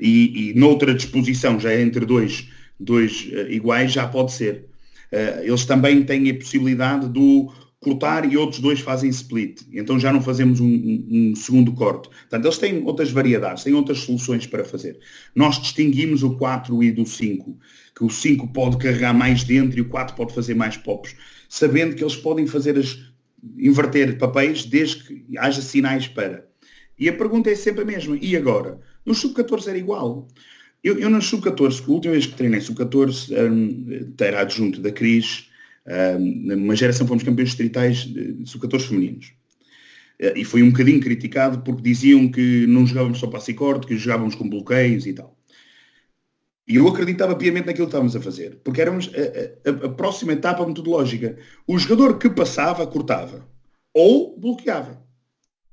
E, 0.00 0.50
e 0.50 0.54
noutra 0.54 0.94
disposição, 0.94 1.60
já 1.60 1.72
é 1.72 1.80
entre 1.80 2.04
dois 2.04 2.48
dois 2.78 3.28
uh, 3.32 3.50
iguais, 3.50 3.92
já 3.92 4.06
pode 4.06 4.32
ser. 4.32 4.66
Uh, 5.12 5.42
eles 5.42 5.64
também 5.64 6.02
têm 6.04 6.30
a 6.30 6.34
possibilidade 6.34 7.08
do 7.08 7.52
cortar 7.80 8.30
e 8.30 8.36
outros 8.36 8.60
dois 8.60 8.80
fazem 8.80 9.08
split. 9.10 9.62
Então 9.72 9.98
já 9.98 10.12
não 10.12 10.20
fazemos 10.20 10.60
um, 10.60 10.66
um, 11.10 11.34
segundo 11.36 11.72
corte. 11.72 12.08
Portanto, 12.08 12.44
eles 12.44 12.58
têm 12.58 12.82
outras 12.84 13.10
variedades, 13.10 13.64
têm 13.64 13.74
outras 13.74 13.98
soluções 13.98 14.46
para 14.46 14.64
fazer. 14.64 14.98
Nós 15.34 15.60
distinguimos 15.60 16.22
o 16.22 16.36
4 16.36 16.82
e 16.82 16.90
do 16.90 17.06
5, 17.06 17.56
que 17.94 18.04
o 18.04 18.10
5 18.10 18.48
pode 18.48 18.78
carregar 18.78 19.14
mais 19.14 19.44
dentro 19.44 19.78
e 19.78 19.82
o 19.82 19.88
4 19.88 20.16
pode 20.16 20.34
fazer 20.34 20.54
mais 20.54 20.76
pops, 20.76 21.14
sabendo 21.48 21.94
que 21.94 22.02
eles 22.02 22.16
podem 22.16 22.46
fazer 22.46 22.76
as 22.76 22.98
inverter 23.56 24.18
papéis 24.18 24.64
desde 24.64 25.04
que 25.04 25.38
haja 25.38 25.62
sinais 25.62 26.08
para. 26.08 26.46
E 26.98 27.08
a 27.08 27.12
pergunta 27.12 27.50
é 27.50 27.54
sempre 27.54 27.82
a 27.82 27.84
mesma. 27.84 28.18
E 28.20 28.36
agora? 28.36 28.80
No 29.06 29.14
sub-14 29.14 29.68
era 29.68 29.78
igual. 29.78 30.26
Eu, 30.82 30.98
eu 30.98 31.08
no 31.08 31.22
sub-14, 31.22 31.84
a 31.86 31.90
última 31.90 32.12
vez 32.12 32.26
que 32.26 32.34
treinei 32.34 32.60
sub-14, 32.60 33.32
um, 33.50 34.14
era 34.20 34.40
adjunto 34.40 34.80
da 34.80 34.90
Cris, 34.90 35.47
numa 36.18 36.76
geração 36.76 37.06
fomos 37.06 37.22
campeões 37.22 37.50
distritais 37.50 37.98
de 38.04 38.46
sub-14 38.46 38.88
femininos. 38.88 39.32
Uh, 40.20 40.36
e 40.36 40.44
foi 40.44 40.62
um 40.62 40.70
bocadinho 40.70 41.00
criticado 41.00 41.60
porque 41.60 41.82
diziam 41.82 42.28
que 42.28 42.66
não 42.66 42.84
jogávamos 42.84 43.18
só 43.18 43.28
passe 43.28 43.52
e 43.52 43.54
corte, 43.54 43.86
que 43.86 43.96
jogávamos 43.96 44.34
com 44.34 44.48
bloqueios 44.48 45.06
e 45.06 45.12
tal. 45.12 45.36
E 46.66 46.76
eu 46.76 46.86
acreditava 46.86 47.34
piamente 47.34 47.66
naquilo 47.66 47.86
que 47.86 47.90
estávamos 47.90 48.14
a 48.14 48.20
fazer, 48.20 48.60
porque 48.62 48.82
éramos 48.82 49.10
a, 49.14 49.70
a, 49.70 49.86
a, 49.86 49.88
próxima 49.88 50.34
etapa 50.34 50.66
metodológica. 50.66 51.38
O 51.66 51.78
jogador 51.78 52.18
que 52.18 52.28
passava, 52.28 52.86
cortava. 52.86 53.48
Ou 53.94 54.38
bloqueava. 54.38 55.02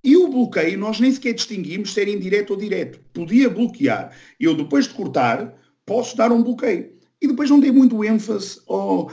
E 0.01 0.15
o 0.15 0.29
bloqueio 0.29 0.77
nós 0.77 0.99
nem 0.99 1.11
sequer 1.11 1.33
distinguimos 1.33 1.93
ser 1.93 2.07
indireto 2.07 2.51
ou 2.51 2.57
direto. 2.57 3.01
Podia 3.11 3.49
bloquear. 3.49 4.15
Eu, 4.39 4.55
depois 4.55 4.87
de 4.87 4.93
cortar, 4.93 5.53
posso 5.85 6.15
dar 6.15 6.31
um 6.31 6.41
bloqueio. 6.41 6.93
E 7.21 7.27
depois 7.27 7.49
não 7.49 7.59
dei 7.59 7.71
muito 7.71 8.03
ênfase 8.03 8.61
ao, 8.67 9.11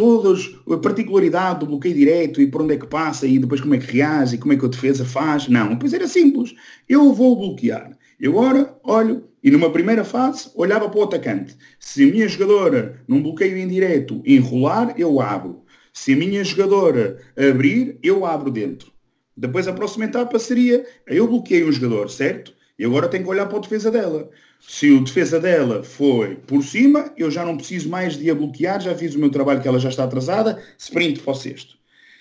todas 0.00 0.56
a 0.66 0.78
particularidade 0.78 1.60
do 1.60 1.66
bloqueio 1.66 1.94
direto 1.94 2.40
e 2.40 2.46
por 2.46 2.62
onde 2.62 2.72
é 2.72 2.78
que 2.78 2.86
passa 2.86 3.26
e 3.26 3.38
depois 3.38 3.60
como 3.60 3.74
é 3.74 3.78
que 3.78 3.92
reage 3.92 4.34
e 4.34 4.38
como 4.38 4.54
é 4.54 4.56
que 4.56 4.64
a 4.64 4.68
defesa 4.68 5.04
faz. 5.04 5.46
Não, 5.46 5.76
pois 5.76 5.92
era 5.92 6.08
simples. 6.08 6.54
Eu 6.88 7.12
vou 7.12 7.36
bloquear. 7.36 7.98
Eu 8.18 8.38
agora 8.40 8.74
olho 8.82 9.24
e 9.44 9.50
numa 9.50 9.70
primeira 9.70 10.02
fase 10.02 10.50
olhava 10.54 10.88
para 10.88 11.00
o 11.00 11.02
atacante. 11.02 11.54
Se 11.78 12.08
a 12.08 12.10
minha 12.10 12.26
jogadora 12.26 13.02
num 13.06 13.22
bloqueio 13.22 13.58
indireto 13.58 14.22
enrolar, 14.24 14.94
eu 14.96 15.20
abro. 15.20 15.64
Se 15.92 16.14
a 16.14 16.16
minha 16.16 16.42
jogadora 16.42 17.18
abrir, 17.36 17.98
eu 18.02 18.24
abro 18.24 18.50
dentro. 18.50 18.90
Depois 19.36 19.68
a 19.68 19.72
próxima 19.74 20.06
etapa 20.06 20.38
seria, 20.38 20.82
eu 21.06 21.28
bloqueei 21.28 21.62
um 21.62 21.72
jogador, 21.72 22.08
certo? 22.08 22.54
E 22.78 22.86
agora 22.86 23.06
tenho 23.06 23.24
que 23.24 23.30
olhar 23.30 23.44
para 23.44 23.58
a 23.58 23.60
defesa 23.60 23.90
dela. 23.90 24.30
Se 24.60 24.90
o 24.90 25.02
defesa 25.02 25.40
dela 25.40 25.82
foi 25.82 26.36
por 26.36 26.62
cima, 26.62 27.12
eu 27.16 27.30
já 27.30 27.44
não 27.44 27.56
preciso 27.56 27.88
mais 27.88 28.16
de 28.16 28.30
a 28.30 28.34
bloquear, 28.34 28.80
já 28.80 28.94
fiz 28.94 29.14
o 29.14 29.18
meu 29.18 29.30
trabalho 29.30 29.60
que 29.60 29.66
ela 29.66 29.80
já 29.80 29.88
está 29.88 30.04
atrasada, 30.04 30.62
sprint 30.78 31.20
para 31.20 31.32
o 31.32 31.34
sexto. 31.34 31.80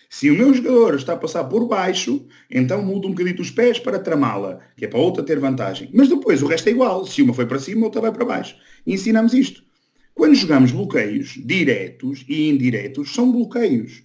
Se 0.10 0.32
o 0.32 0.36
meu 0.36 0.52
jogador 0.52 0.96
está 0.96 1.14
a 1.14 1.18
passar 1.18 1.44
por 1.44 1.68
baixo, 1.68 2.26
então 2.50 2.84
mudo 2.84 3.08
um 3.08 3.12
bocadinho 3.12 3.40
os 3.40 3.52
pés 3.52 3.78
para 3.78 4.00
tramá-la, 4.00 4.60
que 4.76 4.86
é 4.86 4.88
para 4.88 5.00
outra 5.00 5.22
ter 5.22 5.38
vantagem. 5.38 5.90
Mas 5.94 6.10
depois 6.10 6.42
o 6.42 6.48
resto 6.48 6.68
é 6.68 6.72
igual. 6.72 7.06
Se 7.06 7.22
uma 7.22 7.34
foi 7.34 7.46
para 7.46 7.60
cima, 7.60 7.86
outra 7.86 8.02
vai 8.02 8.12
para 8.12 8.26
baixo. 8.26 8.56
E 8.88 8.94
ensinamos 8.94 9.36
isto. 9.36 9.64
Quando 10.16 10.34
jogamos 10.34 10.72
bloqueios 10.72 11.40
diretos 11.46 12.26
e 12.28 12.50
indiretos, 12.50 13.14
são 13.14 13.32
bloqueios. 13.32 14.02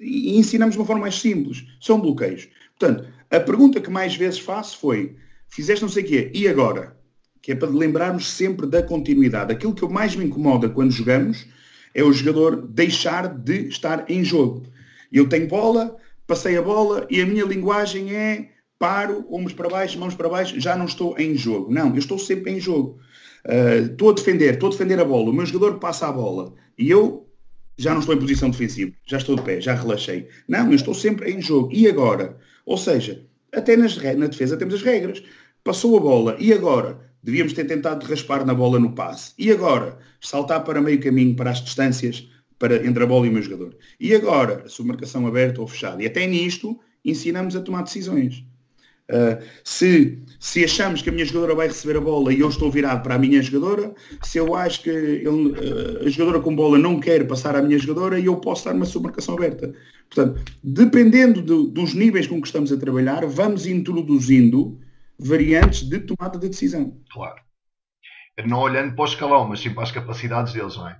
E 0.00 0.38
ensinamos 0.38 0.74
de 0.74 0.80
uma 0.80 0.86
forma 0.86 1.02
mais 1.02 1.16
simples. 1.16 1.66
São 1.80 2.00
bloqueios. 2.00 2.48
Portanto, 2.78 3.06
a 3.30 3.38
pergunta 3.38 3.80
que 3.80 3.90
mais 3.90 4.16
vezes 4.16 4.38
faço 4.38 4.78
foi, 4.78 5.14
fizeste 5.48 5.82
não 5.82 5.90
sei 5.90 6.02
o 6.02 6.06
quê, 6.06 6.30
e 6.32 6.48
agora? 6.48 6.96
Que 7.42 7.52
é 7.52 7.54
para 7.56 7.68
lembrarmos 7.68 8.30
sempre 8.30 8.66
da 8.68 8.82
continuidade. 8.82 9.52
Aquilo 9.52 9.74
que 9.74 9.86
mais 9.88 10.14
me 10.14 10.24
incomoda 10.24 10.68
quando 10.68 10.92
jogamos 10.92 11.44
é 11.92 12.02
o 12.02 12.12
jogador 12.12 12.64
deixar 12.68 13.28
de 13.28 13.68
estar 13.68 14.08
em 14.08 14.24
jogo. 14.24 14.62
Eu 15.12 15.28
tenho 15.28 15.48
bola, 15.48 15.96
passei 16.26 16.56
a 16.56 16.62
bola 16.62 17.06
e 17.10 17.20
a 17.20 17.26
minha 17.26 17.44
linguagem 17.44 18.14
é 18.14 18.48
paro, 18.78 19.26
ombros 19.28 19.52
para 19.52 19.68
baixo, 19.68 19.98
mãos 19.98 20.14
para 20.14 20.28
baixo, 20.28 20.58
já 20.58 20.76
não 20.76 20.86
estou 20.86 21.18
em 21.18 21.36
jogo. 21.36 21.72
Não, 21.72 21.90
eu 21.90 21.98
estou 21.98 22.18
sempre 22.18 22.52
em 22.52 22.60
jogo. 22.60 22.98
Uh, 23.44 23.90
estou 23.90 24.10
a 24.10 24.14
defender, 24.14 24.54
estou 24.54 24.68
a 24.68 24.72
defender 24.72 25.00
a 25.00 25.04
bola, 25.04 25.30
o 25.30 25.32
meu 25.32 25.44
jogador 25.44 25.78
passa 25.80 26.06
a 26.06 26.12
bola 26.12 26.54
e 26.78 26.88
eu 26.88 27.28
já 27.76 27.92
não 27.92 27.98
estou 27.98 28.14
em 28.14 28.18
posição 28.18 28.50
defensiva, 28.50 28.92
já 29.04 29.16
estou 29.18 29.34
de 29.34 29.42
pé, 29.42 29.60
já 29.60 29.74
relaxei. 29.74 30.28
Não, 30.46 30.68
eu 30.68 30.74
estou 30.74 30.94
sempre 30.94 31.32
em 31.32 31.42
jogo. 31.42 31.70
E 31.72 31.88
agora? 31.88 32.38
Ou 32.64 32.76
seja, 32.76 33.26
até 33.52 33.76
nas, 33.76 33.96
na 33.96 34.26
defesa 34.26 34.56
temos 34.56 34.74
as 34.74 34.82
regras. 34.82 35.22
Passou 35.64 35.96
a 35.96 36.00
bola 36.00 36.36
e 36.38 36.52
agora? 36.52 37.11
Devíamos 37.22 37.52
ter 37.52 37.64
tentado 37.64 38.06
raspar 38.06 38.44
na 38.44 38.54
bola 38.54 38.78
no 38.80 38.92
passe. 38.92 39.32
E 39.38 39.50
agora? 39.50 39.98
Saltar 40.20 40.64
para 40.64 40.80
meio 40.80 41.00
caminho, 41.00 41.36
para 41.36 41.50
as 41.50 41.62
distâncias 41.62 42.28
para, 42.58 42.86
entre 42.86 43.02
a 43.02 43.06
bola 43.06 43.26
e 43.26 43.28
o 43.28 43.32
meu 43.32 43.42
jogador. 43.42 43.76
E 43.98 44.14
agora? 44.14 44.62
A 44.64 44.68
sua 44.68 44.86
marcação 44.86 45.26
aberta 45.26 45.60
ou 45.60 45.66
fechada. 45.66 46.02
E 46.02 46.06
até 46.06 46.26
nisto 46.26 46.78
ensinamos 47.04 47.54
a 47.56 47.60
tomar 47.60 47.82
decisões. 47.82 48.44
Uh, 49.10 49.42
se, 49.64 50.18
se 50.38 50.64
achamos 50.64 51.02
que 51.02 51.10
a 51.10 51.12
minha 51.12 51.24
jogadora 51.24 51.54
vai 51.54 51.66
receber 51.66 51.98
a 51.98 52.00
bola 52.00 52.32
e 52.32 52.40
eu 52.40 52.48
estou 52.48 52.70
virado 52.70 53.02
para 53.02 53.16
a 53.16 53.18
minha 53.18 53.42
jogadora, 53.42 53.92
se 54.22 54.38
eu 54.38 54.54
acho 54.54 54.84
que 54.84 54.90
ele, 54.90 55.26
uh, 55.28 56.06
a 56.06 56.08
jogadora 56.08 56.40
com 56.40 56.54
bola 56.54 56.78
não 56.78 57.00
quer 57.00 57.26
passar 57.26 57.54
à 57.56 57.62
minha 57.62 57.78
jogadora, 57.78 58.18
eu 58.18 58.36
posso 58.36 58.64
dar 58.64 58.74
uma 58.74 58.86
submarcação 58.86 59.34
aberta. 59.34 59.74
Portanto, 60.08 60.40
dependendo 60.62 61.42
do, 61.42 61.64
dos 61.64 61.94
níveis 61.94 62.26
com 62.26 62.40
que 62.40 62.46
estamos 62.46 62.72
a 62.72 62.76
trabalhar, 62.76 63.26
vamos 63.26 63.66
introduzindo 63.66 64.78
variantes 65.22 65.82
de 65.82 65.98
tomada 66.00 66.38
de 66.38 66.48
decisão. 66.48 67.00
Claro. 67.10 67.40
Não 68.46 68.58
olhando 68.60 68.94
para 68.94 69.02
o 69.02 69.06
escalão, 69.06 69.48
mas 69.48 69.60
sim 69.60 69.72
para 69.72 69.82
as 69.82 69.92
capacidades 69.92 70.52
deles, 70.52 70.76
não 70.76 70.88
é? 70.88 70.98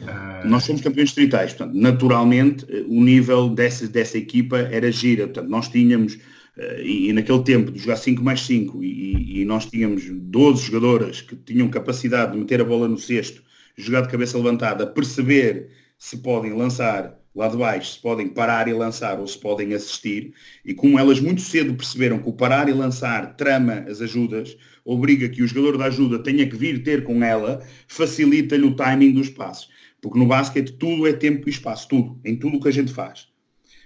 Uh... 0.00 0.48
Nós 0.48 0.64
somos 0.64 0.80
campeões 0.80 1.08
distritais, 1.10 1.52
portanto, 1.52 1.76
naturalmente 1.76 2.66
o 2.88 3.02
nível 3.02 3.48
dessa, 3.48 3.86
dessa 3.86 4.18
equipa 4.18 4.58
era 4.58 4.90
gira. 4.90 5.26
Portanto, 5.26 5.48
nós 5.48 5.68
tínhamos, 5.68 6.14
uh, 6.14 6.80
e, 6.82 7.08
e, 7.08 7.12
naquele 7.12 7.42
tempo, 7.44 7.70
de 7.70 7.78
jogar 7.78 7.96
5 7.96 8.22
mais 8.22 8.40
5, 8.42 8.82
e, 8.82 9.40
e, 9.40 9.44
nós 9.44 9.66
tínhamos 9.66 10.04
12 10.08 10.66
jogadoras 10.66 11.20
que 11.20 11.36
tinham 11.36 11.68
capacidade 11.68 12.32
de 12.32 12.38
meter 12.38 12.60
a 12.60 12.64
bola 12.64 12.88
no 12.88 12.98
cesto, 12.98 13.42
jogar 13.76 14.02
de 14.02 14.08
cabeça 14.08 14.36
levantada, 14.36 14.86
perceber 14.86 15.70
se 15.98 16.18
podem 16.18 16.52
lançar 16.52 17.21
lá 17.34 17.48
de 17.48 17.56
baixo 17.56 17.94
se 17.94 17.98
podem 18.00 18.28
parar 18.28 18.68
e 18.68 18.72
lançar 18.72 19.18
ou 19.18 19.26
se 19.26 19.38
podem 19.38 19.74
assistir, 19.74 20.32
e 20.64 20.74
como 20.74 20.98
elas 20.98 21.20
muito 21.20 21.40
cedo 21.40 21.74
perceberam 21.74 22.18
que 22.18 22.28
o 22.28 22.32
parar 22.32 22.68
e 22.68 22.72
lançar 22.72 23.36
trama 23.36 23.84
as 23.88 24.00
ajudas, 24.00 24.56
obriga 24.84 25.28
que 25.28 25.42
o 25.42 25.46
jogador 25.46 25.78
da 25.78 25.86
ajuda 25.86 26.18
tenha 26.18 26.46
que 26.46 26.56
vir 26.56 26.82
ter 26.82 27.04
com 27.04 27.22
ela, 27.22 27.64
facilita-lhe 27.86 28.64
o 28.64 28.76
timing 28.76 29.12
dos 29.12 29.28
passos. 29.28 29.68
Porque 30.00 30.18
no 30.18 30.26
basquete 30.26 30.72
tudo 30.72 31.06
é 31.06 31.12
tempo 31.12 31.48
e 31.48 31.50
espaço, 31.50 31.88
tudo, 31.88 32.20
em 32.24 32.36
tudo 32.36 32.56
o 32.56 32.60
que 32.60 32.68
a 32.68 32.72
gente 32.72 32.92
faz. 32.92 33.28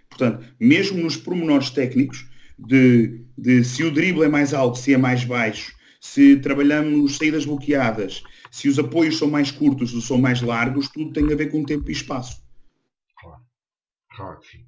Portanto, 0.08 0.46
mesmo 0.58 1.02
nos 1.02 1.16
pormenores 1.16 1.70
técnicos, 1.70 2.26
de, 2.58 3.20
de 3.36 3.62
se 3.62 3.84
o 3.84 3.90
drible 3.90 4.24
é 4.24 4.28
mais 4.28 4.54
alto, 4.54 4.78
se 4.78 4.94
é 4.94 4.96
mais 4.96 5.24
baixo, 5.24 5.74
se 6.00 6.36
trabalhamos 6.36 7.16
saídas 7.16 7.44
bloqueadas, 7.44 8.22
se 8.50 8.68
os 8.68 8.78
apoios 8.78 9.18
são 9.18 9.28
mais 9.28 9.50
curtos 9.50 9.94
ou 9.94 10.00
são 10.00 10.18
mais 10.18 10.40
largos, 10.40 10.88
tudo 10.88 11.12
tem 11.12 11.30
a 11.30 11.36
ver 11.36 11.50
com 11.50 11.64
tempo 11.64 11.90
e 11.90 11.92
espaço. 11.92 12.45
Claro 14.16 14.40
que 14.40 14.48
sim. 14.48 14.66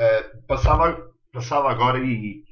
Uh, 0.00 0.42
passava, 0.46 1.12
passava 1.30 1.70
agora 1.70 2.02
e, 2.02 2.42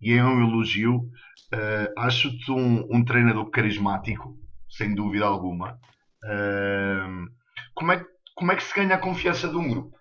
e 0.00 0.12
é 0.12 0.24
um 0.24 0.42
elogio. 0.42 1.10
Uh, 1.52 1.92
Acho-te 1.98 2.50
um, 2.50 2.88
um, 2.90 3.04
treinador 3.04 3.50
carismático, 3.50 4.36
sem 4.68 4.94
dúvida 4.94 5.26
alguma. 5.26 5.78
Uh, 6.24 7.30
como, 7.74 7.92
é, 7.92 8.04
como 8.34 8.50
é 8.50 8.56
que 8.56 8.64
se 8.64 8.74
ganha 8.74 8.94
a 8.94 8.98
confiança 8.98 9.46
de 9.46 9.56
um 9.56 9.68
grupo? 9.68 9.98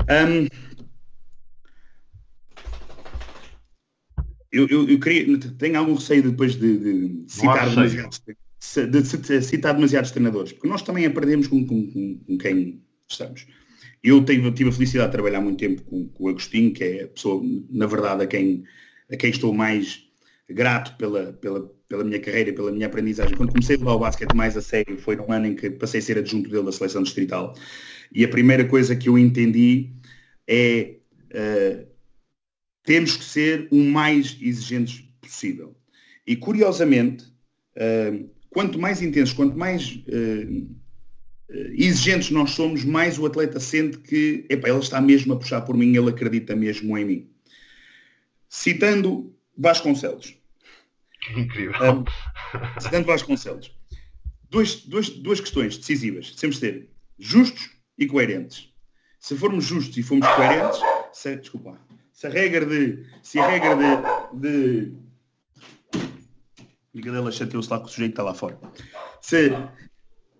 Um, 0.00 0.46
eu, 4.50 4.66
eu, 4.68 4.88
eu, 4.88 5.00
queria, 5.00 5.38
tenho 5.58 5.78
algum 5.78 5.94
receio 5.94 6.22
depois 6.28 6.56
de, 6.56 7.22
de 7.24 7.32
citar, 7.32 7.70
demasiados, 7.70 8.20
de, 8.20 9.42
citar 9.42 9.74
demasiados 9.74 10.10
treinadores, 10.10 10.52
porque 10.52 10.68
nós 10.68 10.82
também 10.82 11.06
aprendemos 11.06 11.46
com, 11.46 11.64
com, 11.66 12.18
com 12.26 12.38
quem 12.38 12.84
estamos. 13.08 13.46
Eu 14.02 14.24
tive, 14.24 14.50
tive 14.52 14.70
a 14.70 14.72
felicidade 14.72 15.08
de 15.08 15.12
trabalhar 15.12 15.40
muito 15.40 15.58
tempo 15.58 15.82
com, 15.82 16.08
com, 16.08 16.24
o 16.24 16.28
Agostinho, 16.28 16.72
que 16.72 16.84
é 16.84 17.02
a 17.04 17.08
pessoa, 17.08 17.42
na 17.70 17.86
verdade, 17.86 18.22
a 18.22 18.26
quem, 18.26 18.64
a 19.10 19.16
quem 19.16 19.30
estou 19.30 19.52
mais 19.52 20.06
grato 20.48 20.96
pela, 20.96 21.32
pela, 21.34 21.68
pela 21.88 22.04
minha 22.04 22.20
carreira, 22.20 22.52
pela 22.52 22.70
minha 22.70 22.86
aprendizagem. 22.86 23.36
Quando 23.36 23.50
comecei 23.52 23.76
a 23.76 23.78
levar 23.78 23.94
o 23.94 23.98
basquete 23.98 24.34
mais 24.34 24.56
a 24.56 24.62
sério, 24.62 24.98
foi 24.98 25.16
no 25.16 25.30
ano 25.30 25.46
em 25.46 25.56
que 25.56 25.70
passei 25.70 26.00
a 26.00 26.02
ser 26.02 26.18
adjunto 26.18 26.48
dele 26.48 26.64
da 26.64 26.72
seleção 26.72 27.02
distrital. 27.02 27.54
E 28.12 28.24
a 28.24 28.28
primeira 28.28 28.64
coisa 28.64 28.94
que 28.94 29.08
eu 29.08 29.18
entendi 29.18 29.90
é 30.46 30.96
uh, 31.32 31.86
temos 32.84 33.16
que 33.16 33.24
ser 33.24 33.68
o 33.70 33.76
mais 33.76 34.36
exigentes 34.40 35.04
possível. 35.20 35.76
E 36.26 36.36
curiosamente, 36.36 37.24
uh, 37.76 38.28
quanto 38.50 38.78
mais 38.78 39.02
intenso, 39.02 39.34
quanto 39.34 39.56
mais 39.58 40.02
uh, 40.08 40.76
exigentes 41.48 42.30
nós 42.30 42.50
somos, 42.52 42.84
mais 42.84 43.18
o 43.18 43.26
atleta 43.26 43.60
sente 43.60 43.98
que 43.98 44.44
epa, 44.48 44.68
ele 44.68 44.78
está 44.78 45.00
mesmo 45.00 45.32
a 45.32 45.38
puxar 45.38 45.60
por 45.62 45.76
mim, 45.76 45.96
ele 45.96 46.10
acredita 46.10 46.56
mesmo 46.56 46.96
em 46.98 47.04
mim. 47.04 47.30
Citando 48.48 49.34
Vasconcelos. 49.56 50.36
Incrível. 51.36 51.74
Um, 51.82 52.04
citando 52.80 53.06
Vasconcelos. 53.06 53.72
dois, 54.50 54.82
dois, 54.86 55.10
duas 55.10 55.40
questões 55.40 55.76
decisivas. 55.76 56.30
Temos 56.32 56.56
de 56.56 56.60
ser 56.60 56.90
justos 57.18 57.70
e 57.98 58.06
coerentes. 58.06 58.72
Se 59.18 59.36
formos 59.36 59.64
justos 59.64 59.96
e 59.96 60.02
formos 60.02 60.26
coerentes, 60.28 60.80
se, 61.12 61.36
desculpa, 61.36 61.78
se 62.12 62.26
a 62.26 62.30
regra 62.30 62.64
de. 62.64 63.04
Se 63.22 63.38
a 63.38 63.46
regra 63.46 63.74
de. 63.76 64.40
de 64.40 64.92
Ligadela 66.94 67.30
chateou-se 67.30 67.70
lá 67.70 67.78
com 67.78 67.86
o 67.86 67.88
sujeito 67.88 68.12
que 68.12 68.12
está 68.14 68.22
lá 68.22 68.34
fora. 68.34 68.58
Se, 69.20 69.50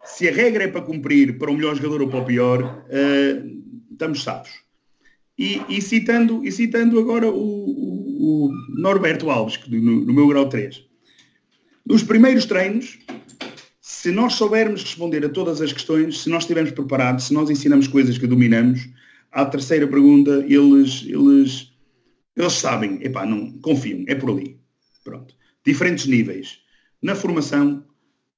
se 0.06 0.28
a 0.28 0.32
regra 0.32 0.64
é 0.64 0.68
para 0.68 0.82
cumprir 0.82 1.38
para 1.38 1.50
o 1.50 1.54
melhor 1.54 1.76
jogador 1.76 2.02
ou 2.02 2.08
para 2.08 2.20
o 2.20 2.24
pior, 2.24 2.62
uh, 2.62 3.62
estamos 3.90 4.22
sábios. 4.22 4.54
E, 5.38 5.60
e, 5.68 5.82
citando, 5.82 6.44
e 6.44 6.50
citando 6.50 6.98
agora 6.98 7.28
o, 7.28 7.34
o, 7.34 8.46
o 8.46 8.52
Norberto 8.80 9.30
Alves, 9.30 9.60
no, 9.68 10.04
no 10.04 10.12
meu 10.12 10.26
grau 10.28 10.48
3. 10.48 10.82
Nos 11.84 12.02
primeiros 12.02 12.46
treinos, 12.46 12.98
se 13.80 14.10
nós 14.10 14.34
soubermos 14.34 14.82
responder 14.82 15.24
a 15.24 15.28
todas 15.28 15.60
as 15.60 15.72
questões, 15.72 16.22
se 16.22 16.30
nós 16.30 16.44
estivermos 16.44 16.72
preparados, 16.72 17.26
se 17.26 17.34
nós 17.34 17.50
ensinamos 17.50 17.86
coisas 17.86 18.16
que 18.18 18.26
dominamos, 18.26 18.88
à 19.30 19.44
terceira 19.44 19.86
pergunta 19.86 20.44
eles, 20.48 21.04
eles, 21.06 21.72
eles 22.34 22.52
sabem, 22.54 22.98
epá, 23.02 23.26
não, 23.26 23.52
confiam, 23.58 24.04
é 24.08 24.14
por 24.14 24.30
ali. 24.30 24.58
Pronto. 25.04 25.34
Diferentes 25.64 26.06
níveis. 26.06 26.60
Na 27.02 27.14
formação, 27.14 27.84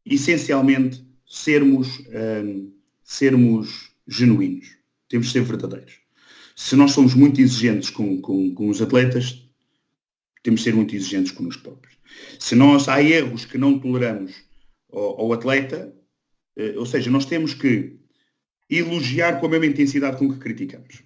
essencialmente, 0.05 1.08
sermos, 1.29 2.01
hum, 2.09 2.73
sermos 3.03 3.91
genuínos. 4.07 4.77
Temos 5.09 5.27
de 5.27 5.33
ser 5.33 5.43
verdadeiros. 5.43 6.01
Se 6.57 6.75
nós 6.75 6.93
somos 6.93 7.15
muito 7.15 7.41
exigentes 7.41 7.91
com, 7.91 8.21
com, 8.21 8.55
com 8.55 8.69
os 8.69 8.83
atletas, 8.83 9.49
temos 10.43 10.61
de 10.61 10.65
ser 10.65 10.75
muito 10.75 10.95
exigentes 10.95 11.31
connosco 11.31 11.63
próprios. 11.63 11.97
Se 12.39 12.55
nós 12.55 12.89
há 12.89 13.03
erros 13.03 13.45
que 13.45 13.59
não 13.59 13.79
toleramos 13.79 14.35
ao, 14.91 15.21
ao 15.21 15.33
atleta, 15.33 15.95
eh, 16.57 16.75
ou 16.77 16.87
seja, 16.87 17.11
nós 17.11 17.27
temos 17.27 17.55
que 17.55 17.97
elogiar 18.69 19.41
com 19.41 19.47
a 19.47 19.49
mesma 19.49 19.67
intensidade 19.67 20.19
com 20.19 20.33
que 20.33 20.39
criticamos. 20.39 21.03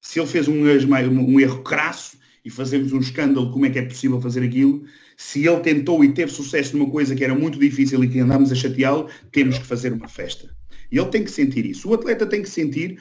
Se 0.00 0.18
ele 0.18 0.28
fez 0.28 0.48
um, 0.48 0.64
um 0.64 1.40
erro 1.40 1.62
crasso 1.62 2.18
e 2.44 2.50
fazemos 2.50 2.92
um 2.92 3.00
escândalo, 3.00 3.52
como 3.52 3.66
é 3.66 3.70
que 3.70 3.78
é 3.78 3.84
possível 3.84 4.20
fazer 4.20 4.42
aquilo? 4.42 4.84
Se 5.22 5.46
ele 5.46 5.60
tentou 5.60 6.02
e 6.02 6.12
teve 6.12 6.32
sucesso 6.32 6.74
numa 6.74 6.90
coisa 6.90 7.14
que 7.14 7.22
era 7.22 7.34
muito 7.34 7.58
difícil 7.58 8.02
e 8.02 8.08
que 8.08 8.20
andámos 8.20 8.50
a 8.50 8.54
chateá-lo, 8.54 9.06
temos 9.30 9.58
que 9.58 9.66
fazer 9.66 9.92
uma 9.92 10.08
festa. 10.08 10.48
E 10.90 10.98
ele 10.98 11.08
tem 11.08 11.22
que 11.22 11.30
sentir 11.30 11.66
isso. 11.66 11.90
O 11.90 11.94
atleta 11.94 12.26
tem 12.26 12.40
que 12.40 12.48
sentir 12.48 12.98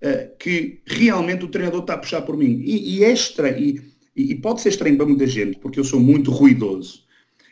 uh, 0.00 0.36
que 0.38 0.80
realmente 0.86 1.44
o 1.44 1.48
treinador 1.48 1.80
está 1.80 1.94
a 1.94 1.98
puxar 1.98 2.22
por 2.22 2.36
mim. 2.36 2.62
E, 2.64 2.98
e 2.98 3.04
é 3.04 3.12
estranho, 3.12 3.58
e, 3.58 3.82
e, 4.14 4.34
pode 4.36 4.60
ser 4.60 4.68
estranho 4.68 4.96
para 4.96 5.06
muita 5.06 5.26
gente, 5.26 5.58
porque 5.58 5.80
eu 5.80 5.84
sou 5.84 5.98
muito 5.98 6.30
ruidoso. 6.30 7.02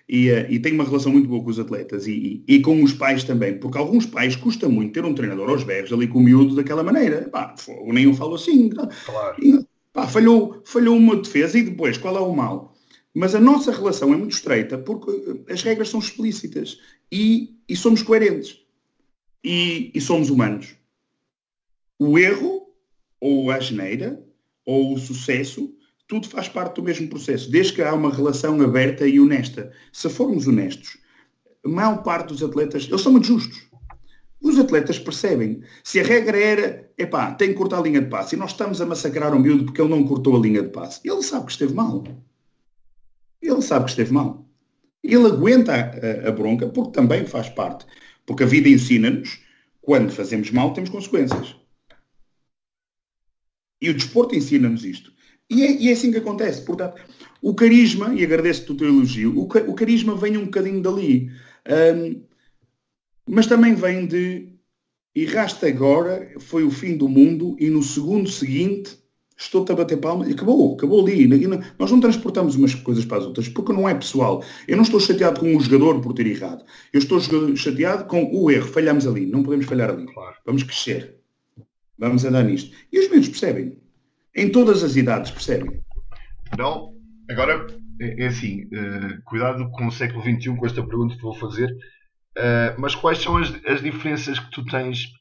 E, 0.08 0.30
uh, 0.30 0.46
e, 0.48 0.60
tenho 0.60 0.76
uma 0.76 0.84
relação 0.84 1.10
muito 1.10 1.26
boa 1.26 1.42
com 1.42 1.50
os 1.50 1.58
atletas 1.58 2.06
e, 2.06 2.44
e, 2.46 2.60
com 2.60 2.84
os 2.84 2.92
pais 2.92 3.24
também, 3.24 3.58
porque 3.58 3.76
alguns 3.76 4.06
pais 4.06 4.36
custa 4.36 4.68
muito 4.68 4.92
ter 4.92 5.04
um 5.04 5.12
treinador 5.12 5.50
aos 5.50 5.64
berros 5.64 5.92
ali 5.92 6.06
com 6.06 6.20
o 6.20 6.22
miúdo 6.22 6.54
daquela 6.54 6.84
maneira. 6.84 7.28
Pá, 7.32 7.52
nem 7.86 8.04
eu 8.04 8.14
falo 8.14 8.36
assim. 8.36 8.68
Claro. 8.68 9.66
Pá, 9.92 10.06
falhou, 10.06 10.62
falhou 10.64 10.96
uma 10.96 11.16
defesa 11.16 11.58
e 11.58 11.64
depois 11.64 11.98
qual 11.98 12.16
é 12.16 12.20
o 12.20 12.32
mal? 12.32 12.73
Mas 13.14 13.34
a 13.34 13.40
nossa 13.40 13.70
relação 13.70 14.12
é 14.12 14.16
muito 14.16 14.32
estreita 14.32 14.76
porque 14.76 15.44
as 15.48 15.62
regras 15.62 15.88
são 15.88 16.00
explícitas 16.00 16.80
e, 17.12 17.56
e 17.68 17.76
somos 17.76 18.02
coerentes 18.02 18.60
e, 19.42 19.92
e 19.94 20.00
somos 20.00 20.30
humanos. 20.30 20.74
O 21.98 22.18
erro, 22.18 22.66
ou 23.20 23.52
a 23.52 23.60
geneira, 23.60 24.20
ou 24.66 24.94
o 24.94 24.98
sucesso, 24.98 25.72
tudo 26.08 26.28
faz 26.28 26.48
parte 26.48 26.76
do 26.76 26.82
mesmo 26.82 27.08
processo, 27.08 27.50
desde 27.50 27.74
que 27.74 27.82
há 27.82 27.94
uma 27.94 28.12
relação 28.12 28.60
aberta 28.60 29.06
e 29.06 29.20
honesta. 29.20 29.72
Se 29.92 30.08
formos 30.10 30.48
honestos, 30.48 30.98
a 31.64 31.68
maior 31.68 32.02
parte 32.02 32.28
dos 32.28 32.42
atletas, 32.42 32.86
eles 32.88 33.00
são 33.00 33.12
muito 33.12 33.28
justos. 33.28 33.62
Os 34.40 34.58
atletas 34.58 34.98
percebem. 34.98 35.62
Se 35.82 36.00
a 36.00 36.02
regra 36.02 36.38
era, 36.38 36.90
epá, 36.98 37.32
tem 37.32 37.48
que 37.48 37.54
cortar 37.54 37.78
a 37.78 37.82
linha 37.82 38.02
de 38.02 38.10
passe, 38.10 38.34
e 38.34 38.38
nós 38.38 38.50
estamos 38.50 38.80
a 38.80 38.86
massacrar 38.86 39.32
um 39.34 39.38
miúdo 39.38 39.64
porque 39.64 39.80
ele 39.80 39.90
não 39.90 40.04
cortou 40.04 40.36
a 40.36 40.40
linha 40.40 40.62
de 40.62 40.68
passe, 40.68 41.00
ele 41.04 41.22
sabe 41.22 41.46
que 41.46 41.52
esteve 41.52 41.72
mal. 41.72 42.04
Ele 43.44 43.60
sabe 43.60 43.84
que 43.84 43.90
esteve 43.90 44.12
mal. 44.12 44.48
Ele 45.02 45.26
aguenta 45.26 45.74
a, 45.74 46.28
a, 46.28 46.32
bronca 46.32 46.66
porque 46.66 46.92
também 46.92 47.26
faz 47.26 47.50
parte. 47.50 47.84
Porque 48.24 48.42
a 48.42 48.46
vida 48.46 48.70
ensina-nos, 48.70 49.38
quando 49.82 50.10
fazemos 50.10 50.50
mal, 50.50 50.72
temos 50.72 50.88
consequências. 50.88 51.54
E 53.82 53.90
o 53.90 53.94
desporto 53.94 54.34
ensina-nos 54.34 54.82
isto. 54.82 55.12
E 55.50 55.62
é, 55.62 55.72
e 55.72 55.88
é, 55.90 55.92
assim 55.92 56.10
que 56.10 56.16
acontece. 56.16 56.64
Portanto, 56.64 57.02
o 57.42 57.54
carisma, 57.54 58.14
e 58.14 58.24
agradeço-te 58.24 58.72
o 58.72 58.76
teu 58.76 58.88
elogio, 58.88 59.38
o, 59.38 59.42
o, 59.42 59.74
carisma 59.74 60.16
vem 60.16 60.38
um 60.38 60.46
bocadinho 60.46 60.80
dali. 60.80 61.30
Um, 61.68 62.24
mas 63.28 63.46
também 63.46 63.74
vem 63.74 64.06
de 64.06 64.48
erraste 65.14 65.66
agora, 65.66 66.32
foi 66.40 66.64
o 66.64 66.70
fim 66.70 66.96
do 66.96 67.10
mundo, 67.10 67.56
e 67.60 67.68
no 67.68 67.82
segundo 67.82 68.30
seguinte 68.30 69.03
estou-te 69.36 69.72
a 69.72 69.74
bater 69.74 69.98
palmas, 69.98 70.28
e 70.28 70.32
acabou, 70.32 70.74
acabou 70.74 71.04
ali. 71.04 71.26
Nós 71.78 71.90
não 71.90 72.00
transportamos 72.00 72.54
umas 72.56 72.74
coisas 72.74 73.04
para 73.04 73.18
as 73.18 73.24
outras, 73.24 73.48
porque 73.48 73.72
não 73.72 73.88
é 73.88 73.94
pessoal. 73.94 74.44
Eu 74.68 74.76
não 74.76 74.84
estou 74.84 75.00
chateado 75.00 75.40
com 75.40 75.56
o 75.56 75.60
jogador 75.60 76.00
por 76.00 76.12
ter 76.12 76.26
errado. 76.26 76.64
Eu 76.92 76.98
estou 76.98 77.20
chateado 77.56 78.04
com 78.04 78.30
o 78.32 78.50
erro. 78.50 78.68
Falhamos 78.68 79.06
ali, 79.06 79.26
não 79.26 79.42
podemos 79.42 79.66
falhar 79.66 79.90
ali. 79.90 80.06
Claro. 80.12 80.36
Vamos 80.46 80.62
crescer. 80.62 81.16
Vamos 81.98 82.24
andar 82.24 82.44
nisto. 82.44 82.74
E 82.92 82.98
os 82.98 83.06
meninos 83.06 83.28
percebem. 83.28 83.78
Em 84.34 84.50
todas 84.50 84.82
as 84.82 84.96
idades 84.96 85.30
percebem. 85.30 85.80
Não, 86.58 86.94
agora 87.30 87.66
é, 88.00 88.24
é 88.24 88.26
assim, 88.26 88.64
uh, 88.64 89.22
cuidado 89.24 89.70
com 89.70 89.86
o 89.86 89.92
século 89.92 90.22
XXI 90.22 90.56
com 90.56 90.66
esta 90.66 90.84
pergunta 90.84 91.14
que 91.14 91.22
vou 91.22 91.34
fazer, 91.34 91.70
uh, 91.70 92.78
mas 92.78 92.94
quais 92.94 93.18
são 93.18 93.36
as, 93.36 93.52
as, 93.64 93.82
diferenças 93.82 94.38
que 94.38 94.50
tu 94.50 94.64
tens 94.64 95.12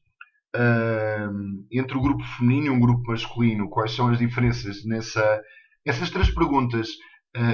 uh, 0.56 1.66
entre 1.72 1.98
o 1.98 2.02
grupo 2.02 2.24
feminino 2.38 2.68
e 2.68 2.70
um 2.70 2.80
grupo 2.80 3.12
masculino? 3.12 3.70
Quais 3.70 3.92
são 3.92 4.10
as 4.10 4.20
diferenças 4.20 4.84
nessa, 4.86 5.42
essas 5.86 6.10
três 6.10 6.30
perguntas? 6.30 6.90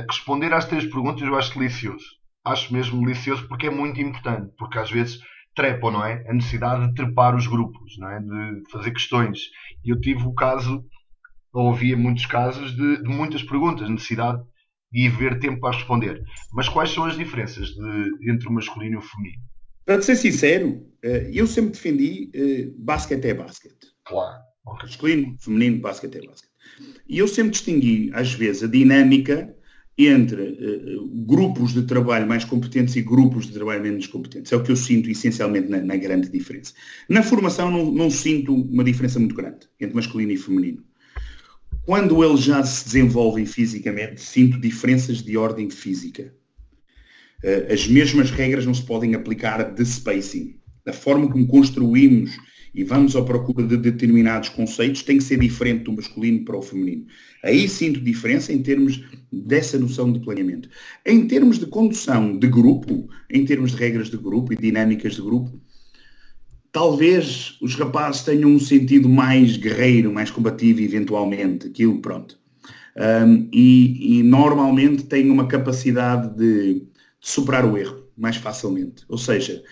responder 0.10 0.54
às 0.54 0.66
três 0.66 0.84
perguntas 0.84 1.22
eu 1.22 1.38
acho 1.38 1.58
delicioso. 1.58 2.04
Acho 2.44 2.74
mesmo 2.74 3.00
delicioso 3.00 3.48
porque 3.48 3.68
é 3.68 3.70
muito 3.70 4.02
importante, 4.02 4.52
porque 4.58 4.78
às 4.78 4.92
vezes 4.92 5.20
trepam, 5.56 5.92
não 5.92 6.06
é? 6.06 6.22
A 6.28 6.34
necessidade 6.34 6.86
de 6.86 6.96
trepar 6.96 7.34
os 7.34 7.48
grupos, 7.48 7.98
não 7.98 8.10
é? 8.10 8.20
De 8.20 8.70
fazer 8.70 8.92
questões. 8.92 9.40
Eu 9.86 9.98
tive 10.02 10.26
o 10.26 10.34
caso 10.34 10.84
ouvia 11.54 11.98
muitos 11.98 12.26
casos 12.26 12.76
de, 12.76 13.02
de, 13.02 13.10
muitas 13.10 13.44
perguntas, 13.44 13.90
necessidade 13.90 14.42
de 14.92 15.08
haver 15.08 15.40
tempo 15.40 15.60
para 15.60 15.76
responder. 15.76 16.22
Mas 16.54 16.70
quais 16.70 16.92
são 16.92 17.06
as 17.06 17.18
diferenças 17.18 17.70
de, 17.70 18.32
entre 18.32 18.48
o 18.48 18.52
masculino 18.52 18.96
e 18.96 18.98
o 18.98 19.02
feminino? 19.02 19.42
Para 19.86 20.02
ser 20.02 20.16
sincero, 20.16 20.82
eu 21.02 21.48
sempre 21.48 21.72
defendi 21.72 22.32
uh, 22.36 22.84
basquete 22.84 23.26
é 23.26 23.34
basquete. 23.34 23.88
Claro. 24.06 24.42
Okay. 24.66 24.90
Masculino, 24.90 25.38
feminino, 25.40 25.80
basquete 25.80 26.18
é 26.18 26.26
basquete. 26.26 26.50
E 27.08 27.18
eu 27.18 27.28
sempre 27.28 27.52
distingui, 27.52 28.12
às 28.14 28.34
vezes, 28.34 28.64
a 28.64 28.68
dinâmica 28.68 29.56
entre 29.98 30.42
uh, 30.42 31.08
grupos 31.26 31.74
de 31.74 31.84
trabalho 31.84 32.26
mais 32.26 32.46
competentes 32.46 32.96
e 32.96 33.02
grupos 33.02 33.48
de 33.48 33.54
trabalho 33.54 33.84
menos 33.84 34.08
competentes. 34.08 34.52
É 34.52 34.56
o 34.56 34.64
que 34.64 34.72
eu 34.72 34.76
sinto 34.76 35.10
essencialmente 35.10 35.68
na, 35.68 35.80
na 35.80 35.98
grande 35.98 36.30
diferença. 36.30 36.74
Na 37.10 37.22
formação 37.22 37.70
não, 37.70 37.92
não, 37.92 38.10
sinto 38.10 38.54
uma 38.54 38.84
diferença 38.84 39.20
muito 39.20 39.36
grande 39.36 39.68
entre 39.80 39.96
masculino 39.96 40.32
e 40.32 40.38
feminino. 40.38 40.84
Quando 41.86 42.24
eles 42.24 42.42
já 42.42 42.64
se 42.64 42.86
desenvolvem 42.86 43.46
fisicamente, 43.46 44.22
sinto 44.22 44.60
diferenças 44.60 45.22
de 45.22 45.36
ordem 45.36 45.70
física. 45.70 46.34
Uh, 47.44 47.74
as 47.74 47.88
mesmas 47.88 48.32
regras 48.32 48.66
não 48.66 48.74
se 48.74 48.84
podem 48.84 49.16
aplicar 49.16 49.74
de 49.74 49.86
spacing. 49.86 50.59
A 50.90 50.94
forma 50.94 51.30
como 51.30 51.48
construímos 51.48 52.38
e 52.74 52.84
vamos 52.84 53.16
à 53.16 53.22
procura 53.22 53.66
de 53.66 53.78
determinados 53.78 54.50
conceitos 54.50 55.04
tem 55.04 55.18
que 55.18 55.24
ser 55.24 55.40
diferente 55.40 55.84
do 55.84 55.94
masculino 55.94 56.46
para 56.46 56.58
o 56.58 56.62
feminino. 56.62 57.06
Aí 57.44 57.68
sinto 57.68 58.00
diferença 58.00 58.54
em 58.54 58.62
termos 58.62 59.04
dessa 59.32 59.78
noção 59.78 60.12
de 60.12 60.20
planeamento. 60.20 60.70
Em 61.06 61.28
termos 61.28 61.58
de 61.58 61.66
condução 61.66 62.38
de 62.38 62.48
grupo, 62.48 63.10
em 63.30 63.46
termos 63.46 63.72
de 63.72 63.78
regras 63.78 64.10
de 64.10 64.18
grupo 64.18 64.54
e 64.54 64.56
dinâmicas 64.56 65.16
de 65.16 65.22
grupo, 65.22 65.60
talvez 66.72 67.58
os 67.62 67.76
rapazes 67.76 68.24
tenham 68.24 68.50
um 68.50 68.60
sentido 68.60 69.10
mais 69.10 69.58
guerreiro, 69.58 70.14
mais 70.14 70.30
combativo, 70.30 70.82
eventualmente, 70.82 71.68
aquilo, 71.68 72.00
pronto. 72.00 72.38
Um, 72.96 73.48
e, 73.54 74.20
e, 74.20 74.24
normalmente 74.24 75.04
têm 75.04 75.30
uma 75.30 75.48
capacidade 75.48 76.36
de, 76.36 76.74
de, 76.74 76.88
superar 77.22 77.66
o 77.66 77.78
erro 77.78 78.04
mais 78.18 78.36
facilmente. 78.36 79.06
Ou 79.08 79.18
seja, 79.18 79.64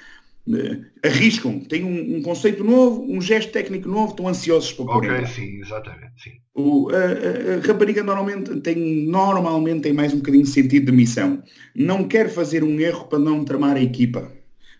arriscam, 1.03 1.59
têm 1.59 1.83
um, 1.83 2.17
um, 2.17 2.21
conceito 2.21 2.63
novo, 2.63 3.05
um 3.09 3.21
gesto 3.21 3.51
técnico 3.51 3.89
novo, 3.89 4.11
estão 4.11 4.27
ansiosos 4.27 4.71
para 4.73 4.85
pôr 4.85 4.97
Ok, 4.97 5.25
sim, 5.27 5.59
exatamente. 5.59 6.13
Sim. 6.23 6.31
O, 6.55 6.89
a, 6.89 6.95
a, 6.95 7.57
a, 7.57 7.67
rapariga 7.67 8.03
normalmente 8.03 8.55
tem, 8.61 9.05
normalmente 9.07 9.81
tem 9.81 9.93
mais 9.93 10.13
um 10.13 10.17
bocadinho 10.17 10.43
de 10.43 10.49
sentido 10.49 10.85
de 10.85 10.91
missão. 10.91 11.43
Não 11.75 12.07
quer 12.07 12.29
fazer 12.29 12.63
um 12.63 12.79
erro 12.79 13.05
para 13.05 13.19
não 13.19 13.43
tramar 13.43 13.75
a 13.75 13.81
equipa 13.81 14.31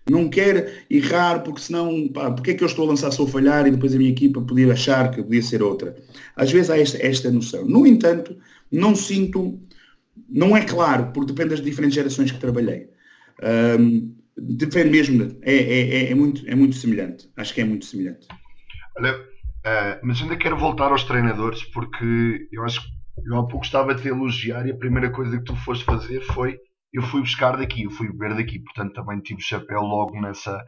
não 0.10 0.30
quer 0.30 0.86
errar 0.90 1.44
porque 1.44 1.62
senão, 1.62 2.08
pá, 2.08 2.32
porque 2.32 2.52
é 2.52 2.54
que 2.54 2.64
eu 2.64 2.68
estou 2.68 2.86
a 2.86 2.90
lançar 2.90 3.12
se 3.12 3.20
eu 3.20 3.28
falhar 3.28 3.68
e 3.68 3.72
depois 3.72 3.94
a 3.94 3.98
minha 3.98 4.10
equipa 4.10 4.42
podia 4.42 4.72
achar 4.72 5.12
que 5.12 5.22
podia 5.22 5.42
ser 5.42 5.62
outra. 5.62 5.96
Às 6.36 6.52
vezes 6.52 6.70
há 6.70 6.80
esta, 6.80 6.98
esta 7.06 7.32
noção. 7.32 7.66
No 7.66 7.86
entanto, 7.86 8.36
não 8.72 8.96
sinto, 8.96 9.60
não 10.30 10.56
é 10.56 10.64
claro, 10.64 11.12
porque 11.14 11.34
depende 11.34 11.50
das 11.50 11.62
diferentes 11.62 11.96
gerações 11.96 12.32
que 12.32 12.40
trabalhei. 12.40 12.90
Um, 13.80 14.14
Depende 14.38 14.90
mesmo, 14.90 15.40
é, 15.42 15.56
é, 15.56 15.82
é, 15.82 16.12
é, 16.12 16.16
muito, 16.16 16.48
é 16.48 16.56
muito 16.56 16.76
semelhante. 16.76 17.30
Acho 17.36 17.54
que 17.54 17.62
é 17.62 17.66
muito 17.66 17.86
semelhante. 17.86 18.28
Olha, 18.98 19.16
uh, 19.18 20.00
mas 20.04 20.22
ainda 20.22 20.38
quero 20.38 20.58
voltar 20.58 20.92
aos 20.92 21.04
treinadores, 21.04 21.64
porque 21.66 22.48
eu 22.52 22.64
acho 22.64 22.82
que 22.82 22.88
eu 23.26 23.36
há 23.38 23.48
pouco 23.48 23.66
estava 23.66 23.92
a 23.92 23.96
te 23.96 24.08
elogiar 24.08 24.68
e 24.68 24.72
a 24.72 24.78
primeira 24.78 25.10
coisa 25.10 25.38
que 25.38 25.44
tu 25.44 25.56
foste 25.56 25.84
fazer 25.84 26.22
foi 26.22 26.58
eu 26.94 27.02
fui 27.04 27.22
buscar 27.22 27.58
daqui, 27.58 27.84
eu 27.84 27.92
fui 27.92 28.08
beber 28.12 28.36
daqui, 28.36 28.60
portanto 28.60 28.94
também 28.94 29.20
tive 29.20 29.40
o 29.40 29.44
chapéu 29.44 29.82
logo 29.82 30.20
nessa, 30.22 30.64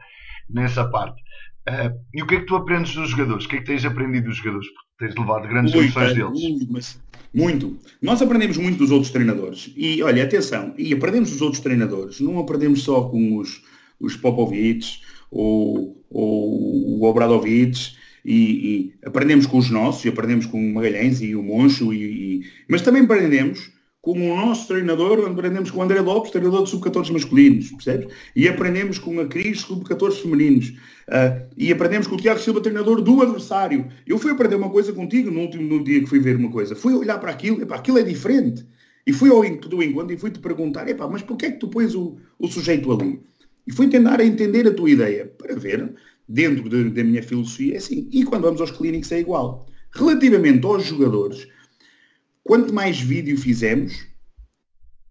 nessa 0.48 0.88
parte. 0.88 1.20
Uh, 1.68 1.96
e 2.12 2.22
o 2.22 2.26
que 2.26 2.36
é 2.36 2.40
que 2.40 2.46
tu 2.46 2.56
aprendes 2.56 2.94
dos 2.94 3.10
jogadores? 3.10 3.44
O 3.44 3.48
que 3.48 3.56
é 3.56 3.58
que 3.60 3.66
tens 3.66 3.84
aprendido 3.84 4.28
dos 4.28 4.36
jogadores? 4.36 4.68
Porque 4.68 5.06
tens 5.06 5.14
levado 5.14 5.48
grandes 5.48 5.74
lições 5.74 6.14
deles. 6.14 6.68
Mas, 6.68 7.02
muito. 7.32 7.78
Nós 8.00 8.20
aprendemos 8.20 8.56
muito 8.56 8.78
dos 8.78 8.90
outros 8.90 9.10
treinadores. 9.10 9.72
E 9.76 10.02
olha, 10.02 10.24
atenção, 10.24 10.74
e 10.76 10.92
aprendemos 10.92 11.30
dos 11.30 11.40
outros 11.40 11.62
treinadores. 11.62 12.20
Não 12.20 12.38
aprendemos 12.38 12.82
só 12.82 13.02
com 13.02 13.36
os, 13.36 13.62
os 13.98 14.16
Popovich 14.16 15.00
ou, 15.30 16.04
ou 16.10 16.98
o 16.98 17.04
Obradovic. 17.04 17.98
E, 18.22 18.34
e, 18.34 18.92
aprendemos 19.06 19.46
com 19.46 19.56
os 19.56 19.70
nossos, 19.70 20.04
e 20.04 20.08
aprendemos 20.08 20.44
com 20.44 20.58
o 20.58 20.74
Magalhães 20.74 21.22
e 21.22 21.34
o 21.34 21.42
Moncho, 21.42 21.90
e, 21.90 22.40
e, 22.40 22.42
mas 22.68 22.82
também 22.82 23.02
aprendemos 23.02 23.72
como 24.02 24.32
o 24.32 24.36
nosso 24.36 24.66
treinador, 24.66 25.26
aprendemos 25.28 25.70
com 25.70 25.80
o 25.80 25.82
André 25.82 26.00
Lopes, 26.00 26.30
treinador 26.30 26.64
de 26.64 26.70
sub-14 26.70 27.12
masculinos, 27.12 27.70
percebes? 27.70 28.08
E 28.34 28.48
aprendemos 28.48 28.98
com 28.98 29.20
a 29.20 29.26
Cris, 29.26 29.60
sub-14 29.60 30.22
femininos. 30.22 30.68
Uh, 31.06 31.46
e 31.56 31.70
aprendemos 31.70 32.06
com 32.06 32.14
o 32.14 32.18
Tiago 32.18 32.40
Silva, 32.40 32.62
treinador 32.62 33.02
do 33.02 33.20
adversário. 33.20 33.88
Eu 34.06 34.18
fui 34.18 34.32
aprender 34.32 34.56
uma 34.56 34.70
coisa 34.70 34.92
contigo 34.92 35.30
no 35.30 35.40
último 35.40 35.62
no 35.62 35.84
dia 35.84 36.00
que 36.00 36.06
fui 36.06 36.18
ver 36.18 36.36
uma 36.36 36.50
coisa. 36.50 36.74
Fui 36.74 36.94
olhar 36.94 37.18
para 37.18 37.30
aquilo, 37.30 37.60
epá, 37.60 37.76
aquilo 37.76 37.98
é 37.98 38.02
diferente. 38.02 38.64
E 39.06 39.12
fui 39.12 39.28
ao 39.28 39.42
do 39.42 39.82
encontro 39.82 40.14
e 40.14 40.18
fui-te 40.18 40.38
perguntar, 40.38 40.88
epá, 40.88 41.06
mas 41.06 41.20
porquê 41.20 41.46
é 41.46 41.50
que 41.50 41.58
tu 41.58 41.68
pões 41.68 41.94
o, 41.94 42.16
o 42.38 42.48
sujeito 42.48 42.90
ali? 42.92 43.20
E 43.66 43.72
fui 43.72 43.88
tentar 43.88 44.20
entender 44.20 44.66
a 44.66 44.72
tua 44.72 44.90
ideia, 44.90 45.26
para 45.26 45.54
ver, 45.56 45.92
dentro 46.26 46.68
de, 46.68 46.88
da 46.90 47.04
minha 47.04 47.22
filosofia, 47.22 47.74
é 47.74 47.76
assim. 47.76 48.08
E 48.10 48.24
quando 48.24 48.44
vamos 48.44 48.60
aos 48.62 48.70
clínicos 48.70 49.12
é 49.12 49.20
igual. 49.20 49.66
Relativamente 49.92 50.64
aos 50.64 50.84
jogadores, 50.84 51.48
Quanto 52.42 52.72
mais 52.72 52.98
vídeo 52.98 53.36
fizemos, 53.36 54.06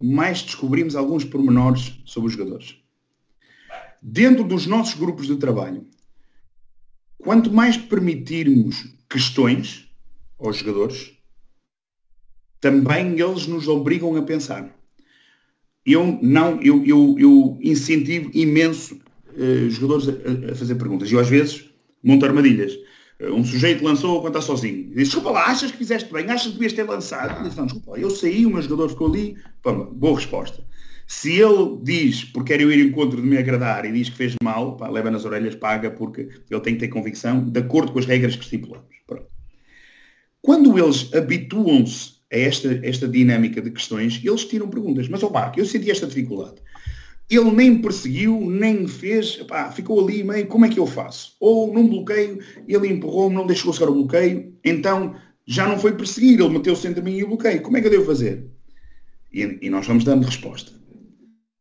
mais 0.01 0.41
descobrimos 0.41 0.95
alguns 0.95 1.23
pormenores 1.23 1.99
sobre 2.05 2.27
os 2.27 2.33
jogadores. 2.33 2.75
Dentro 4.01 4.43
dos 4.43 4.65
nossos 4.65 4.95
grupos 4.95 5.27
de 5.27 5.35
trabalho, 5.35 5.85
quanto 7.17 7.51
mais 7.51 7.77
permitirmos 7.77 8.95
questões 9.09 9.89
aos 10.39 10.57
jogadores, 10.57 11.19
também 12.61 13.19
eles 13.19 13.47
nos 13.47 13.67
obrigam 13.67 14.15
a 14.15 14.21
pensar. 14.21 14.75
Eu 15.85 16.19
não, 16.21 16.61
eu, 16.61 16.85
eu, 16.85 17.15
eu 17.17 17.57
incentivo 17.61 18.29
imenso 18.33 18.99
uh, 19.33 19.69
jogadores 19.69 20.07
a, 20.07 20.51
a, 20.51 20.55
fazer 20.55 20.75
perguntas. 20.75 21.11
E 21.11 21.17
às 21.17 21.29
vezes 21.29 21.69
monto 22.03 22.25
armadilhas. 22.25 22.77
Um 23.21 23.43
sujeito 23.43 23.83
lançou 23.83 24.21
quando 24.21 24.37
está 24.37 24.41
sozinho. 24.41 24.89
Diz, 24.89 25.09
desculpa 25.09 25.31
lá, 25.31 25.47
achas 25.47 25.71
que 25.71 25.77
fizeste 25.77 26.11
bem? 26.11 26.29
Achas 26.29 26.47
que 26.47 26.53
devias 26.53 26.71
ter 26.71 26.83
lançado? 26.83 27.43
Diz, 27.43 27.55
não, 27.55 27.65
desculpa, 27.65 27.99
eu 27.99 28.09
saí, 28.09 28.45
o 28.45 28.49
meu 28.49 28.61
jogador 28.61 28.89
ficou 28.89 29.07
ali. 29.07 29.35
Boa 29.91 30.15
resposta. 30.15 30.63
Se 31.05 31.33
ele 31.33 31.79
diz, 31.83 32.23
porque 32.23 32.53
quer 32.53 32.61
eu 32.61 32.71
ir 32.71 32.85
encontro 32.85 33.21
de 33.21 33.27
me 33.27 33.37
agradar 33.37 33.83
e 33.83 33.91
diz 33.91 34.09
que 34.09 34.15
fez 34.15 34.35
mal, 34.41 34.77
pá, 34.77 34.87
leva 34.87 35.11
nas 35.11 35.25
orelhas, 35.25 35.55
paga, 35.55 35.91
porque 35.91 36.29
ele 36.49 36.61
tem 36.61 36.75
que 36.75 36.81
ter 36.81 36.87
convicção, 36.87 37.43
de 37.43 37.59
acordo 37.59 37.91
com 37.91 37.99
as 37.99 38.05
regras 38.05 38.35
que 38.35 38.43
estipulamos. 38.43 38.95
Pronto. 39.05 39.25
Quando 40.41 40.77
eles 40.79 41.13
habituam-se 41.13 42.19
a 42.31 42.37
esta, 42.37 42.79
esta 42.83 43.07
dinâmica 43.07 43.59
de 43.59 43.71
questões, 43.71 44.21
eles 44.23 44.45
tiram 44.45 44.69
perguntas. 44.69 45.09
Mas, 45.09 45.23
ó 45.23 45.27
oh, 45.27 45.31
Marco, 45.31 45.59
eu 45.59 45.65
senti 45.65 45.91
esta 45.91 46.07
dificuldade 46.07 46.61
ele 47.29 47.51
nem 47.51 47.79
perseguiu, 47.79 48.39
nem 48.49 48.87
fez, 48.87 49.35
pá, 49.43 49.71
ficou 49.71 50.03
ali 50.03 50.23
meio, 50.23 50.47
como 50.47 50.65
é 50.65 50.69
que 50.69 50.79
eu 50.79 50.87
faço? 50.87 51.35
Ou 51.39 51.71
num 51.71 51.87
bloqueio, 51.87 52.39
ele 52.67 52.87
empurrou-me, 52.87 53.35
não 53.35 53.45
deixou 53.45 53.71
chegar 53.71 53.89
o 53.89 53.93
bloqueio, 53.93 54.53
então 54.63 55.15
já 55.45 55.67
não 55.67 55.77
foi 55.77 55.93
perseguir, 55.93 56.39
ele 56.39 56.49
meteu-se 56.49 56.87
entre 56.87 57.01
mim 57.01 57.17
e 57.17 57.23
o 57.23 57.27
bloqueio. 57.27 57.61
Como 57.61 57.77
é 57.77 57.81
que 57.81 57.87
eu 57.87 57.91
devo 57.91 58.05
fazer? 58.05 58.45
E, 59.31 59.59
e 59.61 59.69
nós 59.69 59.85
vamos 59.85 60.03
dando 60.03 60.25
resposta. 60.25 60.71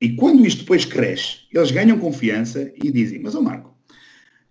E 0.00 0.14
quando 0.14 0.46
isto 0.46 0.60
depois 0.60 0.84
cresce, 0.84 1.40
eles 1.52 1.70
ganham 1.70 1.98
confiança 1.98 2.72
e 2.82 2.90
dizem, 2.90 3.20
mas 3.20 3.34
ó 3.34 3.42
Marco, 3.42 3.76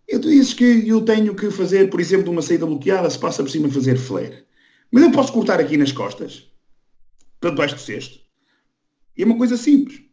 eu 0.07 0.19
disse 0.19 0.55
que 0.55 0.87
eu 0.87 1.01
tenho 1.01 1.35
que 1.35 1.49
fazer, 1.49 1.89
por 1.89 1.99
exemplo, 1.99 2.31
uma 2.31 2.41
saída 2.41 2.65
bloqueada, 2.65 3.09
se 3.09 3.19
passa 3.19 3.43
por 3.43 3.49
cima 3.49 3.69
fazer 3.69 3.97
flare. 3.97 4.45
Mas 4.91 5.03
eu 5.03 5.11
posso 5.11 5.33
cortar 5.33 5.59
aqui 5.59 5.77
nas 5.77 5.91
costas, 5.91 6.49
para 7.39 7.49
debaixo 7.49 7.75
do 7.75 7.81
cesto. 7.81 8.19
E 9.17 9.23
é 9.23 9.25
uma 9.25 9.37
coisa 9.37 9.57
simples. 9.57 10.06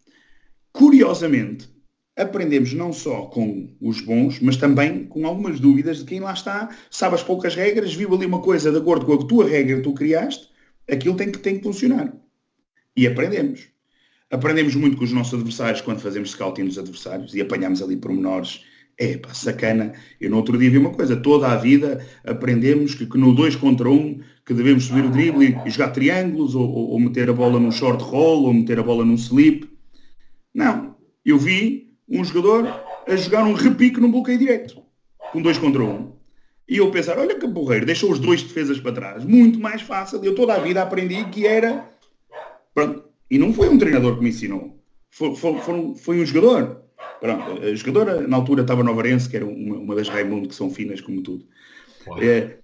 Curiosamente, 0.74 1.68
aprendemos 2.16 2.72
não 2.72 2.92
só 2.92 3.26
com 3.26 3.76
os 3.80 4.00
bons, 4.00 4.40
mas 4.40 4.56
também 4.56 5.04
com 5.04 5.24
algumas 5.24 5.60
dúvidas 5.60 5.98
de 5.98 6.04
quem 6.04 6.18
lá 6.18 6.32
está, 6.32 6.68
sabe 6.90 7.14
as 7.14 7.22
poucas 7.22 7.54
regras, 7.54 7.94
viu 7.94 8.12
ali 8.12 8.26
uma 8.26 8.40
coisa 8.40 8.72
de 8.72 8.78
acordo 8.78 9.06
com 9.06 9.14
a 9.14 9.24
tua 9.24 9.48
regra 9.48 9.76
que 9.76 9.82
tu 9.82 9.94
criaste, 9.94 10.48
aquilo 10.90 11.14
tem 11.14 11.30
que, 11.30 11.38
tem 11.38 11.58
que 11.58 11.62
funcionar. 11.62 12.12
E 12.96 13.06
aprendemos. 13.06 13.68
Aprendemos 14.28 14.74
muito 14.74 14.96
com 14.96 15.04
os 15.04 15.12
nossos 15.12 15.34
adversários 15.34 15.80
quando 15.80 16.00
fazemos 16.00 16.32
scouting 16.32 16.64
dos 16.64 16.76
adversários 16.76 17.32
e 17.36 17.40
apanhamos 17.40 17.80
ali 17.80 17.96
pormenores. 17.96 18.64
É 18.98 19.16
pá, 19.16 19.32
sacana. 19.32 19.92
Eu 20.20 20.30
no 20.30 20.38
outro 20.38 20.58
dia 20.58 20.70
vi 20.70 20.78
uma 20.78 20.90
coisa, 20.90 21.16
toda 21.16 21.46
a 21.52 21.56
vida 21.56 22.04
aprendemos 22.24 22.96
que, 22.96 23.06
que 23.06 23.16
no 23.18 23.32
2 23.32 23.54
contra 23.56 23.88
1 23.88 23.92
um, 23.92 24.20
que 24.44 24.52
devemos 24.52 24.86
subir 24.86 25.04
o 25.04 25.10
drible 25.10 25.56
e 25.64 25.70
jogar 25.70 25.90
triângulos, 25.90 26.56
ou, 26.56 26.68
ou, 26.68 26.90
ou 26.90 27.00
meter 27.00 27.30
a 27.30 27.32
bola 27.32 27.60
num 27.60 27.70
short 27.70 28.02
roll, 28.02 28.46
ou 28.46 28.52
meter 28.52 28.80
a 28.80 28.82
bola 28.82 29.04
num 29.04 29.14
slip 29.14 29.72
não. 30.54 30.96
Eu 31.24 31.38
vi 31.38 31.94
um 32.08 32.24
jogador 32.24 32.66
a 33.06 33.16
jogar 33.16 33.44
um 33.44 33.52
repique 33.54 34.00
num 34.00 34.10
bloqueio 34.10 34.38
direto, 34.38 34.82
com 35.32 35.42
dois 35.42 35.58
contra 35.58 35.82
um. 35.82 36.12
E 36.68 36.78
eu 36.78 36.90
pensar, 36.90 37.18
olha 37.18 37.38
que 37.38 37.46
borreiro, 37.46 37.84
deixou 37.84 38.10
os 38.10 38.18
dois 38.18 38.42
defesas 38.42 38.80
para 38.80 38.92
trás. 38.92 39.24
Muito 39.24 39.60
mais 39.60 39.82
fácil. 39.82 40.24
Eu 40.24 40.34
toda 40.34 40.54
a 40.54 40.58
vida 40.58 40.82
aprendi 40.82 41.24
que 41.26 41.46
era. 41.46 41.90
Pronto. 42.72 43.04
E 43.30 43.38
não 43.38 43.52
foi 43.52 43.68
um 43.68 43.78
treinador 43.78 44.16
que 44.16 44.22
me 44.22 44.30
ensinou. 44.30 44.78
Foi, 45.10 45.34
foi, 45.36 45.58
foi, 45.58 45.94
foi 45.96 46.20
um 46.20 46.26
jogador. 46.26 46.82
Pronto. 47.20 47.62
A 47.62 47.74
jogadora, 47.74 48.26
na 48.26 48.36
altura, 48.36 48.62
estava 48.62 48.82
no 48.82 48.90
Avarense, 48.90 49.28
que 49.28 49.36
era 49.36 49.44
uma, 49.44 49.76
uma 49.76 49.94
das 49.94 50.08
Raimundo, 50.08 50.48
que 50.48 50.54
são 50.54 50.70
finas 50.70 51.00
como 51.00 51.22
tudo. 51.22 51.46
É, 52.20 52.58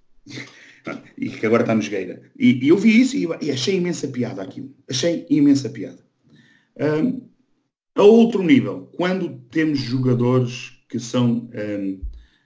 e 1.17 1.29
que 1.29 1.45
agora 1.45 1.63
está 1.63 1.75
no 1.75 1.81
Jogueira. 1.81 2.21
E, 2.37 2.65
e, 2.65 2.69
eu 2.69 2.77
vi 2.77 3.01
isso 3.01 3.15
e, 3.15 3.27
e, 3.41 3.51
achei 3.51 3.75
imensa 3.75 4.07
piada 4.07 4.41
aquilo. 4.41 4.73
Achei 4.89 5.25
imensa 5.29 5.69
piada. 5.69 6.03
Um, 6.79 7.21
a 7.95 8.03
outro 8.03 8.43
nível, 8.43 8.89
quando 8.95 9.29
temos 9.49 9.79
jogadores 9.79 10.73
que 10.89 10.99
são 10.99 11.49
um, 11.53 12.01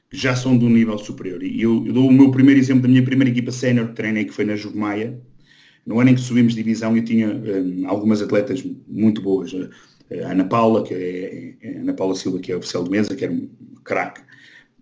que 0.09 0.17
já 0.17 0.35
são 0.35 0.57
de 0.57 0.65
um 0.65 0.69
nível 0.69 0.97
superior, 0.97 1.43
e 1.43 1.61
eu, 1.61 1.85
eu, 1.85 1.93
dou 1.93 2.07
o 2.07 2.13
meu 2.13 2.31
primeiro 2.31 2.59
exemplo 2.59 2.83
da 2.83 2.87
minha 2.87 3.03
primeira 3.03 3.31
equipa 3.31 3.51
sénior 3.51 3.87
que 3.89 3.95
treinei, 3.95 4.25
que 4.25 4.31
foi 4.31 4.45
na 4.45 4.55
Jugmaia, 4.55 5.19
no 5.85 5.99
ano 5.99 6.09
em 6.09 6.15
que 6.15 6.21
subimos 6.21 6.55
divisão, 6.55 6.95
eu 6.97 7.03
tinha 7.03 7.27
um, 7.27 7.87
algumas 7.87 8.21
atletas 8.21 8.63
muito 8.87 9.21
boas. 9.21 9.51
A 10.23 10.31
Ana 10.31 10.45
Paula, 10.45 10.83
que 10.83 10.93
é, 10.93 11.55
é, 11.61 11.77
Ana 11.79 11.93
Paula 11.93 12.15
Silva, 12.15 12.39
que 12.39 12.51
é 12.51 12.55
oficial 12.55 12.83
de 12.83 12.89
mesa, 12.89 13.15
que 13.15 13.23
era 13.23 13.33
um 13.33 13.49
craque, 13.83 14.21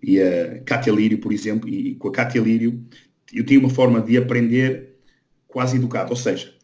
e 0.02 0.20
a 0.20 0.60
Cátia 0.60 0.92
Lírio, 0.92 1.18
por 1.18 1.32
exemplo, 1.32 1.68
e 1.68 1.94
com 1.96 2.08
a 2.08 2.12
Cátia 2.12 2.40
Lírio 2.40 2.82
eu 3.32 3.44
tinha 3.44 3.58
uma 3.58 3.70
forma 3.70 4.00
de 4.00 4.16
aprender 4.16 4.96
quase 5.48 5.76
educado, 5.76 6.10
ou 6.10 6.16
seja, 6.16 6.54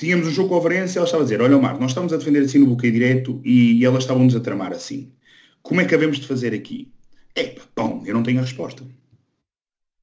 tínhamos 0.00 0.26
um 0.26 0.30
jogo 0.30 0.48
com 0.48 0.56
a 0.56 0.60
Varense 0.60 0.96
e 0.96 0.98
ela 0.98 1.04
estava 1.04 1.22
a 1.22 1.26
dizer, 1.26 1.42
olha 1.42 1.58
Marco, 1.58 1.78
nós 1.78 1.90
estamos 1.90 2.10
a 2.10 2.16
defender 2.16 2.40
assim 2.40 2.58
no 2.58 2.66
bloqueio 2.66 2.90
direto 2.90 3.38
e, 3.44 3.84
elas 3.84 4.04
estavam-nos 4.04 4.34
a 4.34 4.40
tramar 4.40 4.72
assim. 4.72 5.12
Como 5.62 5.78
é 5.82 5.84
que 5.84 5.94
havemos 5.94 6.18
de 6.18 6.26
fazer 6.26 6.54
aqui? 6.54 6.90
É, 7.36 7.54
bom, 7.76 8.02
eu 8.06 8.14
não 8.14 8.22
tenho 8.22 8.38
a 8.38 8.42
resposta. 8.42 8.82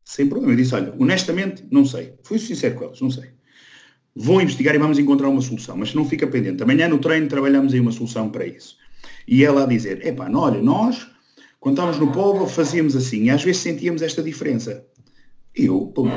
Sem 0.05 0.27
problema. 0.27 0.53
Eu 0.53 0.57
disse, 0.57 0.75
olha, 0.75 0.93
honestamente, 0.99 1.65
não 1.71 1.83
sei. 1.83 2.13
Fui 2.21 2.37
sincero 2.37 2.75
com 2.75 2.85
elas, 2.85 3.01
não 3.01 3.09
sei. 3.09 3.31
Vou 4.15 4.39
investigar 4.39 4.75
e 4.75 4.77
vamos 4.77 4.99
encontrar 4.99 5.29
uma 5.29 5.41
solução, 5.41 5.75
mas 5.75 5.95
não 5.95 6.07
fica 6.07 6.27
pendente. 6.27 6.61
Amanhã 6.61 6.87
no 6.87 6.99
treino 6.99 7.27
trabalhamos 7.27 7.73
aí 7.73 7.79
uma 7.79 7.91
solução 7.91 8.29
para 8.29 8.45
isso. 8.45 8.77
E 9.27 9.43
ela 9.43 9.63
a 9.63 9.65
dizer, 9.65 10.05
epá, 10.05 10.29
olha, 10.31 10.61
nós, 10.61 11.07
quando 11.59 11.73
estávamos 11.73 11.99
no 11.99 12.11
povo, 12.11 12.47
fazíamos 12.47 12.95
assim, 12.95 13.23
e 13.23 13.29
às 13.31 13.43
vezes 13.43 13.61
sentíamos 13.63 14.03
esta 14.03 14.21
diferença. 14.21 14.85
Eu, 15.55 15.87
pum, 15.87 16.09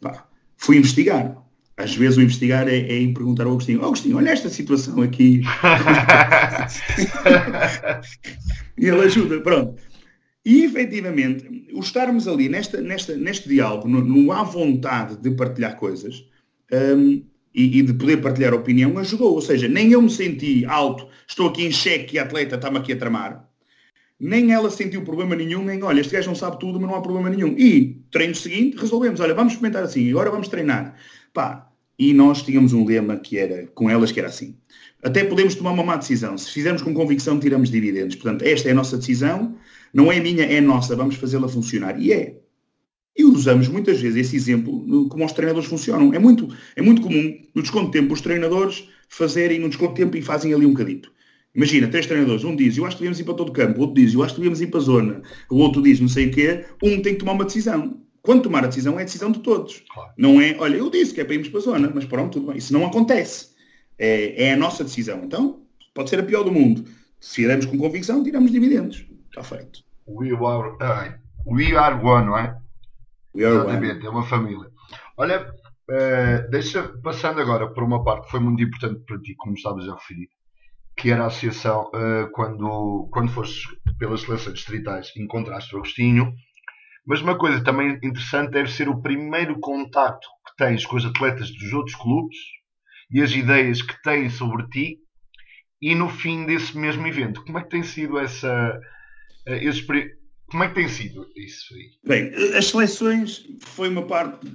pá, 0.00 0.26
fui 0.56 0.78
investigar 0.78 1.41
às 1.82 1.94
vezes 1.96 2.16
o 2.16 2.22
investigar 2.22 2.68
é, 2.68 2.76
é 2.76 2.98
em 2.98 3.12
perguntar 3.12 3.44
ao 3.44 3.52
Agostinho, 3.52 3.84
Agostinho, 3.84 4.16
olha 4.16 4.30
esta 4.30 4.48
situação 4.48 5.02
aqui. 5.02 5.42
e 8.78 8.86
ele 8.86 9.00
ajuda, 9.00 9.40
pronto. 9.40 9.80
E 10.44 10.64
efetivamente, 10.64 11.68
o 11.72 11.80
estarmos 11.80 12.26
ali 12.26 12.48
nesta, 12.48 12.80
nesta, 12.80 13.16
neste 13.16 13.48
diálogo, 13.48 13.88
no, 13.88 14.00
no 14.04 14.32
à 14.32 14.42
vontade 14.42 15.16
de 15.16 15.30
partilhar 15.32 15.76
coisas 15.76 16.24
um, 16.72 17.22
e, 17.54 17.78
e, 17.78 17.82
de 17.82 17.94
poder 17.94 18.20
partilhar 18.20 18.52
opinião, 18.54 18.98
ajudou. 18.98 19.34
Ou 19.34 19.42
seja, 19.42 19.68
nem 19.68 19.92
eu 19.92 20.02
me 20.02 20.10
senti 20.10 20.64
alto, 20.64 21.06
estou 21.28 21.48
aqui 21.48 21.64
em 21.64 21.70
xeque 21.70 22.16
e 22.16 22.18
a 22.18 22.22
atleta 22.22 22.56
está-me 22.56 22.78
aqui 22.78 22.92
a 22.92 22.96
tramar. 22.96 23.48
Nem 24.18 24.52
ela 24.52 24.70
sentiu 24.70 25.02
problema 25.02 25.34
nenhum, 25.34 25.64
nem 25.64 25.82
olha, 25.82 26.00
este 26.00 26.12
gajo 26.12 26.28
não 26.28 26.36
sabe 26.36 26.58
tudo, 26.60 26.78
mas 26.80 26.88
não 26.88 26.96
há 26.96 27.02
problema 27.02 27.28
nenhum. 27.28 27.56
E 27.58 28.00
treino 28.10 28.34
seguinte, 28.34 28.76
resolvemos, 28.76 29.20
olha, 29.20 29.34
vamos 29.34 29.52
experimentar 29.52 29.84
assim, 29.84 30.10
agora 30.10 30.30
vamos 30.30 30.48
treinar. 30.48 30.96
Pá, 31.32 31.71
e 32.02 32.12
nós 32.12 32.42
tínhamos 32.42 32.72
um 32.72 32.84
lema 32.84 33.16
que 33.16 33.38
era, 33.38 33.68
com 33.76 33.88
elas, 33.88 34.10
que 34.10 34.18
era 34.18 34.28
assim. 34.28 34.56
Até 35.04 35.22
podemos 35.22 35.54
tomar 35.54 35.70
uma 35.70 35.84
má 35.84 35.94
decisão. 35.94 36.36
Se 36.36 36.50
fizermos 36.50 36.82
com 36.82 36.92
convicção, 36.92 37.38
tiramos 37.38 37.70
dividendos. 37.70 38.16
Portanto, 38.16 38.42
esta 38.42 38.68
é 38.68 38.72
a 38.72 38.74
nossa 38.74 38.96
decisão, 38.98 39.54
não 39.94 40.10
é 40.10 40.18
minha, 40.18 40.44
é 40.44 40.60
nossa, 40.60 40.96
vamos 40.96 41.14
fazê-la 41.14 41.46
funcionar. 41.46 42.00
E 42.00 42.12
é. 42.12 42.40
E 43.16 43.24
usamos 43.24 43.68
muitas 43.68 44.00
vezes 44.00 44.26
esse 44.26 44.34
exemplo 44.34 45.08
como 45.08 45.24
os 45.24 45.30
treinadores 45.30 45.68
funcionam. 45.68 46.12
É 46.12 46.18
muito, 46.18 46.48
é 46.74 46.82
muito 46.82 47.02
comum, 47.02 47.38
no 47.54 47.62
desconto 47.62 47.92
de 47.92 48.00
tempo, 48.00 48.12
os 48.14 48.20
treinadores 48.20 48.88
fazerem 49.08 49.60
no 49.60 49.68
desconto 49.68 49.94
de 49.94 50.00
tempo 50.00 50.16
e 50.16 50.22
fazem 50.22 50.52
ali 50.52 50.66
um 50.66 50.70
bocadito. 50.70 51.12
Imagina, 51.54 51.86
três 51.86 52.06
treinadores, 52.06 52.42
um 52.42 52.56
diz, 52.56 52.76
eu 52.78 52.84
acho 52.84 52.96
que 52.96 53.02
devíamos 53.02 53.20
ir 53.20 53.24
para 53.24 53.34
todo 53.34 53.50
o 53.50 53.52
campo, 53.52 53.78
o 53.78 53.82
outro 53.82 54.02
diz, 54.02 54.12
eu 54.12 54.24
acho 54.24 54.34
que 54.34 54.40
devíamos 54.40 54.60
ir 54.60 54.68
para 54.68 54.80
a 54.80 54.82
zona, 54.82 55.22
o 55.50 55.58
outro 55.58 55.82
diz, 55.82 56.00
não 56.00 56.08
sei 56.08 56.26
o 56.26 56.30
quê, 56.32 56.64
um 56.82 57.00
tem 57.00 57.12
que 57.12 57.20
tomar 57.20 57.32
uma 57.32 57.44
decisão. 57.44 58.01
Quando 58.22 58.44
tomar 58.44 58.64
a 58.64 58.68
decisão, 58.68 58.98
é 58.98 59.02
a 59.02 59.04
decisão 59.04 59.32
de 59.32 59.40
todos. 59.40 59.82
Claro. 59.92 60.12
Não 60.16 60.40
é, 60.40 60.56
olha, 60.58 60.76
eu 60.76 60.88
disse 60.88 61.12
que 61.12 61.20
é 61.20 61.24
para 61.24 61.34
irmos 61.34 61.48
para 61.48 61.58
a 61.58 61.62
zona, 61.62 61.92
mas 61.92 62.04
pronto, 62.04 62.34
tudo 62.34 62.46
bem. 62.46 62.56
Isso 62.56 62.72
não 62.72 62.86
acontece. 62.86 63.50
É, 63.98 64.44
é 64.44 64.52
a 64.52 64.56
nossa 64.56 64.84
decisão. 64.84 65.22
Então, 65.24 65.62
pode 65.92 66.08
ser 66.08 66.20
a 66.20 66.22
pior 66.22 66.44
do 66.44 66.52
mundo. 66.52 66.84
Se 67.20 67.36
fizermos 67.36 67.66
com 67.66 67.76
convicção, 67.76 68.22
tiramos 68.22 68.52
dividendos. 68.52 69.04
Está 69.28 69.42
feito. 69.42 69.82
We 70.06 70.30
are, 70.30 70.68
uh, 70.70 71.18
we 71.46 71.76
are 71.76 71.94
one, 71.96 72.26
não 72.26 72.38
é? 72.38 72.56
We 73.34 73.44
are 73.44 73.56
Exatamente, 73.56 73.98
one. 73.98 74.06
é 74.06 74.10
uma 74.10 74.24
família. 74.24 74.70
Olha, 75.16 75.50
uh, 75.90 76.50
deixa, 76.50 76.82
passando 77.02 77.40
agora 77.40 77.68
por 77.68 77.82
uma 77.82 78.04
parte 78.04 78.26
que 78.26 78.30
foi 78.30 78.40
muito 78.40 78.62
importante 78.62 79.00
para 79.04 79.18
ti, 79.20 79.34
como 79.36 79.54
estavas 79.54 79.88
a 79.88 79.94
referir, 79.94 80.28
que 80.96 81.10
era 81.10 81.24
a 81.24 81.26
associação, 81.26 81.90
uh, 81.94 82.30
quando, 82.32 83.08
quando 83.12 83.32
foste 83.32 83.68
pelas 83.98 84.20
seleções 84.20 84.54
distritais, 84.54 85.12
encontraste 85.16 85.74
o 85.74 85.78
Agostinho, 85.78 86.32
mas 87.06 87.20
uma 87.20 87.36
coisa 87.36 87.62
também 87.62 87.98
interessante 88.02 88.52
deve 88.52 88.70
ser 88.70 88.88
o 88.88 89.00
primeiro 89.00 89.58
contacto 89.58 90.26
que 90.46 90.56
tens 90.56 90.86
com 90.86 90.96
os 90.96 91.04
atletas 91.04 91.50
dos 91.50 91.72
outros 91.72 91.96
clubes 91.96 92.36
e 93.10 93.20
as 93.20 93.32
ideias 93.32 93.82
que 93.82 94.00
têm 94.02 94.30
sobre 94.30 94.66
ti 94.68 94.98
e 95.80 95.94
no 95.94 96.08
fim 96.08 96.46
desse 96.46 96.78
mesmo 96.78 97.06
evento. 97.06 97.44
Como 97.44 97.58
é 97.58 97.62
que 97.62 97.70
tem 97.70 97.82
sido 97.82 98.18
essa. 98.18 98.80
Eh, 99.46 99.64
esse, 99.66 99.84
como 100.46 100.62
é 100.62 100.68
que 100.68 100.74
tem 100.74 100.88
sido 100.88 101.26
isso 101.36 101.74
aí? 101.74 101.90
Bem, 102.06 102.56
as 102.56 102.66
seleções 102.66 103.44
foi 103.60 103.88
uma 103.88 104.02
parte 104.02 104.46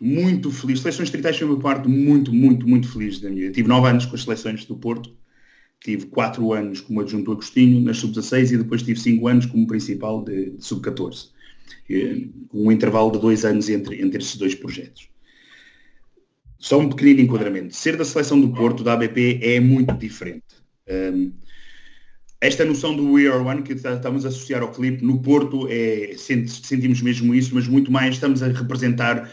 muito 0.00 0.50
feliz. 0.50 0.80
Seleções 0.80 1.08
distritais 1.08 1.36
foi 1.36 1.46
uma 1.46 1.60
parte 1.60 1.88
muito, 1.88 2.32
muito, 2.32 2.66
muito 2.66 2.90
feliz 2.90 3.20
da 3.20 3.28
minha 3.28 3.42
vida. 3.42 3.54
Tive 3.54 3.68
nove 3.68 3.88
anos 3.88 4.06
com 4.06 4.14
as 4.14 4.22
seleções 4.22 4.64
do 4.64 4.76
Porto. 4.76 5.14
Tive 5.84 6.06
quatro 6.06 6.54
anos 6.54 6.80
como 6.80 7.00
adjunto 7.00 7.32
Agostinho 7.32 7.80
nas 7.82 7.98
sub-16 7.98 8.52
e 8.52 8.56
depois 8.56 8.82
tive 8.82 8.98
cinco 8.98 9.28
anos 9.28 9.44
como 9.44 9.66
principal 9.66 10.24
de, 10.24 10.52
de 10.52 10.64
sub-14 10.64 11.35
com 12.48 12.66
um 12.66 12.72
intervalo 12.72 13.10
de 13.12 13.20
dois 13.20 13.44
anos 13.44 13.68
entre, 13.68 14.00
entre 14.02 14.18
esses 14.18 14.36
dois 14.36 14.54
projetos. 14.54 15.08
Só 16.58 16.78
um 16.78 16.88
pequenino 16.88 17.20
enquadramento. 17.20 17.74
Ser 17.74 17.96
da 17.96 18.04
seleção 18.04 18.40
do 18.40 18.52
Porto, 18.52 18.82
da 18.82 18.94
ABP, 18.94 19.40
é 19.42 19.60
muito 19.60 19.94
diferente. 19.94 20.44
Um, 20.88 21.32
esta 22.40 22.64
noção 22.64 22.94
do 22.94 23.12
We 23.12 23.26
Are 23.28 23.42
One 23.42 23.62
que 23.62 23.72
estamos 23.72 24.24
a 24.24 24.28
associar 24.28 24.62
ao 24.62 24.70
clipe, 24.70 25.04
no 25.04 25.20
Porto 25.20 25.66
é, 25.70 26.14
sentimos 26.16 27.00
mesmo 27.00 27.34
isso, 27.34 27.54
mas 27.54 27.66
muito 27.66 27.90
mais 27.90 28.14
estamos 28.14 28.42
a 28.42 28.48
representar 28.48 29.30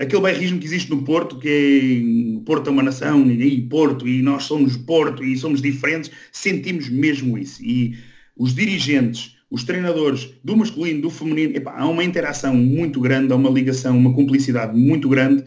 aquele 0.00 0.22
bairrismo 0.22 0.58
que 0.58 0.64
existe 0.64 0.90
no 0.90 1.02
Porto, 1.02 1.38
que 1.38 2.40
é 2.40 2.44
Porto 2.44 2.68
é 2.68 2.70
uma 2.70 2.82
nação, 2.82 3.30
e 3.30 3.62
Porto, 3.62 4.08
e 4.08 4.22
nós 4.22 4.44
somos 4.44 4.76
Porto, 4.76 5.22
e 5.22 5.36
somos 5.36 5.60
diferentes, 5.60 6.10
sentimos 6.32 6.88
mesmo 6.88 7.36
isso. 7.36 7.62
E 7.62 7.98
os 8.36 8.54
dirigentes, 8.54 9.36
os 9.50 9.64
treinadores 9.64 10.32
do 10.44 10.56
masculino, 10.56 11.02
do 11.02 11.10
feminino, 11.10 11.56
epá, 11.56 11.74
há 11.76 11.88
uma 11.88 12.04
interação 12.04 12.54
muito 12.54 13.00
grande, 13.00 13.32
há 13.32 13.36
uma 13.36 13.50
ligação, 13.50 13.96
uma 13.98 14.14
cumplicidade 14.14 14.78
muito 14.78 15.08
grande 15.08 15.44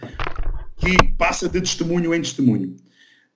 que 0.78 1.14
passa 1.18 1.47
de 1.47 1.62
testemunho 1.62 2.14
em 2.14 2.22
testemunho. 2.22 2.76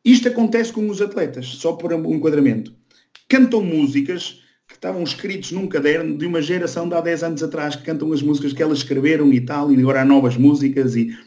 Isto 0.03 0.27
acontece 0.27 0.73
com 0.73 0.89
os 0.89 1.01
atletas, 1.01 1.45
só 1.45 1.73
por 1.73 1.93
um 1.93 2.13
enquadramento. 2.13 2.73
Cantam 3.29 3.63
músicas 3.63 4.41
que 4.67 4.75
estavam 4.75 5.01
escritos 5.03 5.53
num 5.53 5.67
caderno 5.67 6.17
de 6.17 6.25
uma 6.25 6.41
geração 6.41 6.89
de 6.89 6.95
há 6.95 7.01
10 7.01 7.23
anos 7.23 7.43
atrás, 7.43 7.75
que 7.75 7.83
cantam 7.83 8.11
as 8.11 8.21
músicas 8.21 8.51
que 8.51 8.61
elas 8.61 8.79
escreveram 8.79 9.31
e 9.31 9.39
tal, 9.39 9.71
e 9.71 9.79
agora 9.79 10.01
há 10.01 10.05
novas 10.05 10.35
músicas 10.35 10.95
e 10.95 11.17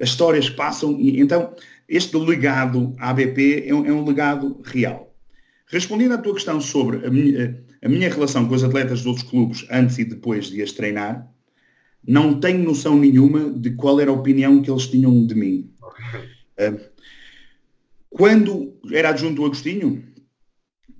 as 0.00 0.08
histórias 0.08 0.50
passam. 0.50 0.98
E, 0.98 1.20
então, 1.20 1.54
este 1.88 2.16
legado 2.16 2.94
ABP 2.98 3.64
é 3.66 3.74
um, 3.74 3.86
é 3.86 3.92
um 3.92 4.04
legado 4.04 4.60
real. 4.64 5.14
Respondendo 5.66 6.14
à 6.14 6.18
tua 6.18 6.34
questão 6.34 6.60
sobre 6.60 7.06
a 7.06 7.10
minha, 7.10 7.62
a 7.82 7.88
minha 7.88 8.08
relação 8.08 8.46
com 8.46 8.54
os 8.54 8.64
atletas 8.64 9.00
dos 9.00 9.06
outros 9.06 9.28
clubes 9.28 9.66
antes 9.70 9.98
e 9.98 10.04
depois 10.04 10.46
de 10.46 10.62
as 10.62 10.72
treinar, 10.72 11.28
não 12.06 12.40
tenho 12.40 12.64
noção 12.64 12.96
nenhuma 12.96 13.50
de 13.50 13.72
qual 13.72 14.00
era 14.00 14.10
a 14.10 14.14
opinião 14.14 14.62
que 14.62 14.70
eles 14.70 14.86
tinham 14.86 15.26
de 15.26 15.34
mim. 15.34 15.70
Quando 18.10 18.78
era 18.92 19.10
adjunto 19.10 19.36
do 19.36 19.44
Agostinho, 19.44 20.02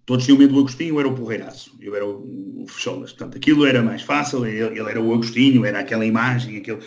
todos 0.05 0.25
tinham 0.25 0.39
medo 0.39 0.55
do 0.55 0.61
Agostinho, 0.61 0.95
eu 0.95 1.01
era 1.01 1.09
o 1.09 1.15
porreiraço, 1.15 1.77
eu 1.81 1.95
era 1.95 2.07
o, 2.07 2.63
o 2.63 2.67
Fecholas. 2.67 3.13
Portanto, 3.13 3.37
aquilo 3.37 3.67
era 3.67 3.83
mais 3.83 4.03
fácil, 4.03 4.47
ele, 4.47 4.79
ele, 4.79 4.91
era 4.91 5.01
o 5.01 5.13
Agostinho, 5.13 5.65
era 5.65 5.81
aquela 5.81 6.05
imagem, 6.05 6.59
aquele... 6.59 6.79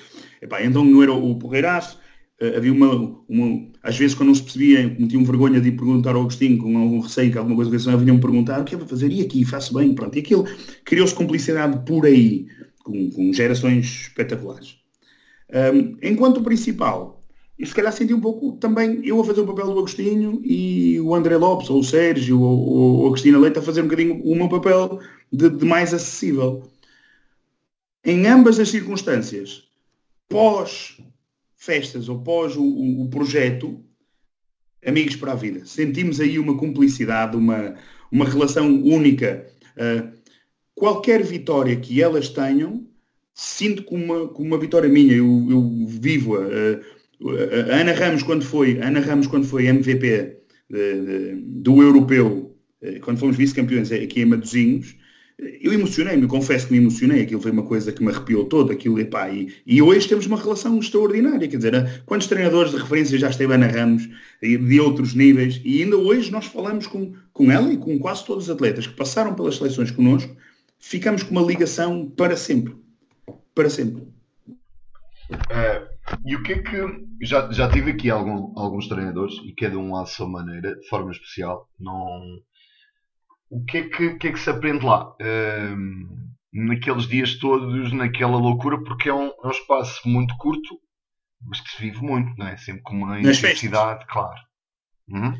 Epá, 0.41 0.63
então 0.63 0.83
não 0.83 1.03
era 1.03 1.13
o 1.13 1.37
porreiraço, 1.37 1.99
uh, 2.41 2.57
havia 2.57 2.71
uma, 2.71 3.23
uma, 3.27 3.70
às 3.83 3.97
vezes 3.97 4.15
quando 4.15 4.27
não 4.27 4.35
se 4.35 4.43
percebia, 4.43 4.95
tinham 4.95 5.23
vergonha 5.23 5.59
de 5.59 5.71
perguntar 5.71 6.15
ao 6.15 6.21
Agostinho 6.21 6.57
com 6.57 6.77
algum 6.77 6.99
receio 6.99 7.31
que 7.31 7.37
alguma 7.37 7.55
coisa 7.55 7.71
que 7.71 7.97
vinham 7.97 8.19
perguntar, 8.19 8.61
o 8.61 8.63
que 8.63 8.75
é 8.75 8.77
para 8.77 8.87
fazer? 8.87 9.11
E 9.11 9.21
aqui, 9.21 9.43
faço 9.43 9.73
bem, 9.73 9.93
pronto. 9.93 10.15
E 10.15 10.19
aquilo 10.19 10.45
criou-se 10.85 11.15
cumplicidade 11.15 11.83
por 11.85 12.05
aí, 12.05 12.47
com, 12.83 13.09
com 13.09 13.33
gerações 13.33 13.85
espetaculares. 13.85 14.77
Um, 15.73 15.97
enquanto 16.01 16.37
o 16.37 16.43
principal, 16.43 17.23
e 17.57 17.65
se 17.65 17.73
calhar 17.73 17.91
senti 17.91 18.13
um 18.13 18.21
pouco 18.21 18.53
também 18.53 19.01
eu 19.03 19.19
a 19.19 19.23
fazer 19.23 19.41
o 19.41 19.47
papel 19.47 19.65
do 19.65 19.79
Agostinho 19.79 20.41
e 20.43 20.99
o 20.99 21.13
André 21.15 21.37
Lopes, 21.37 21.69
ou 21.69 21.79
o 21.79 21.83
Sérgio, 21.83 22.39
ou, 22.39 22.69
ou 23.01 23.07
a 23.07 23.11
Cristina 23.11 23.39
Leite 23.39 23.59
a 23.59 23.61
fazer 23.61 23.81
um 23.81 23.85
bocadinho 23.85 24.21
o 24.23 24.35
meu 24.35 24.47
papel 24.47 24.99
de, 25.31 25.49
de 25.49 25.65
mais 25.65 25.93
acessível. 25.93 26.63
Em 28.03 28.25
ambas 28.27 28.59
as 28.59 28.69
circunstâncias, 28.69 29.63
pós 30.29 30.97
festas 31.61 32.09
ou 32.09 32.19
pós 32.23 32.55
o, 32.57 32.63
o, 32.63 33.07
projeto, 33.07 33.79
amigos 34.83 35.15
para 35.15 35.33
a 35.33 35.35
vida. 35.35 35.63
Sentimos 35.63 36.19
aí 36.19 36.39
uma 36.39 36.57
cumplicidade, 36.57 37.37
uma, 37.37 37.75
uma 38.11 38.25
relação 38.25 38.81
única. 38.83 39.45
Uh, 39.77 40.11
qualquer 40.73 41.21
vitória 41.21 41.75
que 41.75 42.01
elas 42.01 42.29
tenham, 42.29 42.87
sinto 43.35 43.83
como 43.83 44.03
uma, 44.03 44.27
como 44.29 44.47
uma 44.47 44.57
vitória 44.57 44.89
minha, 44.89 45.13
eu, 45.13 45.47
eu 45.51 45.85
vivo-a. 45.87 46.39
Uh, 46.39 47.71
a 47.71 47.75
Ana 47.75 47.93
Ramos, 47.93 48.23
quando 48.23 48.43
foi, 48.43 48.79
Ana 48.79 48.99
Ramos, 48.99 49.27
quando 49.27 49.45
foi 49.45 49.67
MVP 49.67 50.37
uh, 50.71 51.35
do 51.61 51.83
europeu, 51.83 52.57
quando 53.01 53.19
fomos 53.19 53.37
vice-campeões 53.37 53.91
aqui 53.91 54.21
em 54.21 54.25
Matosinhos, 54.25 54.95
eu 55.41 55.73
emocionei-me, 55.73 56.27
confesso 56.27 56.67
que 56.67 56.73
me 56.73 56.77
emocionei, 56.77 57.23
aquilo 57.23 57.41
foi 57.41 57.51
uma 57.51 57.63
coisa 57.63 57.91
que 57.91 58.03
me 58.03 58.11
arrepiou 58.11 58.45
todo, 58.45 58.71
aquilo, 58.71 58.99
epá, 58.99 59.27
e, 59.29 59.51
e 59.65 59.81
hoje 59.81 60.07
temos 60.07 60.27
uma 60.27 60.37
relação 60.37 60.77
extraordinária, 60.77 61.47
quer 61.47 61.57
dizer, 61.57 62.03
quantos 62.05 62.27
treinadores 62.27 62.71
de 62.71 62.77
referência 62.77 63.17
já 63.17 63.29
esteve 63.29 63.53
Ana 63.53 63.67
Ramos, 63.67 64.07
de 64.41 64.79
outros 64.79 65.15
níveis, 65.15 65.59
e 65.65 65.81
ainda 65.81 65.97
hoje 65.97 66.31
nós 66.31 66.45
falamos 66.45 66.85
com, 66.85 67.13
com 67.33 67.51
ela 67.51 67.73
e 67.73 67.77
com 67.77 67.97
quase 67.97 68.23
todos 68.23 68.45
os 68.45 68.49
atletas 68.51 68.85
que 68.85 68.93
passaram 68.93 69.33
pelas 69.33 69.55
seleções 69.55 69.89
connosco, 69.89 70.35
ficamos 70.79 71.23
com 71.23 71.31
uma 71.31 71.41
ligação 71.41 72.07
para 72.09 72.37
sempre, 72.37 72.75
para 73.55 73.69
sempre. 73.69 74.03
Uh, 75.31 75.89
e 76.25 76.35
o 76.35 76.43
que 76.43 76.53
é 76.53 76.61
que, 76.61 77.05
já, 77.21 77.51
já 77.51 77.67
tive 77.67 77.91
aqui 77.91 78.11
algum, 78.11 78.53
alguns 78.59 78.87
treinadores, 78.87 79.35
e 79.43 79.53
cada 79.53 79.77
um 79.77 79.95
à 79.95 80.05
sua 80.05 80.27
maneira, 80.27 80.75
de 80.75 80.87
forma 80.87 81.11
especial, 81.11 81.67
não 81.79 82.39
o 83.51 83.63
que 83.65 83.77
é 83.79 83.89
que, 83.89 84.15
que, 84.15 84.27
é 84.29 84.31
que 84.31 84.39
se 84.39 84.49
aprende 84.49 84.85
lá? 84.85 85.11
Uh, 85.11 86.31
naqueles 86.53 87.05
dias 87.05 87.35
todos, 87.35 87.91
naquela 87.91 88.37
loucura, 88.37 88.81
porque 88.81 89.09
é 89.09 89.13
um, 89.13 89.27
é 89.27 89.47
um, 89.47 89.51
espaço 89.51 90.07
muito 90.07 90.35
curto, 90.37 90.79
mas 91.45 91.59
que 91.59 91.69
se 91.69 91.81
vive 91.81 92.01
muito, 92.01 92.33
não 92.37 92.47
é? 92.47 92.55
Sempre 92.55 92.81
com 92.83 92.95
uma 92.95 93.19
intensidade, 93.19 94.05
claro. 94.07 94.39
Uhum. 95.09 95.33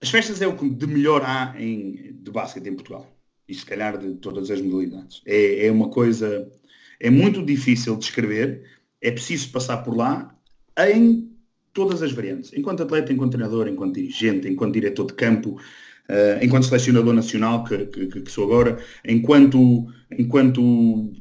As 0.00 0.10
festas 0.10 0.40
é 0.40 0.46
o 0.46 0.56
que 0.56 0.68
de 0.68 0.86
melhor 0.86 1.22
há 1.24 1.54
em, 1.58 2.14
de 2.14 2.30
basquete 2.30 2.68
em 2.68 2.74
Portugal. 2.74 3.06
E 3.46 3.54
se 3.54 3.64
calhar 3.64 3.98
de 3.98 4.14
todas 4.14 4.50
as 4.50 4.60
modalidades. 4.60 5.22
É, 5.26 5.66
é 5.66 5.70
uma 5.70 5.90
coisa. 5.90 6.50
É 6.98 7.10
muito 7.10 7.44
difícil 7.44 7.94
de 7.94 8.00
descrever. 8.00 8.64
É 9.00 9.10
preciso 9.10 9.52
passar 9.52 9.78
por 9.78 9.96
lá 9.96 10.34
em 10.78 11.36
todas 11.72 12.02
as 12.02 12.12
variantes. 12.12 12.52
Enquanto 12.54 12.82
atleta, 12.82 13.12
enquanto 13.12 13.32
treinador, 13.32 13.68
enquanto 13.68 13.94
dirigente, 13.94 14.48
enquanto 14.48 14.74
diretor 14.74 15.06
de 15.06 15.14
campo, 15.14 15.60
uh, 16.08 16.44
enquanto 16.44 16.66
selecionador 16.66 17.14
nacional, 17.14 17.64
que, 17.64 17.86
que, 17.86 18.06
que, 18.22 18.30
sou 18.30 18.44
agora, 18.44 18.78
enquanto, 19.04 19.86
enquanto 20.18 21.12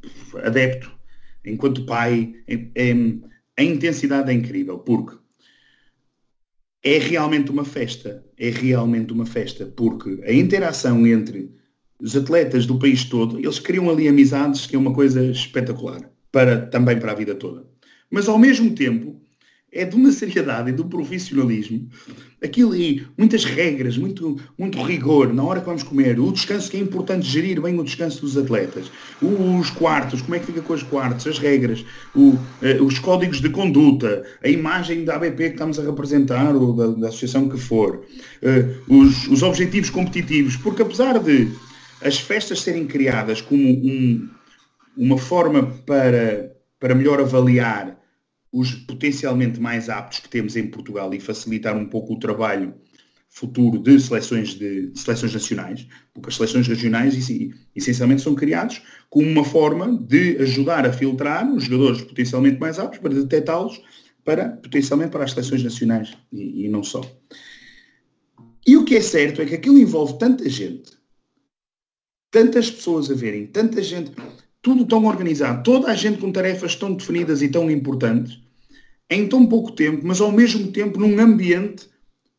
adepto, 0.43 0.91
enquanto 1.45 1.85
pai, 1.85 2.35
é, 2.47 2.67
é, 2.75 2.93
a 3.57 3.63
intensidade 3.63 4.31
é 4.31 4.33
incrível, 4.33 4.79
porque 4.79 5.17
é 6.83 6.97
realmente 6.99 7.51
uma 7.51 7.65
festa, 7.65 8.23
é 8.37 8.49
realmente 8.49 9.11
uma 9.11 9.25
festa, 9.25 9.65
porque 9.65 10.21
a 10.23 10.31
interação 10.31 11.05
entre 11.07 11.51
os 11.99 12.15
atletas 12.15 12.65
do 12.65 12.77
país 12.77 13.05
todo, 13.05 13.39
eles 13.39 13.59
criam 13.59 13.89
ali 13.89 14.07
amizades 14.07 14.67
que 14.67 14.75
é 14.75 14.79
uma 14.79 14.93
coisa 14.93 15.23
espetacular, 15.25 16.09
para, 16.31 16.67
também 16.67 16.99
para 16.99 17.11
a 17.11 17.15
vida 17.15 17.33
toda. 17.33 17.65
Mas 18.09 18.27
ao 18.27 18.37
mesmo 18.37 18.75
tempo, 18.75 19.19
é 19.75 19.83
de 19.83 19.95
uma 19.95 20.09
seriedade 20.11 20.71
e 20.71 20.81
um 20.81 20.87
profissionalismo. 20.87 21.89
Aquilo 22.41 22.71
aí, 22.71 23.05
muitas 23.17 23.43
regras, 23.43 23.97
muito, 23.97 24.39
muito 24.57 24.81
rigor 24.81 25.33
na 25.33 25.43
hora 25.43 25.59
que 25.59 25.65
vamos 25.65 25.83
comer, 25.83 26.17
o 26.17 26.31
descanso 26.31 26.71
que 26.71 26.77
é 26.77 26.79
importante 26.79 27.27
gerir 27.27 27.61
bem 27.61 27.77
o 27.77 27.83
descanso 27.83 28.21
dos 28.21 28.37
atletas, 28.37 28.89
os 29.21 29.69
quartos, 29.71 30.21
como 30.21 30.35
é 30.35 30.39
que 30.39 30.45
fica 30.45 30.61
com 30.61 30.73
os 30.73 30.83
quartos, 30.83 31.27
as 31.27 31.39
regras, 31.39 31.83
o, 32.15 32.37
eh, 32.61 32.81
os 32.81 32.99
códigos 32.99 33.41
de 33.41 33.49
conduta, 33.49 34.23
a 34.41 34.47
imagem 34.47 35.03
da 35.03 35.15
ABP 35.15 35.49
que 35.49 35.55
estamos 35.55 35.77
a 35.77 35.83
representar 35.83 36.55
ou 36.55 36.73
da, 36.73 36.87
da 36.87 37.07
associação 37.09 37.49
que 37.49 37.57
for, 37.57 38.05
eh, 38.41 38.65
os, 38.87 39.27
os 39.27 39.43
objetivos 39.43 39.89
competitivos, 39.89 40.55
porque 40.55 40.83
apesar 40.83 41.19
de 41.19 41.49
as 42.01 42.17
festas 42.17 42.61
serem 42.61 42.85
criadas 42.85 43.41
como 43.41 43.61
um, 43.61 44.29
uma 44.95 45.17
forma 45.17 45.63
para, 45.85 46.51
para 46.79 46.95
melhor 46.95 47.19
avaliar 47.19 48.04
os 48.55 48.73
potencialmente 48.73 49.59
mais 49.59 49.89
aptos 49.89 50.19
que 50.19 50.29
temos 50.29 50.55
em 50.55 50.67
Portugal 50.67 51.13
e 51.13 51.19
facilitar 51.19 51.75
um 51.75 51.85
pouco 51.85 52.13
o 52.13 52.19
trabalho 52.19 52.73
futuro 53.27 53.77
de 53.77 53.99
seleções, 53.99 54.53
de, 54.53 54.91
de 54.91 54.97
seleções 54.97 55.33
nacionais, 55.33 55.85
porque 56.13 56.29
as 56.29 56.37
seleções 56.37 56.65
regionais 56.65 57.15
essencialmente 57.75 58.21
são 58.21 58.33
criados 58.33 58.81
como 59.09 59.27
uma 59.27 59.43
forma 59.43 59.97
de 59.97 60.37
ajudar 60.37 60.85
a 60.85 60.93
filtrar 60.93 61.45
os 61.53 61.65
jogadores 61.65 62.01
potencialmente 62.03 62.57
mais 62.57 62.79
aptos 62.79 62.99
para 62.99 63.13
detectá-los 63.13 63.81
para, 64.23 64.51
potencialmente 64.51 65.11
para 65.11 65.25
as 65.25 65.31
seleções 65.31 65.61
nacionais 65.61 66.13
e, 66.31 66.65
e 66.65 66.69
não 66.69 66.81
só. 66.81 67.01
E 68.65 68.77
o 68.77 68.85
que 68.85 68.95
é 68.95 69.01
certo 69.01 69.41
é 69.41 69.45
que 69.45 69.55
aquilo 69.55 69.77
envolve 69.77 70.17
tanta 70.17 70.47
gente, 70.49 70.93
tantas 72.31 72.71
pessoas 72.71 73.11
a 73.11 73.13
verem, 73.13 73.47
tanta 73.47 73.83
gente, 73.83 74.13
tudo 74.61 74.85
tão 74.85 75.05
organizado, 75.05 75.61
toda 75.61 75.91
a 75.91 75.93
gente 75.93 76.19
com 76.19 76.31
tarefas 76.31 76.73
tão 76.75 76.93
definidas 76.93 77.41
e 77.41 77.49
tão 77.49 77.69
importantes, 77.69 78.44
em 79.09 79.27
tão 79.27 79.45
pouco 79.45 79.71
tempo, 79.71 80.01
mas 80.05 80.19
ao 80.19 80.31
mesmo 80.31 80.71
tempo 80.71 80.99
num 80.99 81.19
ambiente 81.19 81.87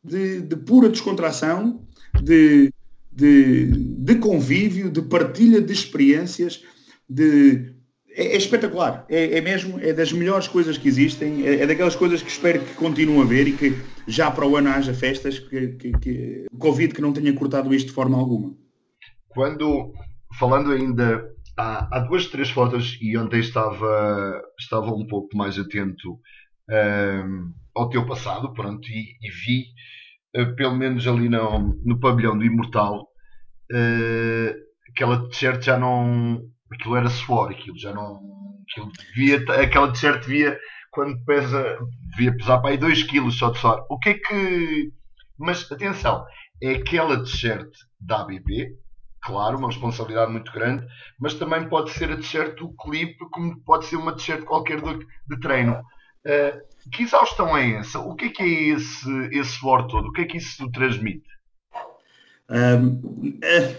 de, 0.03 0.41
de 0.41 0.55
pura 0.55 0.89
descontração, 0.89 1.81
de, 2.21 2.71
de, 3.11 3.71
de, 3.97 4.15
convívio, 4.15 4.89
de 4.89 5.01
partilha 5.01 5.61
de 5.61 5.71
experiências, 5.71 6.63
de, 7.09 7.73
é, 8.09 8.33
é 8.33 8.37
espetacular. 8.37 9.05
É, 9.09 9.37
é, 9.37 9.41
mesmo, 9.41 9.79
é 9.79 9.93
das 9.93 10.11
melhores 10.11 10.47
coisas 10.47 10.77
que 10.77 10.87
existem, 10.87 11.45
é, 11.45 11.61
é, 11.61 11.67
daquelas 11.67 11.95
coisas 11.95 12.21
que 12.21 12.29
espero 12.29 12.59
que 12.59 12.73
continue 12.73 13.21
a 13.21 13.25
ver 13.25 13.47
e 13.47 13.53
que 13.53 13.75
já 14.07 14.31
para 14.31 14.47
o 14.47 14.55
ano 14.55 14.69
haja 14.69 14.93
festas, 14.93 15.39
que, 15.39 15.67
que, 15.69 15.91
que 15.91 16.45
Covid 16.57 16.93
que 16.93 17.01
não 17.01 17.13
tenha 17.13 17.33
cortado 17.33 17.73
isto 17.73 17.87
de 17.87 17.93
forma 17.93 18.17
alguma. 18.17 18.55
Quando, 19.29 19.93
falando 20.39 20.71
ainda, 20.71 21.29
há, 21.55 21.97
há 21.97 21.99
duas, 21.99 22.27
três 22.27 22.49
fotos 22.49 22.97
e 23.01 23.17
ontem 23.17 23.39
estava, 23.39 24.41
estava 24.59 24.91
um 24.93 25.05
pouco 25.05 25.35
mais 25.37 25.57
atento 25.59 26.19
ao 27.77 27.89
teu 27.89 28.05
passado, 28.05 28.53
pronto, 28.53 28.87
e, 28.89 29.17
e 29.21 29.29
vi, 29.29 29.65
uh, 30.35 30.55
pelo 30.55 30.75
menos 30.75 31.07
ali 31.07 31.29
no, 31.29 31.79
no 31.85 31.99
pavilhão 31.99 32.37
do 32.37 32.43
Imortal, 32.43 33.03
uh, 33.71 34.53
aquela 34.89 35.29
t-shirt 35.29 35.63
já 35.63 35.77
não. 35.77 36.41
Aquilo 36.71 36.95
era 36.95 37.09
suor, 37.09 37.51
aquilo 37.51 37.77
já 37.77 37.93
não. 37.93 38.19
Aquilo 38.69 38.91
devia, 39.15 39.37
aquela 39.61 39.91
t-shirt 39.91 40.21
devia, 40.25 40.59
quando 40.91 41.23
pesa, 41.23 41.77
devia 42.11 42.35
pesar 42.35 42.59
para 42.59 42.71
aí 42.71 42.77
2 42.77 43.03
kg 43.03 43.31
só 43.31 43.51
de 43.51 43.59
suor. 43.59 43.85
O 43.89 43.99
que 43.99 44.09
é 44.09 44.13
que. 44.15 44.91
Mas 45.37 45.71
atenção, 45.71 46.25
é 46.61 46.71
aquela 46.71 47.23
t-shirt 47.23 47.69
da 47.99 48.21
ABB, 48.21 48.75
claro, 49.21 49.57
uma 49.57 49.67
responsabilidade 49.67 50.31
muito 50.31 50.51
grande, 50.51 50.85
mas 51.19 51.35
também 51.35 51.69
pode 51.69 51.91
ser 51.91 52.11
a 52.11 52.15
t-shirt 52.15 52.57
do 52.57 52.73
clipe, 52.75 53.17
como 53.31 53.59
pode 53.63 53.85
ser 53.85 53.97
uma 53.97 54.13
t-shirt 54.13 54.43
qualquer 54.43 54.81
de, 54.81 54.97
de 54.97 55.39
treino. 55.39 55.79
Uh, 56.27 56.89
que 56.91 57.03
exaustão 57.03 57.55
é 57.55 57.77
essa? 57.77 57.99
O 57.99 58.13
que 58.13 58.25
é 58.25 58.29
que 58.29 58.43
é 58.43 58.63
esse, 58.75 59.09
esse 59.31 59.51
suor 59.51 59.87
todo? 59.87 60.09
O 60.09 60.11
que 60.11 60.21
é 60.21 60.25
que 60.25 60.37
isso 60.37 60.69
transmite? 60.71 61.25
Um, 62.49 63.37
uh, 63.37 63.75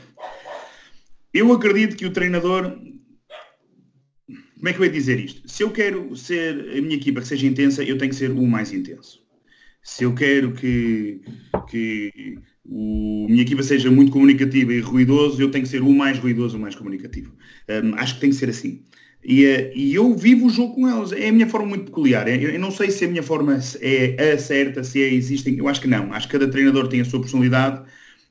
eu 1.32 1.52
acredito 1.52 1.96
que 1.96 2.06
o 2.06 2.12
treinador. 2.12 2.78
Como 4.56 4.68
é 4.68 4.72
que 4.72 4.80
eu 4.80 4.84
ia 4.84 4.90
dizer 4.90 5.20
isto? 5.20 5.46
Se 5.48 5.62
eu 5.62 5.70
quero 5.70 6.16
ser 6.16 6.76
a 6.76 6.80
minha 6.80 6.96
equipa 6.96 7.20
que 7.20 7.28
seja 7.28 7.46
intensa, 7.46 7.84
eu 7.84 7.98
tenho 7.98 8.10
que 8.10 8.16
ser 8.16 8.30
o 8.30 8.46
mais 8.46 8.72
intenso. 8.72 9.22
Se 9.82 10.04
eu 10.04 10.14
quero 10.14 10.52
que, 10.52 11.20
que 11.68 12.38
o, 12.64 13.26
a 13.26 13.30
minha 13.30 13.42
equipa 13.42 13.62
seja 13.62 13.90
muito 13.90 14.10
comunicativa 14.10 14.72
e 14.72 14.80
ruidoso, 14.80 15.40
eu 15.40 15.50
tenho 15.50 15.64
que 15.64 15.70
ser 15.70 15.82
o 15.82 15.92
mais 15.92 16.18
ruidoso, 16.18 16.56
o 16.56 16.60
mais 16.60 16.74
comunicativo. 16.74 17.32
Um, 17.68 17.94
acho 17.94 18.14
que 18.14 18.20
tem 18.20 18.30
que 18.30 18.36
ser 18.36 18.48
assim. 18.48 18.84
E, 19.24 19.44
eh, 19.44 19.72
e, 19.74 19.94
eu 19.94 20.14
vivo 20.14 20.46
o 20.46 20.50
jogo 20.50 20.74
com 20.74 20.88
elas. 20.88 21.12
É 21.12 21.28
a 21.28 21.32
minha 21.32 21.48
forma 21.48 21.68
muito 21.68 21.86
peculiar. 21.86 22.28
Eu 22.28 22.58
não 22.58 22.70
sei 22.70 22.90
se 22.90 23.04
a 23.04 23.08
minha 23.08 23.22
forma 23.22 23.58
é 23.80 24.32
a 24.32 24.38
certa, 24.38 24.84
se 24.84 25.02
é, 25.02 25.12
existem. 25.12 25.58
Eu 25.58 25.68
acho 25.68 25.80
que 25.80 25.88
não. 25.88 26.12
Acho 26.12 26.26
que 26.28 26.38
cada 26.38 26.50
treinador 26.50 26.88
tem 26.88 27.00
a 27.00 27.04
sua 27.04 27.20
personalidade 27.20 27.82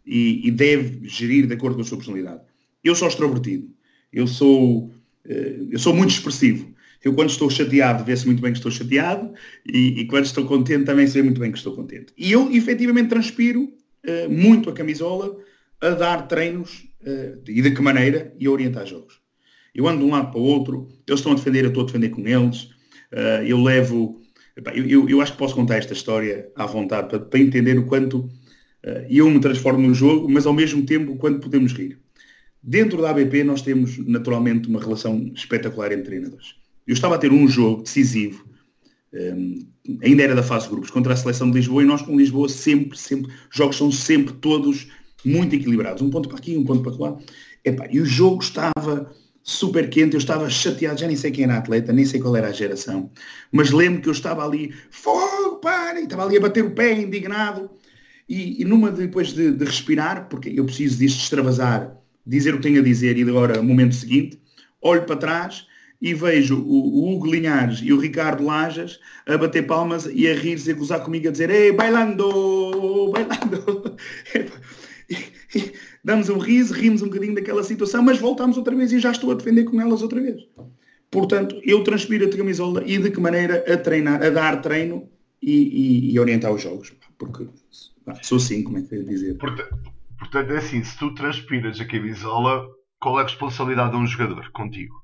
e, 0.05 0.47
e 0.47 0.51
deve 0.51 1.07
gerir 1.07 1.47
de 1.47 1.53
acordo 1.53 1.75
com 1.75 1.81
a 1.81 1.85
sua 1.85 1.97
personalidade. 1.97 2.41
Eu 2.83 2.95
sou 2.95 3.07
extrovertido. 3.07 3.69
Eu 4.11 4.25
sou, 4.27 4.91
eh, 5.25 5.57
eu 5.71 5.79
sou 5.79 5.93
muito 5.93 6.11
expressivo. 6.11 6.73
Eu 7.03 7.13
quando 7.13 7.29
estou 7.29 7.49
chateado 7.49 8.03
vê-se 8.03 8.25
muito 8.25 8.41
bem 8.41 8.51
que 8.51 8.57
estou 8.57 8.71
chateado 8.71 9.33
e, 9.65 10.01
e, 10.01 10.05
quando 10.07 10.25
estou 10.25 10.45
contente 10.45 10.85
também 10.85 11.05
se 11.05 11.13
vê 11.13 11.21
muito 11.21 11.39
bem 11.39 11.51
que 11.51 11.57
estou 11.57 11.75
contente. 11.75 12.13
E 12.17 12.31
eu 12.31 12.51
efetivamente 12.51 13.09
transpiro 13.09 13.63
uh, 13.63 14.29
muito 14.29 14.69
a 14.69 14.73
camisola 14.73 15.37
a 15.79 15.89
dar 15.91 16.27
treinos 16.27 16.87
e 17.47 17.61
de 17.61 17.71
que 17.71 17.81
maneira 17.81 18.33
e 18.39 18.47
a 18.47 18.51
orientar 18.51 18.85
jogos. 18.85 19.21
Eu 19.77 19.87
ando 19.87 19.99
de 19.99 20.05
um 20.05 20.09
lado 20.09 20.31
para 20.31 20.39
o 20.39 20.43
outro, 20.43 20.89
eles 21.07 21.19
estão 21.19 21.33
a 21.33 21.35
defender, 21.35 21.63
eu 21.63 21.67
estou 21.67 21.83
a 21.83 21.85
defender 21.85 22.09
com 22.09 22.27
eles, 22.27 22.63
uh, 23.13 23.43
eu 23.45 23.61
levo. 23.61 24.19
eu, 24.73 24.87
eu, 24.87 25.07
eu, 25.07 25.21
acho 25.21 25.33
que 25.33 25.37
posso 25.37 25.53
contar 25.53 25.77
esta 25.77 25.93
história 25.93 26.49
à 26.55 26.65
vontade 26.65 27.09
para, 27.09 27.19
para 27.19 27.39
entender 27.39 27.77
o 27.77 27.85
quanto 27.85 28.21
uh, 28.21 29.05
eu 29.07 29.29
me 29.29 29.39
transformo 29.39 29.87
no 29.87 29.93
jogo, 29.93 30.27
mas 30.27 30.47
ao 30.47 30.53
mesmo 30.53 30.83
tempo 30.83 31.11
o 31.11 31.15
quanto 31.17 31.39
podemos 31.39 31.73
rir. 31.73 31.99
Dentro 32.61 33.03
da 33.03 33.11
ABP 33.11 33.43
nós 33.43 33.61
temos 33.61 33.99
naturalmente 33.99 34.67
uma 34.67 34.79
relação 34.79 35.31
espetacular 35.35 35.91
entre 35.91 36.05
treinadores. 36.05 36.55
Eu 36.87 36.93
estava 36.93 37.13
a 37.13 37.17
ter 37.19 37.31
um 37.31 37.47
jogo 37.47 37.83
decisivo, 37.83 38.47
um, 39.13 39.67
eh, 39.87 40.07
ainda 40.07 40.23
era 40.23 40.33
da 40.33 40.41
fase 40.41 40.65
de 40.65 40.71
grupos, 40.71 40.89
contra 40.89 41.13
a 41.13 41.15
seleção 41.15 41.51
de 41.51 41.57
Lisboa, 41.57 41.83
e 41.83 41.85
nós 41.85 42.01
com 42.01 42.17
Lisboa 42.17 42.49
sempre, 42.49 42.97
sempre, 42.97 43.31
jogos 43.51 43.77
são 43.77 43.91
sempre 43.91 44.33
todos 44.33 44.87
muito 45.23 45.55
equilibrados. 45.55 46.01
Um 46.01 46.09
ponto 46.09 46.27
para 46.27 46.39
aqui, 46.39 46.57
um 46.57 46.63
ponto 46.63 46.81
para 46.81 47.09
lá. 47.11 47.17
E 47.91 47.99
o 47.99 48.05
jogo 48.05 48.41
estava 48.41 49.13
super 49.47 49.89
quente, 49.89 50.13
eu 50.13 50.17
estava 50.17 50.49
chateado, 50.49 50.99
já 50.99 51.07
nem 51.07 51.15
sei 51.15 51.31
quem 51.31 51.45
era 51.45 51.57
atleta, 51.57 51.93
nem 51.93 52.03
sei 52.03 52.19
qual 52.19 52.35
era 52.35 52.49
a 52.49 52.51
geração, 52.51 53.09
mas 53.49 53.71
lembro 53.71 54.01
que 54.01 54.09
eu 54.09 54.11
estava 54.13 54.45
ali, 54.45 54.75
fogo, 54.91 55.55
para, 55.61 56.01
e 56.01 56.03
estava 56.03 56.25
ali 56.25 56.35
a 56.35 56.41
bater 56.41 56.65
o 56.65 56.71
pé, 56.71 56.91
indignado, 56.99 57.69
e, 58.27 58.61
e 58.61 58.65
numa 58.65 58.91
depois 58.91 59.29
de, 59.29 59.51
de, 59.51 59.63
respirar, 59.63 60.27
porque 60.27 60.49
eu 60.53 60.65
preciso 60.65 60.99
disto 60.99 61.21
extravasar, 61.21 61.95
dizer 62.25 62.53
o 62.53 62.57
que 62.57 62.63
tenho 62.63 62.81
a 62.81 62.83
dizer, 62.83 63.17
e 63.17 63.21
agora, 63.21 63.63
momento 63.63 63.95
seguinte, 63.95 64.37
olho 64.81 65.05
para 65.05 65.15
trás 65.15 65.65
e 66.01 66.13
vejo 66.13 66.61
o, 66.61 67.05
o 67.05 67.13
Hugo 67.13 67.31
Linhares 67.31 67.79
e 67.81 67.93
o 67.93 67.99
Ricardo 67.99 68.43
Lajas 68.43 68.99
a 69.25 69.37
bater 69.37 69.65
palmas 69.65 70.09
e 70.11 70.27
a 70.27 70.35
rir-se, 70.35 70.71
a 70.71 70.73
gozar 70.73 71.03
comigo, 71.03 71.29
a 71.29 71.31
dizer, 71.31 71.49
ei, 71.49 71.71
bailando, 71.71 73.13
bailando. 73.13 73.95
damos 76.07 76.29
um 76.29 76.37
riso, 76.37 76.73
rimos 76.73 77.01
um 77.01 77.07
bocadinho 77.07 77.35
daquela 77.35 77.61
situação, 77.61 78.01
mas 78.01 78.17
voltamos 78.17 78.55
outra 78.55 78.73
vez 78.73 78.93
e 78.93 78.99
já 78.99 79.11
estou 79.11 79.29
a 79.29 79.33
defender 79.33 79.65
com 79.65 79.81
elas 79.81 80.01
outra 80.01 80.21
vez. 80.21 80.41
Portanto, 81.11 81.59
eu 81.65 81.83
transpiro 81.83 82.25
a 82.25 82.29
camisola 82.29 82.81
e 82.85 82.97
de 82.97 83.11
que 83.11 83.19
maneira 83.19 83.61
a 83.67 83.75
treinar, 83.75 84.23
a 84.23 84.29
dar 84.29 84.61
treino 84.61 85.09
e, 85.41 85.51
e, 85.51 86.13
e 86.13 86.17
orientar 86.17 86.53
os 86.53 86.61
jogos. 86.61 86.93
Porque 87.17 87.49
sou 88.21 88.37
assim, 88.37 88.63
como 88.63 88.77
é 88.77 88.83
que 88.83 88.95
é 88.95 88.99
dizer? 88.99 89.37
Portanto, 89.37 89.77
portanto, 90.17 90.51
é 90.53 90.57
assim, 90.57 90.81
se 90.81 90.97
tu 90.97 91.13
transpiras 91.13 91.77
a 91.81 91.85
camisola, 91.85 92.65
qual 93.01 93.19
é 93.19 93.23
a 93.23 93.25
responsabilidade 93.25 93.91
de 93.91 93.97
um 93.97 94.07
jogador 94.07 94.49
contigo? 94.51 94.95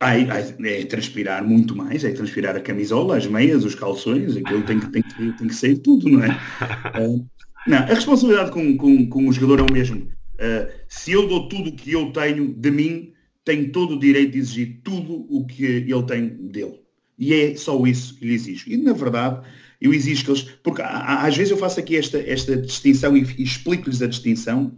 Ai, 0.00 0.26
ai, 0.30 0.56
é 0.64 0.84
transpirar 0.86 1.46
muito 1.46 1.76
mais, 1.76 2.04
é 2.04 2.10
transpirar 2.10 2.56
a 2.56 2.60
camisola, 2.60 3.18
as 3.18 3.26
meias, 3.26 3.66
os 3.66 3.74
calções, 3.74 4.34
aquilo 4.34 4.62
tem 4.62 4.80
que, 4.80 4.86
tem 4.90 5.02
que, 5.02 5.32
tem 5.32 5.46
que 5.46 5.54
sair 5.54 5.76
tudo, 5.76 6.08
não 6.08 6.24
é? 6.24 6.28
Não, 7.66 7.78
a 7.78 7.94
responsabilidade 7.94 8.50
com, 8.50 8.76
com, 8.76 9.08
com 9.08 9.28
o 9.28 9.32
jogador 9.32 9.60
é 9.60 9.62
o 9.62 9.72
mesmo. 9.72 10.10
Uh, 10.34 10.72
se 10.88 11.12
eu 11.12 11.28
dou 11.28 11.48
tudo 11.48 11.70
o 11.70 11.76
que 11.76 11.92
eu 11.92 12.10
tenho 12.12 12.52
de 12.52 12.70
mim, 12.70 13.12
tenho 13.44 13.70
todo 13.70 13.94
o 13.94 13.98
direito 13.98 14.32
de 14.32 14.38
exigir 14.38 14.80
tudo 14.82 15.26
o 15.28 15.46
que 15.46 15.64
ele 15.64 16.02
tem 16.02 16.28
dele. 16.28 16.80
E 17.16 17.32
é 17.32 17.54
só 17.54 17.80
isso 17.86 18.18
que 18.18 18.26
lhe 18.26 18.34
exijo. 18.34 18.68
E, 18.68 18.76
na 18.76 18.92
verdade, 18.92 19.46
eu 19.80 19.94
exijo 19.94 20.24
que 20.24 20.30
eles... 20.32 20.42
Porque 20.62 20.82
às 20.82 21.36
vezes 21.36 21.52
eu 21.52 21.56
faço 21.56 21.78
aqui 21.78 21.96
esta, 21.96 22.18
esta 22.18 22.56
distinção 22.56 23.16
e, 23.16 23.22
e 23.38 23.44
explico-lhes 23.44 24.02
a 24.02 24.08
distinção. 24.08 24.76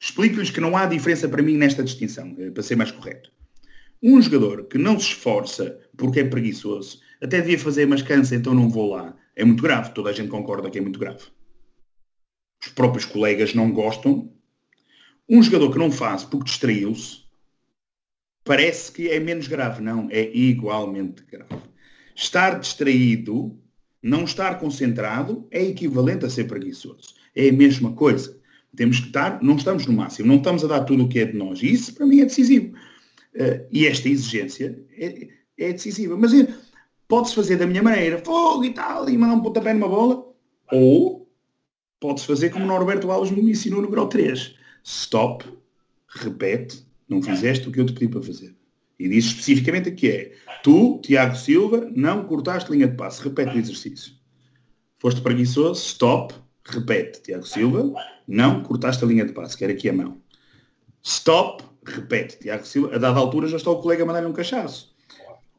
Explico-lhes 0.00 0.50
que 0.50 0.60
não 0.60 0.76
há 0.76 0.86
diferença 0.86 1.28
para 1.28 1.42
mim 1.42 1.56
nesta 1.56 1.84
distinção, 1.84 2.34
eh, 2.38 2.50
para 2.50 2.62
ser 2.62 2.76
mais 2.76 2.90
correto. 2.90 3.30
Um 4.02 4.20
jogador 4.20 4.64
que 4.64 4.76
não 4.76 4.98
se 4.98 5.06
esforça 5.08 5.78
porque 5.96 6.20
é 6.20 6.24
preguiçoso, 6.24 7.00
até 7.22 7.40
devia 7.40 7.58
fazer, 7.58 7.86
mas 7.86 8.02
cansa, 8.02 8.34
então 8.34 8.52
não 8.54 8.68
vou 8.68 8.90
lá. 8.90 9.16
É 9.34 9.44
muito 9.44 9.62
grave. 9.62 9.94
Toda 9.94 10.10
a 10.10 10.12
gente 10.12 10.28
concorda 10.28 10.68
que 10.68 10.78
é 10.78 10.82
muito 10.82 10.98
grave 10.98 11.24
os 12.62 12.68
próprios 12.68 13.04
colegas 13.04 13.54
não 13.54 13.70
gostam. 13.70 14.32
Um 15.28 15.42
jogador 15.42 15.72
que 15.72 15.78
não 15.78 15.90
faz 15.90 16.24
porque 16.24 16.46
distraiu-se, 16.46 17.22
parece 18.44 18.92
que 18.92 19.08
é 19.08 19.18
menos 19.18 19.48
grave. 19.48 19.82
Não, 19.82 20.08
é 20.10 20.30
igualmente 20.34 21.24
grave. 21.24 21.62
Estar 22.14 22.58
distraído, 22.58 23.58
não 24.02 24.24
estar 24.24 24.58
concentrado, 24.58 25.46
é 25.50 25.62
equivalente 25.62 26.24
a 26.24 26.30
ser 26.30 26.44
preguiçoso. 26.44 27.14
É 27.34 27.48
a 27.48 27.52
mesma 27.52 27.92
coisa. 27.92 28.38
Temos 28.74 29.00
que 29.00 29.06
estar, 29.06 29.42
não 29.42 29.56
estamos 29.56 29.86
no 29.86 29.94
máximo, 29.94 30.28
não 30.28 30.36
estamos 30.36 30.64
a 30.64 30.68
dar 30.68 30.84
tudo 30.84 31.04
o 31.04 31.08
que 31.08 31.18
é 31.18 31.24
de 31.24 31.36
nós. 31.36 31.62
E 31.62 31.72
isso, 31.72 31.94
para 31.94 32.06
mim, 32.06 32.20
é 32.20 32.24
decisivo. 32.24 32.74
Uh, 33.34 33.66
e 33.70 33.86
esta 33.86 34.08
exigência 34.08 34.78
é, 34.96 35.28
é 35.58 35.72
decisiva. 35.72 36.16
Mas 36.16 36.32
é, 36.32 36.46
pode-se 37.08 37.34
fazer 37.34 37.56
da 37.56 37.66
minha 37.66 37.82
maneira, 37.82 38.18
fogo 38.18 38.64
e 38.64 38.72
tal, 38.72 39.08
e 39.08 39.16
mandar 39.16 39.34
um 39.34 39.42
pontapé 39.42 39.72
numa 39.72 39.88
bola, 39.88 40.26
ou 40.70 41.25
pode-se 42.00 42.26
fazer 42.26 42.50
como 42.50 42.66
Norberto 42.66 43.10
Alves 43.10 43.30
me 43.30 43.50
ensinou 43.50 43.82
no 43.82 43.90
grau 43.90 44.08
3. 44.08 44.54
Stop, 44.82 45.44
repete, 46.08 46.84
não 47.08 47.22
fizeste 47.22 47.68
o 47.68 47.72
que 47.72 47.80
eu 47.80 47.86
te 47.86 47.92
pedi 47.92 48.08
para 48.08 48.22
fazer. 48.22 48.54
E 48.98 49.08
diz 49.08 49.26
especificamente 49.26 49.90
que 49.90 50.08
é, 50.08 50.32
tu, 50.62 51.00
Tiago 51.02 51.36
Silva, 51.36 51.90
não 51.94 52.24
cortaste 52.24 52.70
linha 52.70 52.88
de 52.88 52.96
passe. 52.96 53.22
Repete 53.22 53.56
o 53.56 53.58
exercício. 53.58 54.14
Foste 54.98 55.20
preguiçoso, 55.20 55.80
stop, 55.80 56.34
repete, 56.64 57.22
Tiago 57.22 57.46
Silva, 57.46 57.92
não 58.26 58.62
cortaste 58.62 59.04
a 59.04 59.06
linha 59.06 59.24
de 59.24 59.32
passe, 59.32 59.56
quer 59.56 59.70
aqui 59.70 59.88
a 59.88 59.92
mão. 59.92 60.16
Stop, 61.02 61.62
repete, 61.84 62.38
Tiago 62.38 62.66
Silva, 62.66 62.94
a 62.94 62.98
dada 62.98 63.18
altura 63.18 63.48
já 63.48 63.58
está 63.58 63.70
o 63.70 63.80
colega 63.80 64.02
a 64.02 64.06
mandar-lhe 64.06 64.26
um 64.26 64.32
cachaço. 64.32 64.94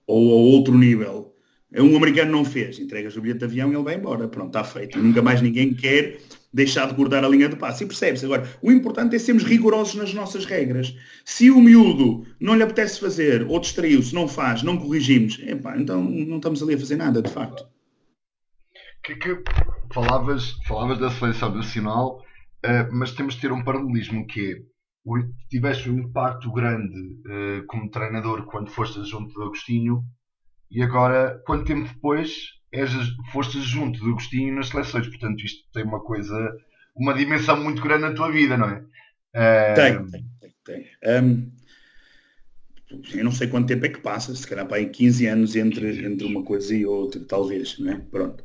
Ou 0.08 0.32
a 0.32 0.36
outro 0.36 0.76
nível, 0.76 1.34
um 1.76 1.98
americano 1.98 2.32
não 2.32 2.46
fez, 2.46 2.80
entregas 2.80 3.18
o 3.18 3.22
bilhete 3.22 3.40
de 3.40 3.46
avião 3.46 3.72
e 3.72 3.76
ele 3.76 3.84
vai 3.84 3.96
embora. 3.96 4.28
Pronto, 4.28 4.48
está 4.48 4.64
feito. 4.64 4.98
Nunca 4.98 5.22
mais 5.22 5.42
ninguém 5.42 5.74
quer 5.74 6.20
deixar 6.54 6.88
de 6.88 6.94
guardar 6.94 7.26
a 7.26 7.30
linha 7.30 7.50
de 7.50 7.58
passe. 7.58 7.84
E 7.84 7.88
percebe-se. 7.88 8.26
Agora, 8.26 8.50
o 8.62 8.72
importante 8.72 9.16
é 9.16 9.20
sermos 9.20 9.44
rigorosos 9.44 9.96
nas 9.96 10.14
nossas 10.14 10.46
regras. 10.46 10.96
Se 11.26 11.52
o 11.52 11.60
miúdo 11.60 12.26
não 12.40 12.56
lhe 12.56 12.64
apetece 12.64 13.00
fazer 13.00 13.46
ou 13.48 13.60
distraiu-se, 13.60 14.16
não 14.16 14.28
faz, 14.28 14.64
não 14.64 14.78
corrigimos, 14.78 15.40
epá, 15.40 15.78
então 15.78 16.02
não 16.02 16.38
estamos 16.38 16.64
ali 16.64 16.76
a 16.76 16.80
fazer 16.80 16.96
nada, 16.96 17.22
de 17.22 17.30
facto. 17.30 17.68
Que, 19.04 19.16
que 19.16 19.44
falavas, 19.94 20.54
falavas 20.66 21.00
da 21.00 21.12
seleção 21.12 21.54
nacional, 21.54 22.22
uh, 22.66 22.94
mas 22.94 23.12
temos 23.12 23.36
de 23.36 23.42
ter 23.42 23.52
um 23.52 23.64
paralelismo 23.64 24.26
que 24.26 24.54
é 24.54 24.78
tiveste 25.50 25.90
um 25.90 26.00
impacto 26.00 26.52
grande 26.52 27.00
uh, 27.00 27.66
como 27.68 27.90
treinador 27.90 28.46
quando 28.46 28.70
foste 28.70 29.02
junto 29.06 29.34
do 29.34 29.44
Agostinho 29.44 30.04
e 30.70 30.82
agora, 30.82 31.42
quanto 31.46 31.66
tempo 31.66 31.88
depois, 31.88 32.58
és, 32.72 32.92
foste 33.32 33.62
junto 33.62 34.00
do 34.00 34.12
Agostinho 34.12 34.56
nas 34.56 34.70
seleções. 34.70 35.08
Portanto, 35.08 35.44
isto 35.44 35.64
tem 35.74 35.84
uma 35.84 36.00
coisa, 36.00 36.36
uma 36.96 37.14
dimensão 37.14 37.62
muito 37.64 37.82
grande 37.82 38.04
na 38.04 38.14
tua 38.14 38.32
vida, 38.32 38.58
não 38.58 38.70
é? 38.70 38.84
Uh... 39.34 39.76
Tem, 39.76 40.06
tem, 40.08 40.26
tem. 40.40 40.54
tem. 40.64 41.22
Um, 41.22 41.52
eu 43.14 43.24
não 43.24 43.32
sei 43.32 43.48
quanto 43.48 43.68
tempo 43.68 43.86
é 43.86 43.90
que 43.90 44.00
passa, 44.00 44.34
se 44.34 44.48
calhar 44.48 44.66
para 44.66 44.78
aí 44.78 44.88
15 44.88 45.28
anos 45.28 45.56
entre, 45.56 46.06
entre 46.06 46.26
uma 46.26 46.44
coisa 46.44 46.74
e 46.74 46.86
outra, 46.86 47.20
talvez, 47.22 47.78
não 47.80 47.92
é? 47.92 47.98
Pronto. 48.12 48.44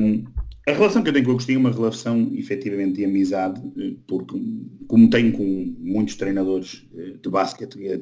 Um, 0.00 0.24
a 0.70 0.74
relação 0.74 1.02
que 1.02 1.08
eu 1.08 1.12
tenho 1.12 1.24
com 1.24 1.30
o 1.30 1.34
Agostinho 1.34 1.56
é 1.56 1.60
uma 1.60 1.72
relação 1.72 2.30
efetivamente 2.34 2.94
de 2.94 3.04
amizade, 3.04 3.60
eh, 3.78 3.94
porque 4.06 4.40
como 4.86 5.10
tenho 5.10 5.32
com 5.32 5.74
muitos 5.78 6.14
treinadores 6.16 6.86
eh, 6.96 7.14
de 7.22 7.28
basquete, 7.28 7.78
eh, 7.86 8.00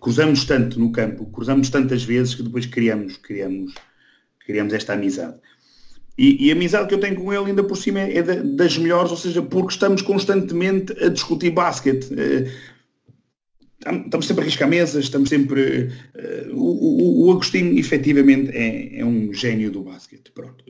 cruzamos 0.00 0.44
tanto 0.44 0.78
no 0.78 0.92
campo, 0.92 1.26
cruzamos 1.26 1.68
tantas 1.70 2.02
vezes 2.04 2.34
que 2.34 2.42
depois 2.42 2.66
criamos, 2.66 3.16
criamos, 3.16 3.74
criamos 4.44 4.72
esta 4.72 4.94
amizade. 4.94 5.38
E, 6.18 6.46
e, 6.46 6.50
a 6.50 6.54
amizade 6.54 6.88
que 6.88 6.94
eu 6.94 7.00
tenho 7.00 7.16
com 7.16 7.30
ele 7.30 7.46
ainda 7.46 7.62
por 7.62 7.76
cima 7.76 8.00
é 8.00 8.22
das 8.22 8.78
melhores, 8.78 9.10
ou 9.10 9.18
seja, 9.18 9.42
porque 9.42 9.72
estamos 9.74 10.00
constantemente 10.00 10.92
a 11.04 11.08
discutir 11.08 11.50
basquete. 11.50 12.08
Estamos 13.84 14.26
sempre 14.26 14.42
a 14.42 14.46
riscar 14.46 14.66
mesas, 14.66 15.04
estamos 15.04 15.28
sempre. 15.28 15.90
O, 16.54 17.24
o, 17.24 17.26
o 17.26 17.32
Agostinho 17.32 17.78
efetivamente 17.78 18.50
é, 18.50 19.00
é, 19.00 19.04
um 19.04 19.30
gênio 19.30 19.70
do 19.70 19.82
basquete. 19.82 20.32
Pronto 20.32 20.64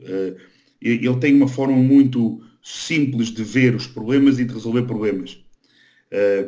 ele 0.81 1.15
tem 1.17 1.35
uma 1.35 1.47
forma 1.47 1.77
muito 1.77 2.41
simples 2.61 3.29
de 3.29 3.43
ver 3.43 3.75
os 3.75 3.87
problemas 3.87 4.39
e 4.39 4.45
de 4.45 4.53
resolver 4.53 4.83
problemas. 4.83 5.39
Uh, 6.11 6.47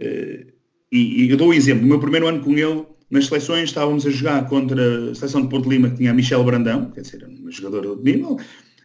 uh, 0.00 0.52
e, 0.90 1.24
e, 1.24 1.30
eu 1.30 1.36
dou 1.36 1.48
um 1.48 1.54
exemplo. 1.54 1.82
No 1.82 1.88
meu 1.88 2.00
primeiro 2.00 2.26
ano 2.26 2.40
com 2.40 2.56
ele, 2.56 2.86
nas 3.10 3.26
seleções 3.26 3.64
estávamos 3.64 4.06
a 4.06 4.10
jogar 4.10 4.48
contra 4.48 5.10
a 5.10 5.14
seleção 5.14 5.42
de 5.42 5.48
Porto 5.48 5.68
Lima, 5.68 5.90
que 5.90 5.96
tinha 5.96 6.10
a 6.10 6.14
Michel 6.14 6.44
Brandão, 6.44 6.90
quer 6.90 7.02
dizer, 7.02 7.24
uma 7.24 7.50
jogadora 7.50 7.96
de 7.96 8.02
nível, 8.02 8.38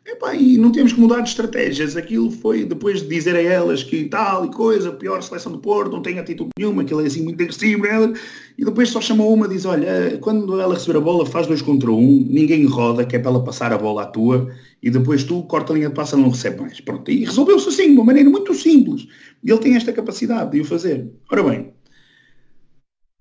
Epá, 0.06 0.36
e 0.36 0.58
não 0.58 0.70
temos 0.70 0.91
que 0.91 0.99
mudar 0.99 1.22
de 1.22 1.30
estratégias. 1.30 1.95
Aquilo 1.95 2.30
foi 2.30 2.66
depois 2.66 3.01
de 3.01 3.08
dizer 3.08 3.36
a 3.38 3.41
elas 3.41 3.84
que 3.84 4.04
tal 4.06 4.45
e 4.45 4.51
coisa, 4.51 4.91
pior 4.91 5.24
seleção 5.24 5.51
do 5.51 5.60
Porto, 5.60 5.93
não 5.93 6.01
tem 6.01 6.20
atitude 6.20 6.49
nenhuma, 6.58 6.82
aquilo 6.82 6.99
é 7.01 7.06
assim 7.06 7.24
muito 7.24 7.41
agressivo. 7.41 7.86
Ela, 7.86 8.14
e 8.58 8.66
depois 8.66 8.89
só 8.89 8.99
chamou 8.99 9.34
uma 9.34 9.45
e 9.45 9.49
diz, 9.49 9.64
olha, 9.64 10.18
quando 10.20 10.60
ela 10.60 10.74
receber 10.74 10.97
a 10.97 11.01
bola 11.01 11.26
faz 11.26 11.47
dois 11.47 11.62
contra 11.62 11.89
um, 11.89 12.28
ninguém 12.30 12.66
roda, 12.66 13.06
que 13.06 13.16
é 13.16 13.20
para 13.20 13.32
ela 13.32 13.43
passar 13.45 13.72
a 13.72 13.78
bola 13.78 14.04
à 14.04 14.06
tua, 14.06 14.54
e 14.82 14.89
depois 14.89 15.24
tu 15.24 15.43
corta 15.43 15.72
a 15.72 15.76
linha 15.76 15.88
de 15.88 15.95
passe 15.95 16.16
e 16.16 16.20
não 16.20 16.30
recebe 16.30 16.60
mais. 16.60 16.82
Pronto, 16.82 17.10
e 17.10 17.24
resolveu-se 17.24 17.70
assim, 17.70 17.88
de 17.88 17.93
uma 17.93 18.04
maneira 18.04 18.30
muito 18.30 18.54
simples. 18.54 19.08
E 19.41 19.49
ele 19.49 19.60
tem 19.60 19.76
esta 19.78 19.93
capacidade 19.93 20.51
de 20.51 20.60
o 20.60 20.66
fazer. 20.66 21.10
Ora 21.32 21.43
bem, 21.43 21.74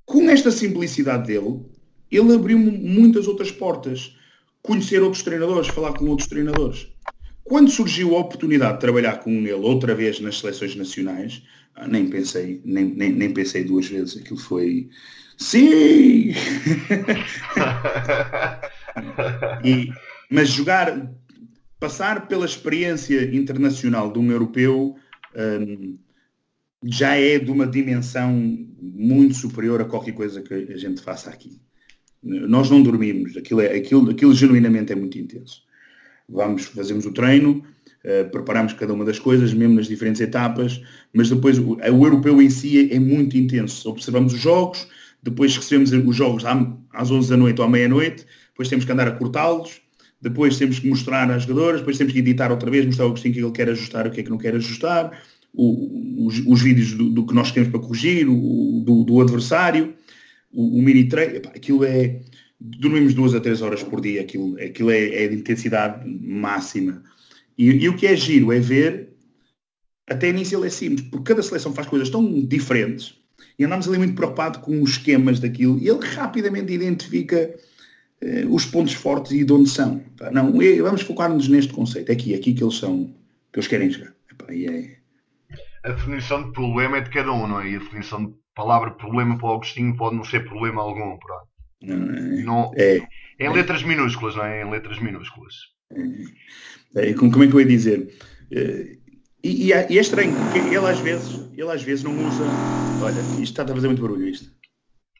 com 0.04 0.28
esta 0.28 0.50
simplicidade 0.50 1.28
dele, 1.28 1.60
ele 2.10 2.34
abriu 2.34 2.58
muitas 2.58 3.28
outras 3.28 3.52
portas 3.52 4.16
conhecer 4.62 5.02
outros 5.02 5.22
treinadores, 5.22 5.68
falar 5.68 5.92
com 5.92 6.06
outros 6.06 6.28
treinadores. 6.28 6.88
Quando 7.44 7.70
surgiu 7.70 8.16
a 8.16 8.20
oportunidade 8.20 8.74
de 8.74 8.80
trabalhar 8.80 9.18
com 9.18 9.30
ele 9.30 9.52
outra 9.52 9.94
vez 9.94 10.20
nas 10.20 10.38
seleções 10.38 10.76
nacionais, 10.76 11.42
ah, 11.74 11.88
nem 11.88 12.08
pensei, 12.08 12.60
nem, 12.64 12.84
nem, 12.84 13.12
nem 13.12 13.32
pensei 13.32 13.64
duas 13.64 13.88
vezes, 13.88 14.18
aquilo 14.18 14.38
foi 14.38 14.88
sim! 15.36 16.30
e, 19.64 19.88
mas 20.30 20.50
jogar, 20.50 21.10
passar 21.80 22.28
pela 22.28 22.46
experiência 22.46 23.34
internacional 23.34 24.12
de 24.12 24.18
um 24.18 24.30
europeu 24.30 24.94
um, 25.34 25.98
já 26.84 27.16
é 27.16 27.38
de 27.38 27.50
uma 27.50 27.66
dimensão 27.66 28.32
muito 28.80 29.34
superior 29.34 29.80
a 29.80 29.84
qualquer 29.84 30.12
coisa 30.12 30.42
que 30.42 30.54
a 30.54 30.76
gente 30.76 31.00
faça 31.00 31.30
aqui. 31.30 31.60
Nós 32.22 32.70
não 32.70 32.82
dormimos, 32.82 33.36
aquilo, 33.36 33.60
é, 33.60 33.74
aquilo, 33.74 34.08
aquilo 34.10 34.32
genuinamente 34.32 34.92
é 34.92 34.96
muito 34.96 35.18
intenso. 35.18 35.62
Vamos, 36.28 36.66
fazemos 36.66 37.04
o 37.04 37.12
treino, 37.12 37.64
uh, 38.04 38.30
preparamos 38.30 38.72
cada 38.74 38.94
uma 38.94 39.04
das 39.04 39.18
coisas, 39.18 39.52
mesmo 39.52 39.74
nas 39.74 39.88
diferentes 39.88 40.20
etapas, 40.20 40.80
mas 41.12 41.28
depois 41.28 41.58
o, 41.58 41.74
o 41.76 42.06
europeu 42.06 42.40
em 42.40 42.48
si 42.48 42.90
é, 42.90 42.96
é, 42.96 43.00
muito 43.00 43.36
intenso. 43.36 43.88
Observamos 43.90 44.32
os 44.34 44.40
jogos, 44.40 44.86
depois 45.22 45.56
recebemos 45.56 45.92
os 45.92 46.16
jogos 46.16 46.44
às 46.92 47.10
11 47.10 47.28
da 47.28 47.36
noite 47.36 47.60
ou 47.60 47.66
à 47.66 47.68
meia-noite, 47.68 48.24
depois 48.50 48.68
temos 48.68 48.84
que 48.84 48.92
andar 48.92 49.08
a 49.08 49.12
cortá-los, 49.12 49.80
depois 50.20 50.56
temos 50.56 50.78
que 50.78 50.88
mostrar 50.88 51.28
às 51.28 51.42
jogadoras, 51.42 51.80
depois 51.80 51.98
temos 51.98 52.12
que 52.12 52.20
editar 52.20 52.52
outra 52.52 52.70
vez, 52.70 52.86
mostrar 52.86 53.06
o 53.06 53.14
que 53.14 53.26
ele 53.26 53.50
quer 53.50 53.68
ajustar, 53.68 54.06
o 54.06 54.10
que 54.10 54.20
é 54.20 54.22
que 54.22 54.30
não 54.30 54.38
quer 54.38 54.54
ajustar, 54.54 55.20
o, 55.52 56.26
os, 56.26 56.40
os, 56.46 56.62
vídeos 56.62 56.94
do, 56.94 57.10
do, 57.10 57.26
que 57.26 57.34
nós 57.34 57.50
temos 57.50 57.68
para 57.68 57.80
corrigir, 57.80 58.28
o, 58.28 58.82
do, 58.86 59.04
do 59.04 59.20
adversário 59.20 59.94
o, 60.52 60.78
o 60.78 60.82
mini 60.82 61.08
treino, 61.08 61.38
aquilo 61.54 61.84
é. 61.84 62.20
Dormimos 62.64 63.12
duas 63.12 63.34
a 63.34 63.40
três 63.40 63.60
horas 63.60 63.82
por 63.82 64.00
dia, 64.00 64.20
aquilo, 64.20 64.56
aquilo 64.60 64.90
é, 64.92 65.24
é 65.24 65.28
de 65.28 65.34
intensidade 65.34 66.08
máxima. 66.08 67.02
E, 67.58 67.70
e, 67.70 67.88
o 67.88 67.96
que 67.96 68.06
é 68.06 68.14
giro 68.14 68.52
é 68.52 68.60
ver, 68.60 69.08
até 70.08 70.28
início 70.28 70.58
ele 70.58 70.68
é 70.68 70.70
simples, 70.70 71.08
porque 71.08 71.24
cada 71.24 71.42
seleção 71.42 71.74
faz 71.74 71.88
coisas 71.88 72.08
tão 72.08 72.40
diferentes 72.46 73.20
e 73.58 73.64
andamos 73.64 73.88
ali 73.88 73.98
muito 73.98 74.14
preocupado 74.14 74.60
com 74.60 74.80
os 74.80 74.90
esquemas 74.90 75.40
daquilo 75.40 75.76
e 75.78 75.88
ele 75.88 76.06
rapidamente 76.06 76.72
identifica 76.72 77.52
eh, 78.20 78.44
os 78.48 78.64
pontos 78.64 78.94
fortes 78.94 79.32
e 79.32 79.44
de 79.44 79.52
onde 79.52 79.68
são. 79.68 80.00
Não, 80.30 80.52
vamos 80.52 81.02
focar-nos 81.02 81.48
neste 81.48 81.72
conceito, 81.72 82.10
é 82.10 82.12
aqui, 82.12 82.32
é 82.32 82.36
aqui 82.36 82.54
que 82.54 82.62
eles 82.62 82.76
são, 82.76 83.12
que 83.52 83.58
eles 83.58 83.68
querem 83.68 83.90
e 84.50 84.66
é... 84.66 84.96
A 85.84 85.90
definição 85.92 86.44
de 86.44 86.52
problema 86.52 86.98
é 86.98 87.00
de 87.00 87.10
cada 87.10 87.32
um, 87.32 87.46
não 87.46 87.60
é? 87.60 87.70
E 87.70 87.76
a 87.76 87.78
definição 87.78 88.26
de 88.26 88.34
palavra 88.54 88.90
problema 88.92 89.36
para 89.38 89.48
o 89.48 89.54
Agostinho 89.54 89.96
pode 89.96 90.16
não 90.16 90.24
ser 90.24 90.44
problema 90.44 90.82
algum. 90.82 91.18
Pronto. 91.18 91.48
Não, 91.82 92.72
é, 92.76 92.98
é, 93.38 93.46
em 93.46 93.52
letras 93.52 93.82
minúsculas, 93.82 94.36
não 94.36 94.44
é? 94.44 94.62
Em 94.62 94.70
letras 94.70 94.98
minúsculas. 95.00 95.54
É, 96.96 97.10
é 97.10 97.14
como 97.14 97.42
é 97.42 97.48
que 97.48 97.54
eu 97.54 97.60
ia 97.60 97.66
dizer? 97.66 98.08
Eh, 98.50 98.98
e, 99.42 99.66
e, 99.66 99.72
é, 99.72 99.86
é 99.88 99.94
estranho, 99.94 100.34
porque 100.34 100.58
ele 100.58 100.86
às 100.86 101.00
vezes, 101.00 101.48
ele 101.52 101.70
às 101.70 101.82
vezes 101.82 102.04
não 102.04 102.12
usa. 102.12 102.44
Olha, 103.02 103.20
isto 103.20 103.42
está 103.42 103.64
a 103.64 103.66
fazer 103.68 103.88
muito 103.88 104.02
barulho 104.02 104.28
isto. 104.28 104.50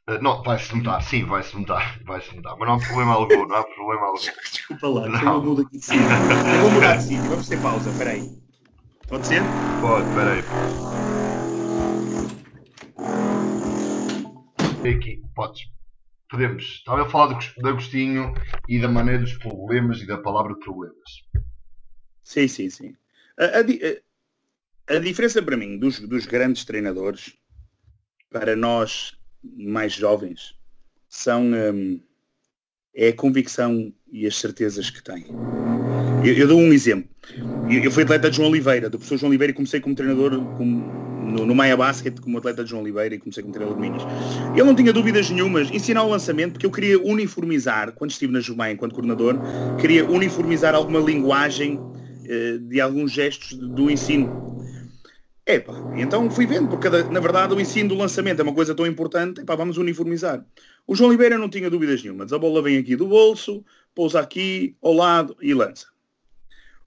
Uh, 0.09 0.21
não, 0.21 0.43
vai-se 0.43 0.75
notar, 0.77 1.03
sim, 1.03 1.25
vai-se 1.25 1.57
notar, 1.57 2.01
vai-se 2.05 2.35
notar, 2.35 2.57
mas 2.59 2.69
não 2.69 2.75
há 2.75 2.79
problema 2.79 3.13
algum, 3.15 3.47
não 3.47 3.57
há 3.57 3.65
problema 3.65 4.07
algum. 4.07 4.19
Desculpa 4.19 4.89
lá, 4.89 5.09
não. 5.09 5.35
eu 5.35 5.43
vou 5.43 5.65
de 5.65 5.81
sítio. 5.81 6.01
Eu 6.01 6.61
vou 6.63 6.71
mudar 6.71 6.97
de 6.97 7.03
sítio, 7.05 7.23
vamos 7.25 7.49
ter 7.49 7.61
pausa, 7.61 7.91
espera 7.91 8.11
aí. 8.11 8.31
Pode 9.09 9.27
ser? 9.27 9.43
Pode, 9.81 10.09
espera 10.09 10.92
Aqui, 14.89 15.23
podes. 15.35 15.71
Podemos. 16.29 16.65
Estava 16.65 17.03
a 17.03 17.09
falar 17.09 17.39
de 17.39 17.69
Agostinho 17.69 18.35
e 18.69 18.81
da 18.81 18.89
maneira 18.89 19.21
dos 19.21 19.35
problemas 19.35 20.01
e 20.01 20.07
da 20.07 20.19
palavra 20.19 20.59
problemas. 20.59 20.97
Sim, 22.25 22.49
sim, 22.49 22.71
sim. 22.71 22.97
A, 23.39 23.61
a, 23.61 24.97
a 24.97 24.99
diferença 24.99 25.43
para 25.43 25.57
mim 25.57 25.79
dos, 25.79 26.01
dos 26.01 26.27
grandes 26.27 26.65
treinadores 26.65 27.37
para 28.31 28.57
nós 28.57 29.17
mais 29.43 29.93
jovens 29.93 30.59
são, 31.09 31.45
um, 31.45 32.01
é 32.95 33.09
a 33.09 33.17
convicção 33.17 33.93
e 34.11 34.27
as 34.27 34.37
certezas 34.37 34.91
que 34.91 35.03
tem. 35.03 35.27
Eu, 36.25 36.35
eu 36.35 36.49
dou 36.49 36.59
um 36.59 36.73
exemplo. 36.73 37.11
Eu, 37.71 37.85
eu, 37.85 37.91
fui 37.91 38.05
atleta 38.05 38.31
de 38.31 38.37
João 38.37 38.49
Oliveira, 38.49 38.89
do 38.89 38.99
professor 38.99 39.19
João 39.19 39.31
Oliveira, 39.31 39.53
e 39.53 39.55
comecei 39.55 39.81
como 39.81 39.95
treinador 39.95 40.33
no, 41.33 41.47
no 41.47 41.55
Maia 41.55 41.77
Basket, 41.77 42.21
como 42.21 42.39
atleta 42.39 42.63
de 42.63 42.71
João 42.71 42.83
Oliveira, 42.83 43.15
e 43.15 43.19
comecei 43.19 43.43
treinador 43.43 43.75
de 43.75 43.81
Minas. 43.81 44.03
Ele 44.53 44.63
não 44.63 44.75
tinha 44.75 44.93
dúvidas 44.93 45.31
nenhumas, 45.31 45.71
ensinar 45.71 46.05
o 46.05 46.11
lançamento, 46.11 46.53
porque 46.53 46.67
eu 46.67 46.71
queria 46.71 47.01
uniformizar, 47.03 47.93
quando 47.93 48.11
estive 48.11 48.33
na 48.33 48.41
Jumaia 48.41 48.73
enquanto 48.73 48.93
coordenador, 48.93 49.39
queria 49.81 50.05
uniformizar 50.09 50.75
alguma 50.75 51.01
linguagem 51.01 51.81
eh, 52.27 52.59
de 52.59 52.81
alguns 52.81 53.11
gestos 53.11 53.55
do 53.55 53.91
ensino. 53.91 54.53
Epá, 55.45 55.75
então 55.97 56.31
fui 56.31 56.47
vendo, 56.47 56.69
porque 56.69 56.89
na 56.89 57.19
verdade 57.19 57.53
o 57.53 57.61
ensino 57.61 57.89
do 57.89 57.95
lançamento 57.97 58.39
é 58.39 58.43
uma 58.45 58.55
coisa 58.55 58.77
tão 58.77 58.87
importante, 58.87 59.41
epá, 59.41 59.57
vamos 59.57 59.77
uniformizar. 59.77 60.45
O 60.87 60.95
João 60.95 61.09
Oliveira 61.09 61.37
não 61.37 61.49
tinha 61.49 61.69
dúvidas 61.69 62.01
nenhuma, 62.03 62.25
a 62.31 62.39
bola 62.39 62.63
vem 62.63 62.79
aqui 62.79 62.95
do 62.95 63.09
bolso, 63.09 63.65
pousa 63.93 64.21
aqui, 64.21 64.77
ao 64.81 64.93
lado 64.93 65.37
e 65.43 65.53
lança. 65.53 65.92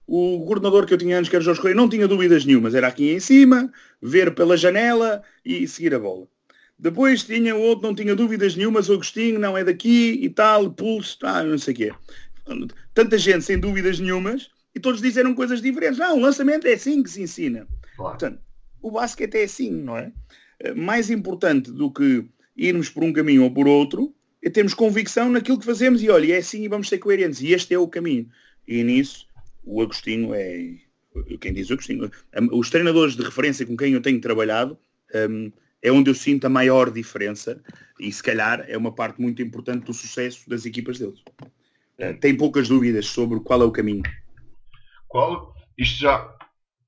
O 0.06 0.44
coordenador 0.46 0.86
que 0.86 0.94
eu 0.94 0.98
tinha 0.98 1.18
antes, 1.18 1.28
que 1.28 1.34
era 1.34 1.44
Jorge 1.44 1.60
Correia, 1.60 1.76
não 1.76 1.88
tinha 1.88 2.06
dúvidas 2.06 2.44
nenhumas, 2.44 2.74
era 2.74 2.86
aqui 2.86 3.10
em 3.10 3.18
cima, 3.18 3.72
ver 4.00 4.34
pela 4.34 4.56
janela 4.56 5.22
e 5.44 5.66
seguir 5.66 5.94
a 5.94 5.98
bola. 5.98 6.28
Depois 6.78 7.24
tinha 7.24 7.56
o 7.56 7.60
outro, 7.60 7.88
não 7.88 7.94
tinha 7.94 8.14
dúvidas 8.14 8.54
nenhumas, 8.54 8.88
Agostinho 8.88 9.38
não 9.38 9.56
é 9.56 9.64
daqui 9.64 10.18
e 10.22 10.28
tal, 10.28 10.70
pulso, 10.70 11.18
tá, 11.18 11.42
não 11.42 11.58
sei 11.58 11.74
o 11.74 11.76
quê. 11.76 11.92
Tanta 12.94 13.18
gente 13.18 13.44
sem 13.44 13.58
dúvidas 13.58 13.98
nenhumas 13.98 14.48
e 14.74 14.78
todos 14.78 15.00
disseram 15.00 15.34
coisas 15.34 15.60
diferentes. 15.60 15.98
Não, 15.98 16.18
o 16.18 16.20
lançamento 16.20 16.66
é 16.66 16.74
assim 16.74 17.02
que 17.02 17.10
se 17.10 17.22
ensina. 17.22 17.66
Claro. 17.96 18.18
Portanto, 18.18 18.40
o 18.82 18.90
basquete 18.90 19.34
é 19.36 19.44
assim, 19.44 19.70
não 19.72 19.96
é? 19.96 20.12
Eh, 20.60 20.74
mais 20.74 21.10
importante 21.10 21.72
do 21.72 21.90
que 21.90 22.24
irmos 22.56 22.88
por 22.88 23.02
um 23.02 23.12
caminho 23.12 23.42
ou 23.42 23.50
por 23.50 23.66
outro 23.66 24.14
é 24.42 24.48
termos 24.50 24.74
convicção 24.74 25.30
naquilo 25.30 25.58
que 25.58 25.66
fazemos 25.66 26.02
e 26.02 26.08
olha, 26.10 26.34
é 26.34 26.38
assim 26.38 26.62
e 26.62 26.68
vamos 26.68 26.88
ser 26.88 26.98
coerentes. 26.98 27.40
E 27.40 27.52
este 27.52 27.74
é 27.74 27.78
o 27.78 27.88
caminho. 27.88 28.28
E 28.68 28.84
nisso 28.84 29.25
o 29.66 29.82
Agostinho 29.82 30.32
é. 30.32 30.76
Quem 31.40 31.52
diz 31.52 31.68
o 31.70 31.74
Agostinho? 31.74 32.10
Os 32.52 32.70
treinadores 32.70 33.16
de 33.16 33.22
referência 33.22 33.66
com 33.66 33.76
quem 33.76 33.92
eu 33.92 34.02
tenho 34.02 34.20
trabalhado 34.20 34.78
um, 35.14 35.50
é 35.82 35.90
onde 35.90 36.10
eu 36.10 36.14
sinto 36.14 36.46
a 36.46 36.50
maior 36.50 36.90
diferença 36.90 37.62
e 37.98 38.10
se 38.12 38.22
calhar 38.22 38.64
é 38.68 38.76
uma 38.76 38.92
parte 38.92 39.20
muito 39.20 39.42
importante 39.42 39.84
do 39.84 39.94
sucesso 39.94 40.48
das 40.48 40.66
equipas 40.66 40.98
deles. 40.98 41.20
Uh, 41.98 42.18
tem 42.20 42.36
poucas 42.36 42.68
dúvidas 42.68 43.06
sobre 43.06 43.40
qual 43.40 43.62
é 43.62 43.64
o 43.64 43.72
caminho. 43.72 44.02
Qual? 45.08 45.54
Isto 45.78 46.00
já 46.00 46.36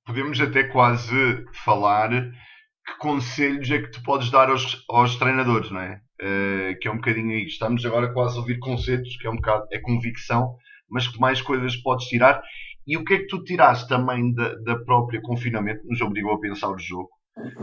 podemos 0.05 0.41
até 0.41 0.65
quase 0.65 1.45
falar 1.65 2.11
que 2.11 2.99
conselhos 2.99 3.71
é 3.71 3.79
que 3.83 3.91
tu 3.91 4.03
podes 4.03 4.31
dar 4.31 4.51
aos, 4.51 4.85
aos 4.89 5.17
treinadores, 5.17 5.71
não 5.71 5.81
é? 5.81 6.01
Uh, 6.21 6.79
que 6.81 6.89
é 6.89 6.91
um 6.91 6.97
bocadinho 6.97 7.31
aí. 7.31 7.47
Estamos 7.47 7.85
agora 7.85 8.13
quase 8.13 8.37
a 8.37 8.41
ouvir 8.41 8.59
conceitos, 8.59 9.17
que 9.17 9.27
é 9.27 9.31
um 9.31 9.37
bocado, 9.37 9.67
é 9.71 9.79
convicção, 9.79 10.57
mas 10.91 11.07
que 11.07 11.21
mais 11.21 11.41
coisas 11.41 11.77
podes 11.77 12.07
tirar. 12.07 12.43
E 12.89 12.97
o 12.97 13.05
que 13.05 13.15
é 13.15 13.19
que 13.19 13.27
tu 13.27 13.45
tiraste 13.45 13.87
também 13.87 14.33
da, 14.33 14.55
da 14.55 14.79
própria 14.79 15.21
confinamento, 15.21 15.87
nos 15.87 16.01
obrigou 16.01 16.33
a 16.33 16.41
pensar 16.41 16.71
o 16.71 16.79
jogo? 16.79 17.11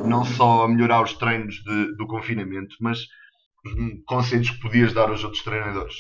Não 0.07 0.23
só 0.23 0.63
a 0.63 0.69
melhorar 0.69 1.01
os 1.01 1.13
treinos 1.13 1.55
de, 1.63 1.97
do 1.97 2.05
confinamento, 2.05 2.76
mas 2.80 2.99
hum, 3.65 4.03
conselhos 4.05 4.51
que 4.51 4.59
podias 4.59 4.93
dar 4.93 5.09
aos 5.09 5.23
outros 5.23 5.43
treinadores. 5.43 5.95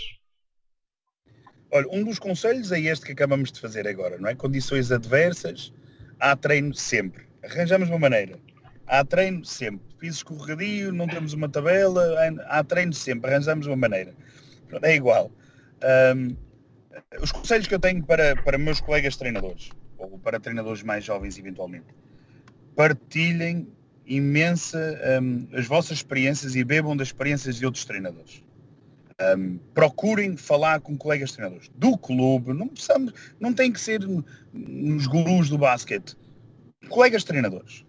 Olha, 1.71 1.87
um 1.91 2.03
dos 2.03 2.19
conselhos 2.19 2.71
é 2.71 2.79
este 2.79 3.07
que 3.07 3.13
acabamos 3.13 3.51
de 3.51 3.59
fazer 3.59 3.87
agora, 3.87 4.19
não 4.19 4.29
é? 4.29 4.35
Condições 4.35 4.91
adversas, 4.91 5.73
há 6.19 6.35
treino 6.35 6.75
sempre. 6.75 7.25
Arranjamos 7.43 7.89
uma 7.89 7.97
maneira. 7.97 8.39
Há 8.85 9.03
treino 9.03 9.43
sempre. 9.43 9.95
Piso 9.97 10.17
escorregadio, 10.17 10.93
não 10.93 11.07
temos 11.07 11.33
uma 11.33 11.49
tabela, 11.49 12.15
há 12.47 12.63
treino 12.63 12.93
sempre. 12.93 13.31
Arranjamos 13.31 13.65
uma 13.65 13.75
maneira. 13.75 14.13
É 14.83 14.95
igual. 14.95 15.31
Um, 16.15 16.35
os 17.19 17.31
conselhos 17.31 17.67
que 17.67 17.75
eu 17.75 17.79
tenho 17.79 18.03
para, 18.03 18.35
para 18.35 18.57
meus 18.57 18.79
colegas 18.81 19.15
treinadores, 19.15 19.69
ou 19.97 20.17
para 20.19 20.39
treinadores 20.39 20.83
mais 20.83 21.03
jovens 21.03 21.37
eventualmente, 21.37 21.87
partilhem 22.75 23.67
imensa 24.05 24.99
um, 25.21 25.47
as 25.53 25.65
vossas 25.65 25.97
experiências 25.97 26.55
e 26.55 26.63
bebam 26.63 26.95
das 26.95 27.07
experiências 27.07 27.55
de 27.57 27.65
outros 27.65 27.85
treinadores. 27.85 28.43
Um, 29.37 29.57
procurem 29.73 30.35
falar 30.35 30.81
com 30.81 30.97
colegas 30.97 31.31
treinadores 31.31 31.71
do 31.75 31.97
clube, 31.97 32.51
não 32.53 32.67
precisamos, 32.67 33.13
não 33.39 33.53
tem 33.53 33.71
que 33.71 33.79
ser 33.79 34.01
nos 34.53 35.07
gurus 35.07 35.49
do 35.49 35.57
basquete, 35.57 36.17
colegas 36.89 37.23
treinadores. 37.23 37.85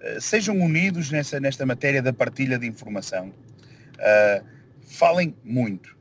Uh, 0.00 0.20
sejam 0.20 0.58
unidos 0.58 1.10
nessa, 1.10 1.38
nesta 1.38 1.66
matéria 1.66 2.00
da 2.00 2.12
partilha 2.12 2.58
de 2.58 2.66
informação. 2.66 3.28
Uh, 3.98 4.44
falem 4.80 5.34
muito. 5.44 5.96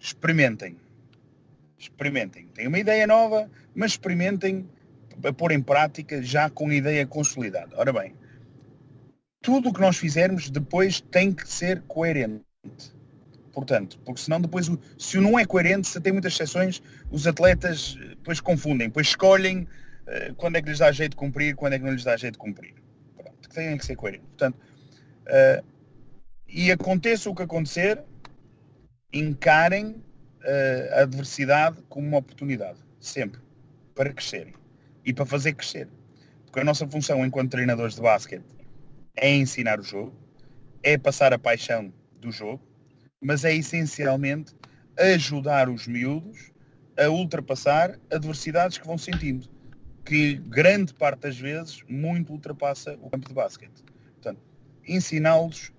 Experimentem. 0.00 0.76
Experimentem. 1.78 2.46
Têm 2.48 2.68
uma 2.68 2.78
ideia 2.78 3.06
nova, 3.06 3.50
mas 3.74 3.92
experimentem 3.92 4.68
a 5.24 5.32
pôr 5.32 5.52
em 5.52 5.62
prática 5.62 6.22
já 6.22 6.48
com 6.50 6.68
a 6.68 6.74
ideia 6.74 7.06
consolidada. 7.06 7.74
Ora 7.76 7.92
bem, 7.92 8.14
tudo 9.40 9.68
o 9.68 9.72
que 9.72 9.80
nós 9.80 9.96
fizermos 9.96 10.50
depois 10.50 11.00
tem 11.00 11.32
que 11.32 11.48
ser 11.48 11.82
coerente 11.82 12.44
portanto, 13.56 13.98
porque 14.04 14.20
senão 14.20 14.38
depois, 14.38 14.70
se 14.98 15.16
o 15.16 15.22
não 15.22 15.38
é 15.38 15.46
coerente, 15.46 15.88
se 15.88 15.98
tem 15.98 16.12
muitas 16.12 16.34
exceções, 16.34 16.82
os 17.10 17.26
atletas 17.26 17.96
eh, 17.98 18.08
depois 18.08 18.38
confundem, 18.38 18.88
depois 18.88 19.06
escolhem 19.06 19.62
uh, 19.62 20.34
quando 20.34 20.56
é 20.56 20.62
que 20.62 20.68
lhes 20.68 20.78
dá 20.78 20.92
jeito 20.92 21.12
de 21.12 21.16
cumprir, 21.16 21.56
quando 21.56 21.72
é 21.72 21.78
que 21.78 21.84
não 21.86 21.92
lhes 21.92 22.04
dá 22.04 22.18
jeito 22.18 22.34
de 22.34 22.38
cumprir. 22.38 22.74
Pronto, 23.16 23.48
tem 23.48 23.78
que 23.78 23.86
ser 23.86 23.96
coerente. 23.96 24.24
Portanto, 24.26 24.56
uh, 24.56 25.64
e 26.46 26.70
aconteça 26.70 27.30
o 27.30 27.34
que 27.34 27.44
acontecer, 27.44 28.04
encarem 29.10 30.04
a 30.92 31.02
adversidade 31.02 31.82
como 31.88 32.06
uma 32.06 32.18
oportunidade, 32.18 32.78
sempre, 33.00 33.40
para 33.94 34.12
crescerem 34.12 34.54
e 35.04 35.12
para 35.12 35.26
fazer 35.26 35.54
crescer. 35.54 35.88
Porque 36.44 36.60
a 36.60 36.64
nossa 36.64 36.86
função 36.86 37.24
enquanto 37.26 37.50
treinadores 37.50 37.96
de 37.96 38.00
basquete 38.00 38.44
é 39.16 39.34
ensinar 39.34 39.80
o 39.80 39.82
jogo, 39.82 40.14
é 40.82 40.96
passar 40.96 41.32
a 41.32 41.38
paixão 41.38 41.92
do 42.20 42.30
jogo, 42.30 42.62
mas 43.20 43.44
é 43.44 43.54
essencialmente 43.54 44.54
ajudar 44.98 45.68
os 45.68 45.86
miúdos 45.86 46.52
a 46.98 47.08
ultrapassar 47.08 47.98
adversidades 48.10 48.78
que 48.78 48.86
vão 48.86 48.96
sentindo, 48.96 49.48
que 50.04 50.36
grande 50.36 50.94
parte 50.94 51.20
das 51.20 51.36
vezes 51.36 51.82
muito 51.88 52.32
ultrapassa 52.32 52.96
o 53.02 53.10
campo 53.10 53.28
de 53.28 53.34
basquete. 53.34 53.82
Portanto, 54.14 54.40
ensiná-los 54.86 55.72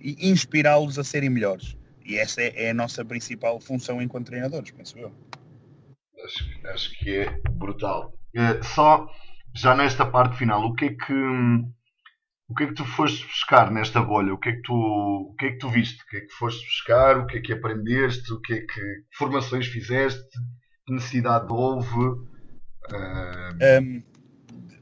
e 0.00 0.30
inspirá-los 0.30 0.98
a 0.98 1.04
serem 1.04 1.28
melhores. 1.28 1.76
E 2.04 2.18
essa 2.18 2.42
é, 2.42 2.66
é, 2.66 2.70
a 2.70 2.74
nossa 2.74 3.04
principal 3.04 3.60
função 3.60 4.00
enquanto 4.00 4.26
treinadores, 4.26 4.70
penso 4.70 4.98
eu. 4.98 5.12
Acho, 6.24 6.68
acho 6.68 6.98
que 6.98 7.18
é 7.18 7.40
brutal. 7.50 8.12
É, 8.34 8.62
só 8.62 9.06
já 9.54 9.74
nesta 9.74 10.06
parte 10.06 10.36
final, 10.36 10.64
o 10.64 10.74
que 10.74 10.86
é 10.86 10.94
que 10.94 11.12
o 12.48 12.54
que 12.54 12.64
é 12.64 12.66
que 12.66 12.74
tu 12.74 12.84
foste 12.84 13.26
buscar 13.26 13.70
nesta 13.70 14.02
bolha? 14.02 14.34
O 14.34 14.38
que 14.38 14.50
é 14.50 14.52
que 14.52 14.62
tu, 14.62 14.74
o 14.74 15.34
que 15.38 15.46
é 15.46 15.50
que 15.52 15.58
tu 15.58 15.70
viste? 15.70 16.02
O 16.02 16.06
que 16.06 16.16
é 16.18 16.20
que 16.20 16.32
foste 16.34 16.64
buscar? 16.66 17.18
O 17.18 17.26
que 17.26 17.38
é 17.38 17.40
que 17.40 17.52
aprendeste? 17.52 18.30
O 18.30 18.40
que 18.40 18.52
é 18.52 18.60
que 18.60 18.80
formações 19.16 19.66
fizeste? 19.68 20.28
Que 20.86 20.92
necessidade 20.92 21.50
houve? 21.50 21.98
Uh... 21.98 23.80
Um, 23.80 24.02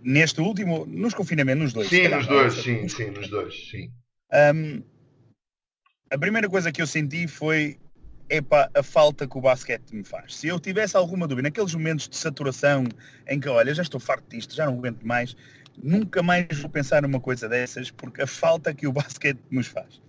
neste 0.02 0.40
último, 0.40 0.84
nos 0.86 1.14
confinamentos, 1.14 1.62
nos 1.62 1.72
dois. 1.72 1.88
Sim, 1.88 2.08
nos 2.08 2.26
dois, 2.26 2.54
sim, 2.54 2.88
sim, 2.88 3.10
nos 3.10 3.28
dois, 3.28 3.70
sim. 3.70 3.92
Um, 4.32 4.82
a 6.10 6.18
primeira 6.18 6.48
coisa 6.48 6.72
que 6.72 6.82
eu 6.82 6.86
senti 6.86 7.28
foi 7.28 7.78
epa, 8.28 8.68
a 8.74 8.82
falta 8.82 9.26
que 9.26 9.38
o 9.38 9.40
basquete 9.40 9.92
me 9.92 10.02
faz. 10.02 10.36
Se 10.36 10.48
eu 10.48 10.58
tivesse 10.58 10.96
alguma 10.96 11.26
dúvida, 11.26 11.48
naqueles 11.48 11.72
momentos 11.72 12.08
de 12.08 12.16
saturação 12.16 12.84
em 13.28 13.38
que, 13.38 13.48
olha, 13.48 13.72
já 13.72 13.82
estou 13.82 14.00
farto 14.00 14.24
disto, 14.28 14.54
já 14.54 14.66
não 14.66 14.74
aguento 14.74 15.06
mais, 15.06 15.36
nunca 15.80 16.22
mais 16.22 16.46
vou 16.58 16.68
pensar 16.68 17.02
numa 17.02 17.20
coisa 17.20 17.48
dessas, 17.48 17.90
porque 17.90 18.22
a 18.22 18.26
falta 18.26 18.74
que 18.74 18.86
o 18.86 18.92
basquete 18.92 19.40
nos 19.50 19.68
faz. 19.68 20.00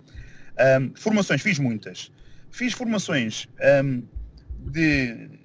Um, 0.80 0.92
formações, 0.96 1.40
fiz 1.40 1.58
muitas. 1.58 2.10
Fiz 2.50 2.72
formações 2.72 3.48
um, 3.84 4.02
de. 4.70 5.40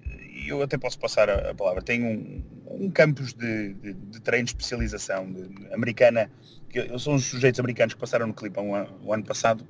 Eu 0.47 0.61
até 0.61 0.77
posso 0.77 0.99
passar 0.99 1.29
a, 1.29 1.53
palavra. 1.53 1.81
Tenho 1.81 2.05
um, 2.05 2.43
um 2.85 2.91
campus 2.91 3.33
de, 3.33 3.73
de, 3.73 3.93
de, 3.93 4.21
treino 4.21 4.45
de 4.45 4.51
especialização 4.51 5.31
de, 5.31 5.73
americana, 5.73 6.29
que 6.69 6.99
são 6.99 7.15
os 7.15 7.25
sujeitos 7.25 7.59
americanos 7.59 7.93
que 7.93 7.99
passaram 7.99 8.27
no 8.27 8.33
clipe 8.33 8.59
o 8.59 9.13
ano 9.13 9.23
passado, 9.23 9.65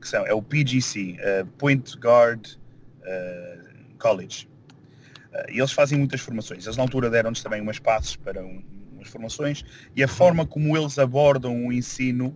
que 0.00 0.08
são, 0.08 0.26
é 0.26 0.32
o 0.32 0.42
PGC, 0.42 1.16
uh, 1.18 1.46
Point 1.58 1.96
Guard 1.98 2.46
uh, 2.46 3.96
College. 3.98 4.48
Uh, 5.32 5.50
e 5.52 5.58
eles 5.58 5.72
fazem 5.72 5.98
muitas 5.98 6.20
formações. 6.20 6.64
Eles 6.64 6.76
na 6.76 6.82
altura 6.82 7.10
deram-nos 7.10 7.42
também 7.42 7.60
umas 7.60 7.78
passes 7.78 8.16
para 8.16 8.42
um, 8.42 8.62
umas 8.92 9.08
formações 9.08 9.64
e 9.94 10.02
a 10.02 10.08
forma 10.08 10.46
como 10.46 10.76
eles 10.76 10.98
abordam 10.98 11.66
o 11.66 11.72
ensino 11.72 12.34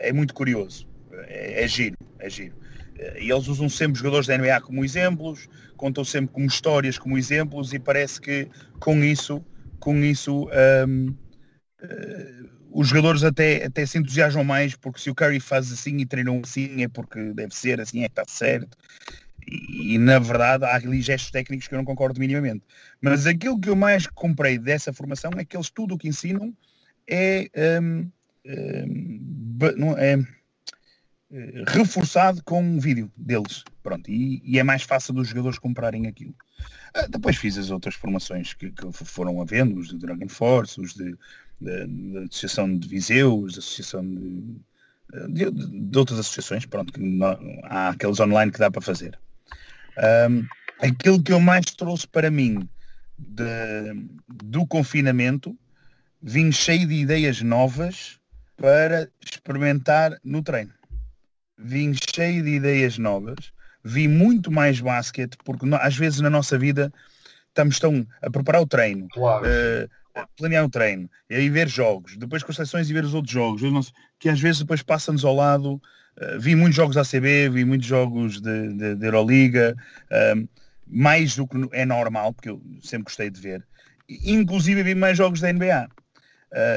é 0.00 0.12
muito 0.12 0.34
curioso. 0.34 0.86
É, 1.26 1.64
é 1.64 1.66
giro, 1.66 1.96
é 2.18 2.28
giro. 2.28 2.54
E 3.18 3.30
eles 3.30 3.48
usam 3.48 3.66
sempre 3.66 3.98
jogadores 3.98 4.26
da 4.26 4.36
NBA 4.36 4.60
como 4.60 4.84
exemplos, 4.84 5.48
contam 5.74 6.04
sempre 6.04 6.34
como 6.34 6.46
histórias 6.46 6.98
como 6.98 7.16
exemplos 7.16 7.72
e 7.72 7.78
parece 7.78 8.20
que 8.20 8.46
com 8.78 9.02
isso, 9.02 9.42
com 9.80 9.96
isso 10.04 10.48
um, 10.86 11.14
uh, 11.82 12.53
os 12.74 12.88
jogadores 12.88 13.22
até, 13.22 13.64
até 13.64 13.86
se 13.86 13.98
entusiasmam 13.98 14.42
mais 14.42 14.74
porque 14.74 15.00
se 15.00 15.08
o 15.08 15.14
Curry 15.14 15.38
faz 15.38 15.72
assim 15.72 15.96
e 15.98 16.04
treinam 16.04 16.40
assim 16.44 16.82
é 16.82 16.88
porque 16.88 17.32
deve 17.32 17.54
ser, 17.54 17.80
assim 17.80 18.02
é 18.02 18.08
que 18.08 18.20
está 18.20 18.24
certo. 18.26 18.76
E, 19.46 19.94
e, 19.94 19.98
na 19.98 20.18
verdade 20.18 20.64
há 20.64 20.74
ali 20.74 21.00
gestos 21.00 21.30
técnicos 21.30 21.68
que 21.68 21.74
eu 21.74 21.78
não 21.78 21.84
concordo 21.84 22.18
minimamente. 22.18 22.64
Mas 23.00 23.26
aquilo 23.26 23.60
que 23.60 23.68
eu 23.68 23.76
mais 23.76 24.08
comprei 24.08 24.58
dessa 24.58 24.92
formação 24.92 25.30
é 25.38 25.44
que 25.44 25.56
eles 25.56 25.70
tudo 25.70 25.94
o 25.94 25.98
que 25.98 26.08
ensinam 26.08 26.52
é, 27.08 27.48
um, 27.80 28.10
um, 29.78 29.96
é 29.96 30.18
eh, 31.34 31.64
reforçado 31.66 32.42
com 32.44 32.62
um 32.62 32.78
vídeo 32.78 33.10
deles. 33.16 33.64
Pronto, 33.82 34.10
e, 34.10 34.40
e, 34.44 34.58
é 34.58 34.62
mais 34.62 34.82
fácil 34.82 35.12
dos 35.14 35.28
jogadores 35.28 35.58
comprarem 35.58 36.06
aquilo. 36.06 36.34
Uh, 36.96 37.10
depois 37.10 37.36
fiz 37.36 37.58
as 37.58 37.70
outras 37.70 37.96
formações 37.96 38.54
que, 38.54 38.70
que, 38.70 38.92
foram 38.92 39.40
havendo, 39.40 39.78
os 39.78 39.88
de 39.88 39.98
Dragon 39.98 40.28
Force, 40.28 40.80
os 40.80 40.94
de, 40.94 41.16
de, 41.60 41.86
de 41.86 42.18
Associação 42.18 42.76
de 42.76 42.88
Viseu, 42.88 43.38
os 43.38 43.54
da 43.54 43.58
Associação 43.60 44.04
de, 44.04 45.50
de, 45.50 45.50
de, 45.50 45.98
outras 45.98 46.18
associações, 46.18 46.66
pronto, 46.66 46.92
que 46.92 47.00
não, 47.00 47.38
há 47.64 47.90
aqueles 47.90 48.20
online 48.20 48.50
que 48.50 48.58
dá 48.58 48.70
para 48.70 48.80
fazer. 48.80 49.18
Um, 50.28 50.44
aquilo 50.80 51.22
que 51.22 51.32
eu 51.32 51.40
mais 51.40 51.66
trouxe 51.66 52.06
para 52.06 52.30
mim 52.30 52.68
do 53.16 54.66
confinamento, 54.66 55.56
vim 56.20 56.50
cheio 56.50 56.86
de 56.86 56.94
ideias 56.94 57.40
novas 57.42 58.18
para 58.56 59.08
experimentar 59.22 60.18
no 60.24 60.42
treino 60.42 60.72
vim 61.58 61.92
cheio 61.94 62.42
de 62.42 62.50
ideias 62.50 62.98
novas, 62.98 63.52
vi 63.82 64.08
muito 64.08 64.50
mais 64.50 64.80
basquete, 64.80 65.36
porque 65.44 65.66
às 65.80 65.96
vezes 65.96 66.20
na 66.20 66.30
nossa 66.30 66.58
vida 66.58 66.92
estamos 67.48 67.78
tão 67.78 68.06
a 68.22 68.30
preparar 68.30 68.62
o 68.62 68.66
treino, 68.66 69.08
claro. 69.12 69.46
uh, 69.46 69.88
planear 70.36 70.64
o 70.64 70.70
treino, 70.70 71.10
e 71.28 71.34
aí 71.34 71.48
ver 71.48 71.68
jogos, 71.68 72.16
depois 72.16 72.42
com 72.42 72.50
as 72.50 72.56
seleções 72.56 72.88
e 72.88 72.92
ver 72.92 73.04
os 73.04 73.14
outros 73.14 73.32
jogos, 73.32 73.92
que 74.18 74.28
às 74.28 74.40
vezes 74.40 74.60
depois 74.60 74.82
passa-nos 74.82 75.24
ao 75.24 75.34
lado. 75.34 75.80
Uh, 76.16 76.38
vi 76.38 76.54
muitos 76.54 76.76
jogos 76.76 76.94
da 76.94 77.02
ACB, 77.02 77.48
vi 77.48 77.64
muitos 77.64 77.88
jogos 77.88 78.40
de, 78.40 78.72
de, 78.74 78.94
de 78.94 79.06
Euroliga, 79.06 79.74
uh, 80.10 80.48
mais 80.86 81.34
do 81.34 81.46
que 81.46 81.56
é 81.72 81.84
normal, 81.84 82.32
porque 82.32 82.50
eu 82.50 82.62
sempre 82.80 83.04
gostei 83.04 83.30
de 83.30 83.40
ver. 83.40 83.66
Inclusive 84.08 84.82
vi 84.82 84.94
mais 84.94 85.18
jogos 85.18 85.40
da 85.40 85.52
NBA. 85.52 85.88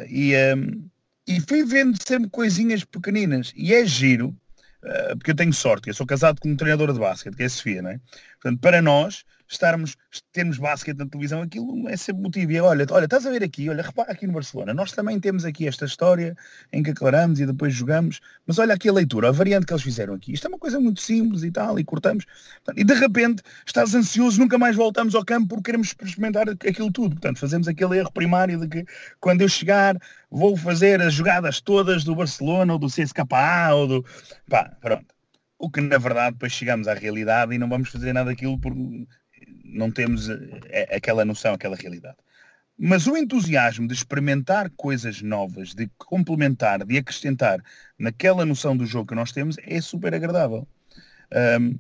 e, 0.10 0.34
um, 0.56 0.90
e 1.28 1.42
fui 1.42 1.64
vendo 1.66 2.02
sempre 2.02 2.30
coisinhas 2.30 2.84
pequeninas. 2.86 3.54
E 3.56 3.74
é 3.74 3.86
giro, 3.86 4.36
eh, 4.84 5.16
porque 5.16 5.32
eu 5.32 5.36
tenho 5.36 5.54
sorte, 5.54 5.90
eu 5.90 5.94
sou 5.94 6.06
casado 6.06 6.40
com 6.40 6.50
um 6.50 6.56
treinador 6.56 6.94
de 6.94 7.00
basquete, 7.00 7.36
que 7.36 7.44
é 7.44 7.46
a 7.48 7.50
Sofia, 7.50 7.82
não 7.82 7.90
é? 7.90 8.00
Portanto, 8.40 8.60
para 8.62 8.82
nós, 8.82 9.24
estarmos, 9.50 9.96
termos 10.32 10.58
basquete 10.58 10.98
na 10.98 11.08
televisão, 11.08 11.42
aquilo 11.42 11.88
é 11.88 11.96
sempre 11.96 12.24
motivo. 12.24 12.52
E 12.52 12.60
olha, 12.60 12.86
olha, 12.92 13.06
estás 13.06 13.26
a 13.26 13.32
ver 13.32 13.44
aqui, 13.44 13.70
olha, 13.70 13.82
repara 13.82 14.12
aqui 14.12 14.28
no 14.28 14.34
Barcelona, 14.34 14.74
nós 14.74 14.92
também 14.92 15.20
temos 15.20 15.46
aqui 15.46 15.68
esta 15.68 15.86
história 15.86 16.36
em 16.72 16.84
que 16.84 16.92
aclaramos 16.92 17.40
e 17.40 17.46
depois 17.46 17.74
jogamos, 17.74 18.20
mas 18.46 18.60
olha 18.60 18.74
aqui 18.74 18.90
a 18.90 18.94
leitura, 18.94 19.30
a 19.30 19.32
variante 19.32 19.66
que 19.66 19.74
eles 19.74 19.84
fizeram 19.84 20.14
aqui. 20.14 20.34
Isto 20.34 20.48
é 20.48 20.50
uma 20.50 20.60
coisa 20.60 20.80
muito 20.80 21.02
simples 21.02 21.44
e 21.44 21.52
tal, 21.52 21.80
e 21.80 21.84
cortamos. 21.84 22.26
E 22.76 22.84
de 22.84 22.94
repente 22.94 23.42
estás 23.66 23.96
ansioso, 23.96 24.40
nunca 24.40 24.58
mais 24.58 24.76
voltamos 24.76 25.16
ao 25.16 25.26
campo 25.26 25.48
porque 25.48 25.64
queremos 25.64 25.88
experimentar 25.88 26.50
aquilo 26.50 26.92
tudo. 26.92 27.16
Portanto, 27.16 27.40
fazemos 27.40 27.68
aquele 27.68 27.98
erro 27.98 28.12
primário 28.12 28.60
de 28.60 28.68
que 28.68 28.86
quando 29.20 29.42
eu 29.42 29.50
chegar 29.50 29.98
vou 30.30 30.58
fazer 30.58 31.02
as 31.02 31.14
jogadas 31.14 31.62
todas 31.62 32.04
do 32.04 32.16
Barcelona 32.16 32.74
ou 32.74 32.80
do 32.80 32.88
CSKA 32.88 33.74
ou 33.74 33.88
do. 33.88 34.06
Pá, 34.50 34.72
pronto. 34.82 35.17
O 35.60 35.70
que 35.70 35.82
na 35.82 35.98
verdade 35.98 36.34
depois 36.34 36.52
chegamos 36.52 36.88
à 36.88 36.94
realidade 36.94 37.54
e 37.54 37.58
não 37.58 37.68
vamos 37.68 37.90
fazer 37.90 38.14
nada 38.14 38.30
daquilo 38.30 38.60
porque 38.60 39.08
não 39.64 39.92
temos 39.92 40.30
eh, 40.30 40.96
aquela 40.96 41.26
noção, 41.26 41.54
aquela 41.54 41.76
realidade. 41.76 42.18
Mas 42.80 43.08
o 43.08 43.18
entusiasmo 43.18 43.88
de 43.88 43.94
experimentar 43.94 44.70
coisas 44.78 45.22
novas, 45.22 45.74
de 45.74 45.90
complementar, 45.98 46.86
de 46.86 46.98
acrescentar 46.98 47.60
naquela 47.98 48.46
noção 48.46 48.78
do 48.78 48.86
jogo 48.86 49.08
que 49.08 49.16
nós 49.16 49.32
temos 49.32 49.56
é 49.64 49.82
super 49.82 50.14
agradável. 50.14 50.68
Um, 51.60 51.78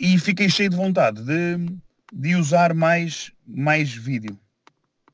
e 0.00 0.18
fiquei 0.18 0.48
cheio 0.48 0.70
de 0.70 0.76
vontade 0.76 1.22
de, 1.22 1.78
de 2.12 2.36
usar 2.36 2.72
mais, 2.72 3.32
mais 3.46 3.92
vídeo. 3.92 4.38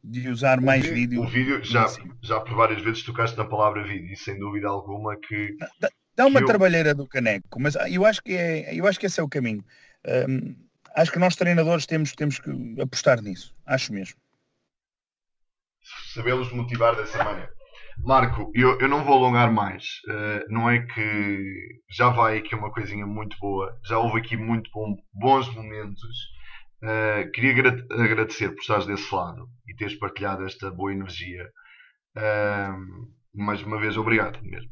De 0.03 0.29
usar 0.29 0.61
o 0.61 0.63
mais 0.63 0.87
vídeo. 0.87 1.23
O 1.23 1.27
vídeo, 1.27 1.65
já, 1.65 1.87
já 2.23 2.39
por 2.41 2.55
várias 2.55 2.83
vezes 2.83 3.03
tocaste 3.03 3.37
na 3.37 3.47
palavra 3.47 3.83
vídeo 3.83 4.13
e 4.13 4.17
sem 4.17 4.39
dúvida 4.39 4.69
alguma 4.69 5.17
que. 5.17 5.57
Dá, 5.81 5.89
dá 6.17 6.27
uma 6.27 6.45
trabalheira 6.45 6.95
do 6.95 7.07
caneco, 7.07 7.61
mas 7.61 7.75
eu 7.91 8.05
acho 8.05 8.23
que, 8.23 8.33
é, 8.33 8.75
eu 8.75 8.87
acho 8.87 8.99
que 8.99 9.07
esse 9.07 9.21
é 9.21 9.23
o 9.23 9.29
caminho. 9.29 9.65
Um, 10.07 10.55
acho 10.95 11.13
que 11.13 11.19
nós 11.19 11.37
treinadores 11.37 11.87
temos, 11.87 12.13
temos 12.13 12.39
que 12.39 12.51
apostar 12.81 13.21
nisso. 13.21 13.55
Acho 13.67 13.93
mesmo. 13.93 14.17
Sabê-los 16.15 16.53
motivar 16.53 16.97
dessa 16.97 17.23
maneira. 17.23 17.53
Marco, 17.99 18.51
eu, 18.55 18.79
eu 18.81 18.89
não 18.89 19.05
vou 19.05 19.15
alongar 19.15 19.53
mais. 19.53 20.01
Uh, 20.09 20.53
não 20.53 20.69
é 20.69 20.81
que 20.81 21.81
já 21.91 22.09
vai 22.09 22.39
aqui 22.39 22.55
uma 22.55 22.73
coisinha 22.73 23.07
muito 23.07 23.37
boa. 23.39 23.79
Já 23.85 23.99
houve 23.99 24.19
aqui 24.19 24.37
muito 24.37 24.71
bom, 24.73 24.97
bons 25.13 25.49
momentos. 25.55 26.35
Uh, 26.83 27.31
queria 27.33 27.53
agradecer 27.91 28.51
por 28.51 28.61
estares 28.61 28.87
desse 28.87 29.15
lado 29.15 29.49
e 29.67 29.75
teres 29.75 29.95
partilhado 29.99 30.45
esta 30.45 30.71
boa 30.71 30.93
energia. 30.93 31.49
Uh, 32.17 33.09
mais 33.33 33.63
uma 33.63 33.79
vez, 33.79 33.97
obrigado 33.97 34.43
mesmo. 34.43 34.71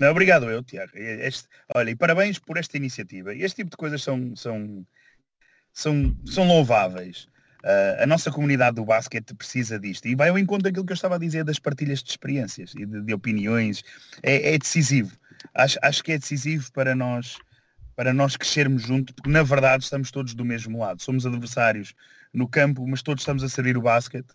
Não, 0.00 0.10
obrigado 0.10 0.50
eu, 0.50 0.62
Tiago. 0.62 0.92
Este, 0.94 1.46
olha, 1.74 1.90
e 1.90 1.96
parabéns 1.96 2.38
por 2.38 2.56
esta 2.56 2.76
iniciativa. 2.76 3.34
Este 3.34 3.56
tipo 3.56 3.70
de 3.70 3.76
coisas 3.76 4.02
são, 4.02 4.34
são, 4.34 4.86
são, 5.72 6.16
são 6.24 6.48
louváveis. 6.48 7.28
Uh, 7.62 8.02
a 8.02 8.06
nossa 8.06 8.30
comunidade 8.30 8.76
do 8.76 8.84
basquete 8.84 9.34
precisa 9.34 9.78
disto. 9.78 10.08
E 10.08 10.14
vai 10.14 10.30
ao 10.30 10.38
encontro 10.38 10.64
daquilo 10.64 10.86
que 10.86 10.92
eu 10.92 10.94
estava 10.94 11.16
a 11.16 11.18
dizer 11.18 11.44
das 11.44 11.58
partilhas 11.58 12.02
de 12.02 12.10
experiências 12.10 12.72
e 12.74 12.86
de, 12.86 13.02
de 13.02 13.12
opiniões. 13.12 13.84
É, 14.22 14.54
é, 14.54 14.58
decisivo. 14.58 15.14
Acho, 15.54 15.78
acho 15.82 16.02
que 16.02 16.12
é 16.12 16.18
decisivo 16.18 16.72
para 16.72 16.94
nós 16.94 17.36
para 17.94 18.14
nós 18.14 18.34
crescermos 18.34 18.84
juntos, 18.84 19.14
porque 19.14 19.28
na 19.28 19.42
verdade 19.42 19.84
estamos 19.84 20.10
todos 20.10 20.32
do 20.32 20.42
mesmo 20.42 20.78
lado. 20.78 21.02
Somos 21.02 21.26
adversários 21.26 21.94
no 22.32 22.48
campo, 22.48 22.86
mas 22.86 23.02
todos 23.02 23.20
estamos 23.20 23.44
a 23.44 23.48
servir 23.50 23.76
o 23.76 23.82
basquete 23.82 24.32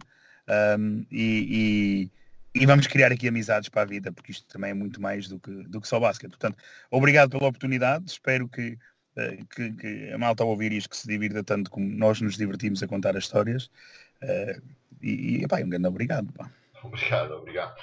um, 0.77 1.03
e, 1.11 1.47
e, 1.49 2.11
e, 2.55 2.65
vamos 2.65 2.87
criar 2.87 3.11
aqui 3.11 3.27
amizades 3.27 3.69
para 3.69 3.83
a 3.83 3.85
vida, 3.85 4.11
porque 4.11 4.31
isto 4.31 4.47
também 4.47 4.71
é 4.71 4.73
muito 4.73 5.01
mais 5.01 5.27
do 5.27 5.39
que, 5.39 5.51
do 5.63 5.81
que 5.81 5.87
só 5.87 5.99
basquete. 5.99 6.31
Portanto, 6.31 6.57
obrigado 6.89 7.29
pela 7.29 7.47
oportunidade, 7.47 8.05
espero 8.07 8.47
que 8.47 8.77
eh, 9.17 9.37
que, 9.49 9.71
que, 9.71 10.11
a 10.11 10.17
malta 10.17 10.43
ao 10.43 10.49
ouvir 10.49 10.73
isto 10.73 10.89
que 10.89 10.97
se 10.97 11.07
divirta 11.07 11.43
tanto 11.43 11.71
como 11.71 11.87
nós 11.87 12.19
nos 12.19 12.35
divertimos 12.35 12.83
a 12.83 12.87
contar 12.87 13.15
as 13.15 13.23
histórias. 13.23 13.69
Uh, 14.21 14.61
e, 15.01 15.43
e 15.43 15.47
pá, 15.47 15.59
um 15.61 15.69
grande 15.69 15.87
obrigado. 15.87 16.31
Pá. 16.33 16.49
Obrigado, 16.83 17.31
obrigado. 17.33 17.75